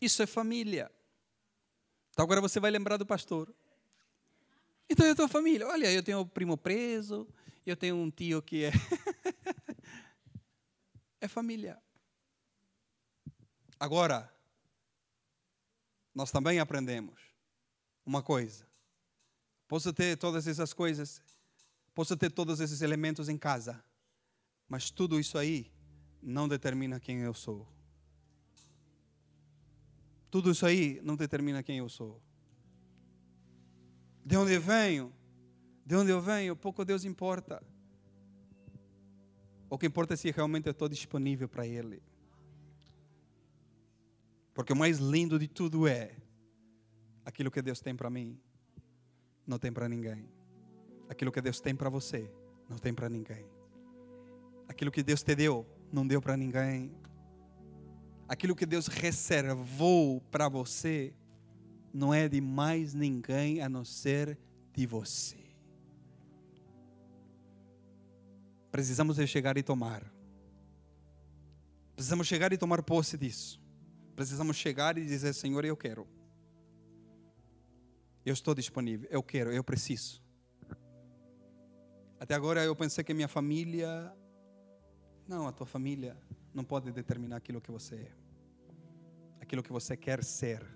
Isso 0.00 0.22
é 0.22 0.26
família. 0.26 0.90
Então 2.10 2.24
agora 2.24 2.40
você 2.40 2.58
vai 2.58 2.70
lembrar 2.70 2.96
do 2.96 3.04
pastor. 3.04 3.54
Então 4.88 5.04
eu 5.04 5.14
tenho 5.14 5.28
família. 5.28 5.68
Olha, 5.68 5.92
eu 5.92 6.02
tenho 6.02 6.20
um 6.20 6.26
primo 6.26 6.56
preso, 6.56 7.28
eu 7.66 7.76
tenho 7.76 7.96
um 7.96 8.10
tio 8.10 8.40
que 8.40 8.64
é. 8.64 8.72
é 11.20 11.28
família. 11.28 11.78
Agora, 13.78 14.32
nós 16.14 16.30
também 16.30 16.58
aprendemos 16.58 17.20
uma 18.06 18.22
coisa. 18.22 18.66
Posso 19.68 19.92
ter 19.92 20.16
todas 20.16 20.46
essas 20.46 20.72
coisas 20.72 21.27
Posso 21.98 22.16
ter 22.16 22.30
todos 22.30 22.60
esses 22.60 22.80
elementos 22.80 23.28
em 23.28 23.36
casa, 23.36 23.82
mas 24.68 24.88
tudo 24.88 25.18
isso 25.18 25.36
aí 25.36 25.68
não 26.22 26.46
determina 26.46 27.00
quem 27.00 27.18
eu 27.22 27.34
sou. 27.34 27.66
Tudo 30.30 30.52
isso 30.52 30.64
aí 30.64 31.00
não 31.02 31.16
determina 31.16 31.60
quem 31.60 31.78
eu 31.78 31.88
sou. 31.88 32.22
De 34.24 34.36
onde 34.36 34.52
eu 34.52 34.60
venho, 34.60 35.12
de 35.84 35.96
onde 35.96 36.12
eu 36.12 36.20
venho, 36.20 36.54
pouco 36.54 36.84
Deus 36.84 37.04
importa. 37.04 37.60
O 39.68 39.76
que 39.76 39.86
importa 39.86 40.14
é 40.14 40.16
se 40.16 40.30
realmente 40.30 40.68
eu 40.68 40.70
estou 40.70 40.88
disponível 40.88 41.48
para 41.48 41.66
Ele. 41.66 42.00
Porque 44.54 44.72
o 44.72 44.76
mais 44.76 44.98
lindo 44.98 45.36
de 45.36 45.48
tudo 45.48 45.88
é 45.88 46.14
aquilo 47.24 47.50
que 47.50 47.60
Deus 47.60 47.80
tem 47.80 47.96
para 47.96 48.08
mim, 48.08 48.40
não 49.44 49.58
tem 49.58 49.72
para 49.72 49.88
ninguém. 49.88 50.37
Aquilo 51.08 51.32
que 51.32 51.40
Deus 51.40 51.60
tem 51.60 51.74
para 51.74 51.88
você, 51.88 52.30
não 52.68 52.76
tem 52.78 52.92
para 52.92 53.08
ninguém. 53.08 53.46
Aquilo 54.68 54.90
que 54.90 55.02
Deus 55.02 55.22
te 55.22 55.34
deu, 55.34 55.66
não 55.90 56.06
deu 56.06 56.20
para 56.20 56.36
ninguém. 56.36 56.94
Aquilo 58.28 58.54
que 58.54 58.66
Deus 58.66 58.86
reservou 58.86 60.20
para 60.30 60.48
você, 60.48 61.14
não 61.92 62.12
é 62.12 62.28
de 62.28 62.40
mais 62.40 62.92
ninguém 62.92 63.62
a 63.62 63.68
não 63.68 63.84
ser 63.84 64.38
de 64.74 64.86
você. 64.86 65.48
Precisamos 68.70 69.16
de 69.16 69.26
chegar 69.26 69.56
e 69.56 69.62
tomar. 69.62 70.04
Precisamos 71.94 72.26
chegar 72.26 72.52
e 72.52 72.58
tomar 72.58 72.82
posse 72.82 73.16
disso. 73.16 73.60
Precisamos 74.14 74.56
chegar 74.56 74.98
e 74.98 75.04
dizer: 75.04 75.32
Senhor, 75.32 75.64
eu 75.64 75.76
quero. 75.76 76.06
Eu 78.24 78.34
estou 78.34 78.54
disponível. 78.54 79.08
Eu 79.10 79.22
quero, 79.22 79.50
eu 79.50 79.64
preciso. 79.64 80.22
Até 82.20 82.34
agora 82.34 82.64
eu 82.64 82.74
pensei 82.74 83.04
que 83.04 83.14
minha 83.14 83.28
família. 83.28 84.12
Não, 85.26 85.46
a 85.46 85.52
tua 85.52 85.66
família 85.66 86.16
não 86.52 86.64
pode 86.64 86.90
determinar 86.90 87.36
aquilo 87.36 87.60
que 87.60 87.70
você 87.70 87.94
é, 87.94 88.12
aquilo 89.40 89.62
que 89.62 89.70
você 89.70 89.96
quer 89.96 90.24
ser. 90.24 90.66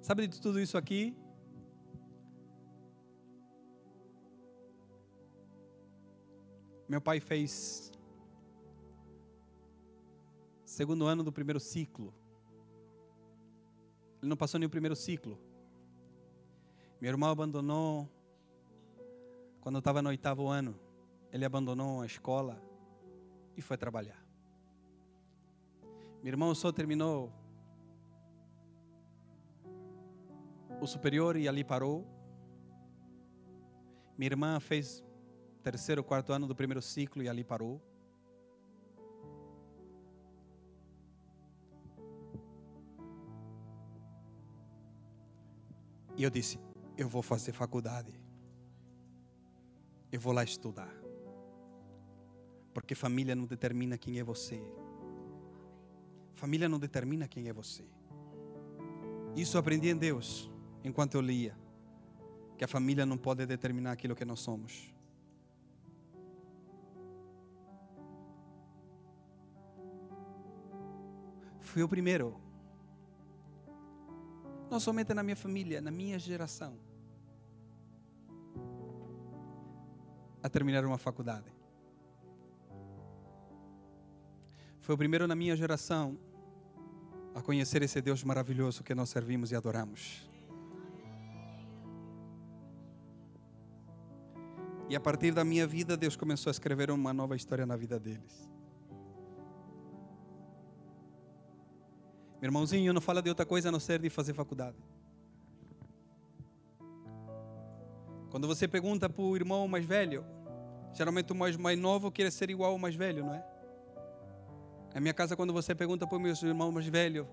Sabe 0.00 0.26
de 0.26 0.40
tudo 0.40 0.58
isso 0.58 0.78
aqui? 0.78 1.14
Meu 6.88 7.00
pai 7.00 7.20
fez 7.20 7.92
segundo 10.64 11.06
ano 11.06 11.22
do 11.22 11.30
primeiro 11.30 11.60
ciclo. 11.60 12.14
Ele 14.22 14.28
não 14.28 14.36
passou 14.36 14.58
nem 14.58 14.66
o 14.66 14.70
primeiro 14.70 14.96
ciclo. 14.96 15.38
Meu 17.00 17.10
irmão 17.10 17.30
abandonou 17.30 18.08
quando 19.60 19.74
eu 19.76 19.80
estava 19.80 20.00
no 20.00 20.08
oitavo 20.08 20.48
ano, 20.48 20.78
ele 21.32 21.44
abandonou 21.44 22.00
a 22.00 22.06
escola 22.06 22.60
e 23.56 23.60
foi 23.60 23.76
trabalhar. 23.76 24.24
Meu 26.22 26.32
irmão 26.32 26.54
só 26.54 26.72
terminou 26.72 27.32
o 30.80 30.86
superior 30.86 31.36
e 31.36 31.46
ali 31.46 31.62
parou. 31.62 32.06
Minha 34.16 34.28
irmã 34.32 34.60
fez 34.60 35.04
terceiro, 35.62 36.02
quarto 36.02 36.32
ano 36.32 36.46
do 36.46 36.54
primeiro 36.54 36.80
ciclo 36.80 37.22
e 37.22 37.28
ali 37.28 37.44
parou. 37.44 37.80
E 46.16 46.22
eu 46.22 46.30
disse: 46.30 46.58
Eu 46.98 47.08
vou 47.08 47.22
fazer 47.22 47.52
faculdade 47.52 48.19
eu 50.12 50.20
vou 50.20 50.32
lá 50.32 50.42
estudar. 50.42 50.92
Porque 52.74 52.94
família 52.94 53.34
não 53.34 53.46
determina 53.46 53.96
quem 53.96 54.18
é 54.18 54.24
você. 54.24 54.60
Família 56.34 56.68
não 56.68 56.78
determina 56.78 57.28
quem 57.28 57.48
é 57.48 57.52
você. 57.52 57.84
Isso 59.36 59.56
eu 59.56 59.60
aprendi 59.60 59.88
em 59.88 59.96
Deus 59.96 60.50
enquanto 60.82 61.14
eu 61.14 61.20
lia. 61.20 61.56
Que 62.56 62.64
a 62.64 62.68
família 62.68 63.06
não 63.06 63.16
pode 63.16 63.46
determinar 63.46 63.92
aquilo 63.92 64.14
que 64.14 64.24
nós 64.24 64.40
somos. 64.40 64.92
Fui 71.60 71.82
o 71.82 71.88
primeiro. 71.88 72.36
Não 74.70 74.80
somente 74.80 75.14
na 75.14 75.22
minha 75.22 75.36
família, 75.36 75.80
na 75.80 75.90
minha 75.90 76.18
geração 76.18 76.89
a 80.42 80.48
terminar 80.48 80.84
uma 80.84 80.98
faculdade. 80.98 81.52
Foi 84.80 84.94
o 84.94 84.98
primeiro 84.98 85.26
na 85.26 85.34
minha 85.34 85.54
geração 85.54 86.18
a 87.34 87.42
conhecer 87.42 87.82
esse 87.82 88.00
Deus 88.00 88.24
maravilhoso 88.24 88.82
que 88.82 88.94
nós 88.94 89.08
servimos 89.10 89.52
e 89.52 89.56
adoramos. 89.56 90.28
E 94.88 94.96
a 94.96 95.00
partir 95.00 95.32
da 95.32 95.44
minha 95.44 95.66
vida, 95.66 95.96
Deus 95.96 96.16
começou 96.16 96.50
a 96.50 96.52
escrever 96.52 96.90
uma 96.90 97.12
nova 97.12 97.36
história 97.36 97.64
na 97.64 97.76
vida 97.76 98.00
deles. 98.00 98.50
Meu 102.40 102.48
irmãozinho, 102.48 102.92
não 102.92 103.00
fala 103.00 103.22
de 103.22 103.28
outra 103.28 103.46
coisa 103.46 103.68
a 103.68 103.72
não 103.72 103.78
ser 103.78 104.00
de 104.00 104.10
fazer 104.10 104.32
faculdade. 104.32 104.76
Quando 108.30 108.46
você 108.46 108.66
pergunta 108.68 109.08
para 109.08 109.22
o 109.22 109.36
irmão 109.36 109.66
mais 109.68 109.84
velho, 109.84 110.24
geralmente 110.94 111.32
o 111.32 111.34
mais, 111.34 111.56
mais 111.56 111.78
novo 111.78 112.10
quer 112.10 112.30
ser 112.30 112.50
igual 112.50 112.72
ao 112.72 112.78
mais 112.78 112.94
velho, 112.94 113.24
não 113.24 113.34
é? 113.34 113.44
Na 114.94 115.00
minha 115.00 115.14
casa, 115.14 115.36
quando 115.36 115.52
você 115.52 115.74
pergunta 115.74 116.06
para 116.06 116.16
os 116.16 116.22
meus 116.22 116.42
irmãos 116.42 116.72
mais 116.72 116.86
velhos, 116.86 117.26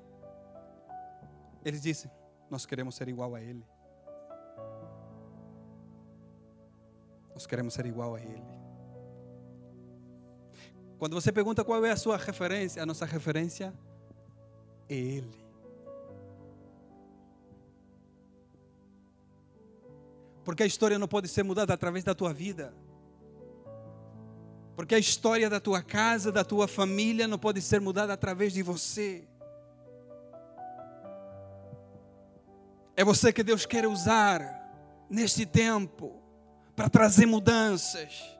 eles 1.63 1.81
dizem: 1.81 2.09
Nós 2.49 2.65
queremos 2.65 2.95
ser 2.95 3.07
igual 3.07 3.33
a 3.35 3.41
ele. 3.41 3.63
Nós 7.37 7.45
queremos 7.45 7.75
ser 7.75 7.85
igual 7.85 8.15
a 8.15 8.19
Ele. 8.19 8.43
Quando 10.97 11.13
você 11.13 11.31
pergunta 11.31 11.63
qual 11.63 11.85
é 11.85 11.91
a 11.91 11.95
sua 11.95 12.17
referência, 12.17 12.81
a 12.81 12.85
nossa 12.85 13.05
referência 13.05 13.71
é 14.89 14.95
Ele. 14.95 15.46
Porque 20.47 20.63
a 20.63 20.65
história 20.65 20.97
não 20.97 21.09
pode 21.09 21.27
ser 21.27 21.43
mudada 21.43 21.73
através 21.73 22.05
da 22.05 22.15
tua 22.15 22.33
vida. 22.33 22.73
Porque 24.77 24.95
a 24.95 24.97
história 24.97 25.49
da 25.49 25.59
tua 25.59 25.83
casa, 25.83 26.31
da 26.31 26.41
tua 26.41 26.69
família, 26.69 27.27
não 27.27 27.37
pode 27.37 27.61
ser 27.61 27.81
mudada 27.81 28.13
através 28.13 28.53
de 28.53 28.63
você. 28.63 29.27
É 32.95 33.03
você 33.03 33.33
que 33.33 33.43
Deus 33.43 33.65
quer 33.65 33.85
usar 33.85 34.39
neste 35.09 35.45
tempo 35.45 36.23
para 36.77 36.87
trazer 36.87 37.25
mudanças 37.25 38.36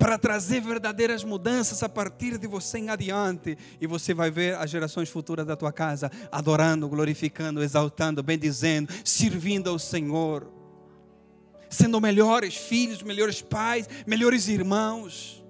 para 0.00 0.16
trazer 0.16 0.62
verdadeiras 0.62 1.22
mudanças 1.22 1.82
a 1.82 1.88
partir 1.88 2.38
de 2.38 2.46
você 2.46 2.78
em 2.78 2.88
adiante. 2.88 3.58
E 3.78 3.86
você 3.86 4.14
vai 4.14 4.30
ver 4.30 4.56
as 4.56 4.70
gerações 4.70 5.10
futuras 5.10 5.46
da 5.46 5.54
tua 5.54 5.70
casa 5.70 6.10
adorando, 6.32 6.88
glorificando, 6.88 7.62
exaltando, 7.62 8.22
bendizendo, 8.22 8.90
servindo 9.04 9.68
ao 9.68 9.78
Senhor. 9.78 10.50
Sendo 11.68 12.00
melhores 12.00 12.56
filhos, 12.56 13.02
melhores 13.02 13.42
pais, 13.42 13.86
melhores 14.06 14.48
irmãos. 14.48 15.44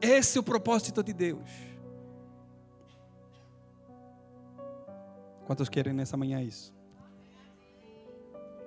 Esse 0.00 0.38
é 0.38 0.40
o 0.40 0.44
propósito 0.44 1.02
de 1.02 1.12
Deus. 1.12 1.50
Quantos 5.46 5.68
querem 5.68 5.92
nessa 5.92 6.16
manhã 6.16 6.40
isso? 6.40 6.72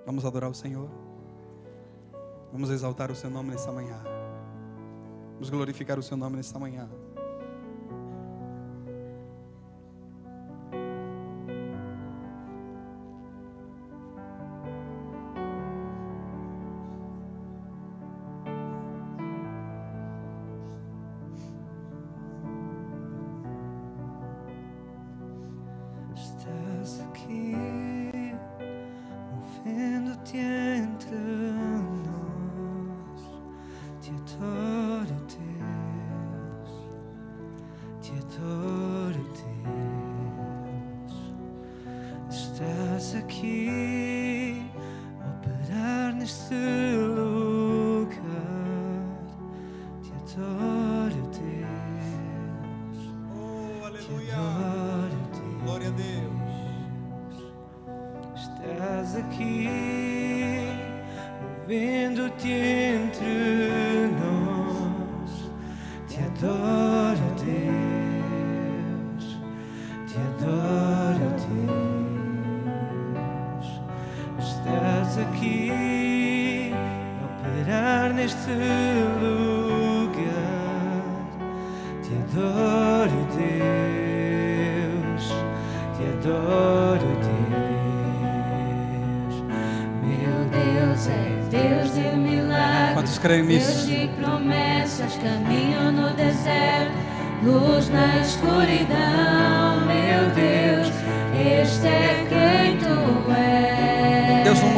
Vamos 0.04 0.22
adorar 0.26 0.50
o 0.50 0.54
Senhor. 0.54 0.90
Vamos 2.52 2.68
exaltar 2.68 3.10
o 3.10 3.16
seu 3.16 3.30
nome 3.30 3.50
nessa 3.50 3.72
manhã. 3.72 4.23
Vamos 5.44 5.50
glorificar 5.50 5.98
o 5.98 6.02
seu 6.02 6.16
nome 6.16 6.38
nesta 6.38 6.58
manhã. 6.58 6.88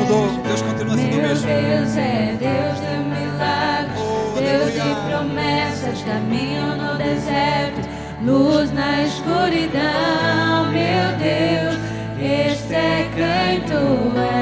Mudou, 0.07 0.29
Deus 0.43 0.63
continua 0.63 0.97
sendo 0.97 1.19
o 1.19 1.23
mesmo. 1.23 1.47
Deus 1.47 1.97
é 1.97 2.37
Deus 2.39 2.81
de 2.81 2.97
milagres, 3.09 4.01
oh, 4.01 4.41
Deus 4.41 4.73
de 4.73 4.95
promessas, 5.09 6.03
caminho 6.03 6.77
no 6.77 6.97
deserto, 6.97 7.89
luz 8.23 8.73
na 8.73 9.03
escuridão, 9.03 10.71
meu 10.71 11.17
Deus, 11.19 11.77
este 12.21 12.75
é 12.75 13.11
quem 13.15 13.61
tu 13.63 14.19
és. 14.19 14.36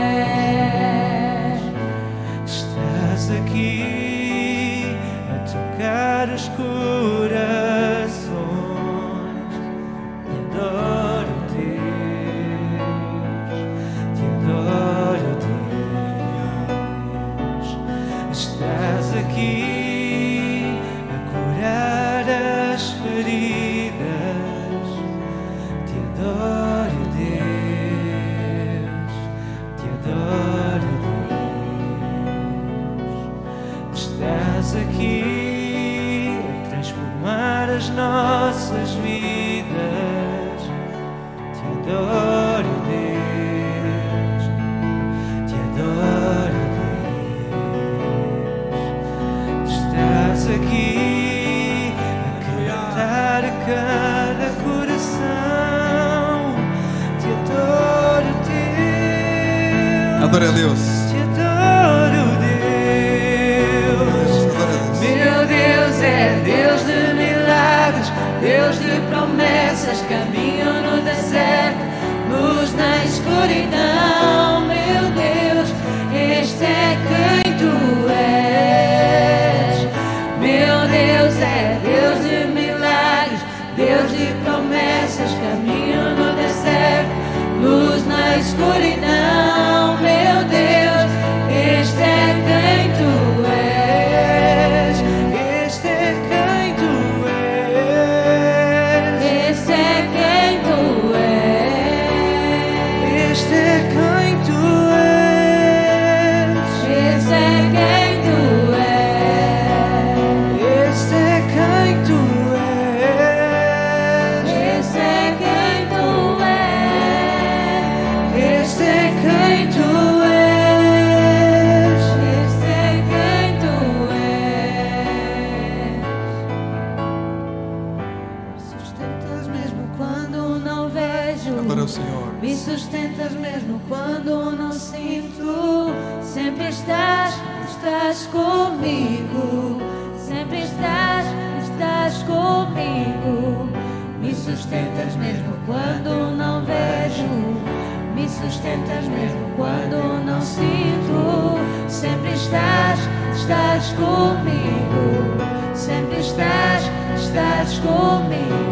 Comigo. 157.85 158.65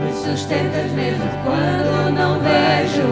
Me 0.00 0.12
sustentas 0.12 0.90
mesmo 0.92 1.24
quando 1.44 2.12
não 2.12 2.38
vejo. 2.40 3.08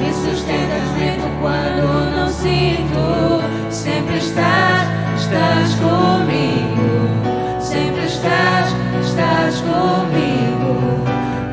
Me 0.00 0.12
sustentas 0.12 0.88
mesmo 0.98 1.28
quando 1.40 2.16
não 2.16 2.28
sinto. 2.28 3.42
Sempre 3.70 4.16
estás, 4.16 4.88
estás 5.20 5.74
comigo. 5.76 7.60
Sempre 7.60 8.06
estás, 8.06 8.74
estás 9.04 9.60
comigo. 9.60 11.04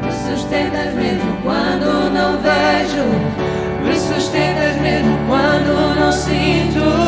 Me 0.04 0.12
sustentas 0.12 0.94
mesmo 0.94 1.38
quando 1.44 2.10
não 2.14 2.38
vejo. 2.42 3.06
Me 3.84 3.96
sustentas 4.00 4.76
mesmo 4.82 5.18
quando 5.28 6.00
não 6.00 6.12
sinto. 6.12 7.01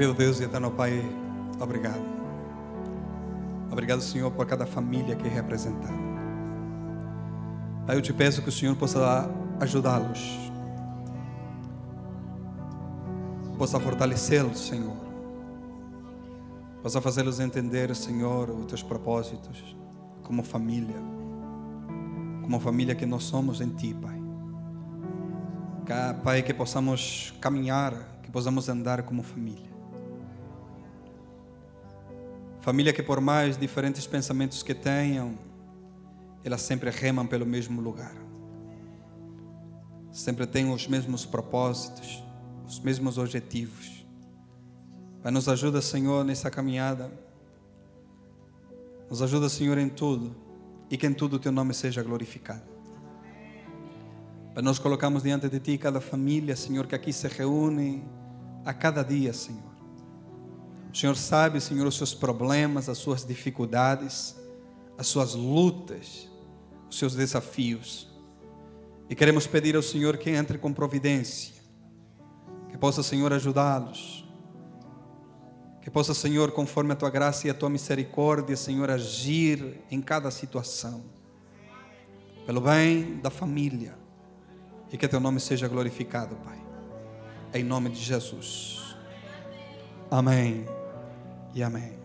Querido 0.00 0.16
Deus 0.16 0.40
e 0.40 0.44
eterno 0.44 0.70
Pai, 0.70 1.04
obrigado. 1.60 2.00
Obrigado, 3.70 4.00
Senhor, 4.00 4.30
por 4.30 4.46
cada 4.46 4.64
família 4.64 5.12
aqui 5.12 5.28
representada. 5.28 5.92
Pai, 7.86 7.98
eu 7.98 8.00
te 8.00 8.10
peço 8.10 8.40
que 8.40 8.48
o 8.48 8.52
Senhor 8.52 8.74
possa 8.76 9.30
ajudá-los, 9.60 10.50
possa 13.58 13.78
fortalecê-los, 13.78 14.68
Senhor, 14.68 14.96
possa 16.82 16.98
fazê-los 17.02 17.38
entender, 17.38 17.94
Senhor, 17.94 18.48
os 18.48 18.64
teus 18.64 18.82
propósitos 18.82 19.76
como 20.22 20.42
família, 20.42 20.96
como 22.40 22.58
família 22.58 22.94
que 22.94 23.04
nós 23.04 23.24
somos 23.24 23.60
em 23.60 23.68
Ti, 23.68 23.94
Pai. 24.00 24.18
Pai, 26.24 26.42
que 26.42 26.54
possamos 26.54 27.34
caminhar, 27.38 27.92
que 28.22 28.30
possamos 28.30 28.66
andar 28.70 29.02
como 29.02 29.22
família. 29.22 29.69
Família 32.60 32.92
que, 32.92 33.02
por 33.02 33.20
mais 33.20 33.56
diferentes 33.56 34.06
pensamentos 34.06 34.62
que 34.62 34.74
tenham, 34.74 35.38
elas 36.44 36.60
sempre 36.60 36.90
remam 36.90 37.26
pelo 37.26 37.46
mesmo 37.46 37.80
lugar. 37.80 38.14
Sempre 40.12 40.46
têm 40.46 40.70
os 40.70 40.86
mesmos 40.86 41.24
propósitos, 41.24 42.22
os 42.66 42.78
mesmos 42.80 43.16
objetivos. 43.16 44.04
Pai, 45.22 45.32
nos 45.32 45.48
ajuda, 45.48 45.80
Senhor, 45.80 46.22
nessa 46.22 46.50
caminhada. 46.50 47.10
Nos 49.08 49.22
ajuda, 49.22 49.48
Senhor, 49.48 49.78
em 49.78 49.88
tudo. 49.88 50.36
E 50.90 50.98
que 50.98 51.06
em 51.06 51.14
tudo 51.14 51.36
o 51.36 51.38
Teu 51.38 51.52
nome 51.52 51.72
seja 51.72 52.02
glorificado. 52.02 52.68
Pai, 54.54 54.62
nós 54.62 54.78
colocamos 54.78 55.22
diante 55.22 55.48
de 55.48 55.60
Ti 55.60 55.78
cada 55.78 56.00
família, 56.00 56.54
Senhor, 56.54 56.86
que 56.86 56.94
aqui 56.94 57.12
se 57.12 57.26
reúne 57.26 58.04
a 58.66 58.74
cada 58.74 59.02
dia, 59.02 59.32
Senhor. 59.32 59.69
O 60.92 60.96
Senhor 60.96 61.16
sabe, 61.16 61.60
Senhor, 61.60 61.86
os 61.86 61.96
seus 61.96 62.14
problemas, 62.14 62.88
as 62.88 62.98
suas 62.98 63.24
dificuldades, 63.24 64.34
as 64.98 65.06
suas 65.06 65.34
lutas, 65.34 66.28
os 66.90 66.98
seus 66.98 67.14
desafios. 67.14 68.08
E 69.08 69.14
queremos 69.14 69.46
pedir 69.46 69.76
ao 69.76 69.82
Senhor 69.82 70.18
que 70.18 70.30
entre 70.30 70.58
com 70.58 70.72
providência, 70.72 71.54
que 72.68 72.76
possa, 72.76 73.04
Senhor, 73.04 73.32
ajudá-los. 73.32 74.28
Que 75.80 75.90
possa, 75.90 76.12
Senhor, 76.12 76.50
conforme 76.50 76.92
a 76.92 76.96
tua 76.96 77.08
graça 77.08 77.46
e 77.46 77.50
a 77.50 77.54
tua 77.54 77.70
misericórdia, 77.70 78.56
Senhor, 78.56 78.90
agir 78.90 79.80
em 79.90 80.00
cada 80.00 80.30
situação, 80.30 81.04
pelo 82.44 82.60
bem 82.60 83.16
da 83.20 83.30
família, 83.30 83.96
e 84.92 84.98
que 84.98 85.06
teu 85.06 85.20
nome 85.20 85.38
seja 85.38 85.68
glorificado, 85.68 86.34
Pai, 86.36 86.60
em 87.54 87.62
nome 87.62 87.90
de 87.90 88.00
Jesus. 88.00 88.96
Amém 90.10 90.79
e 91.54 91.62
amém. 91.62 91.99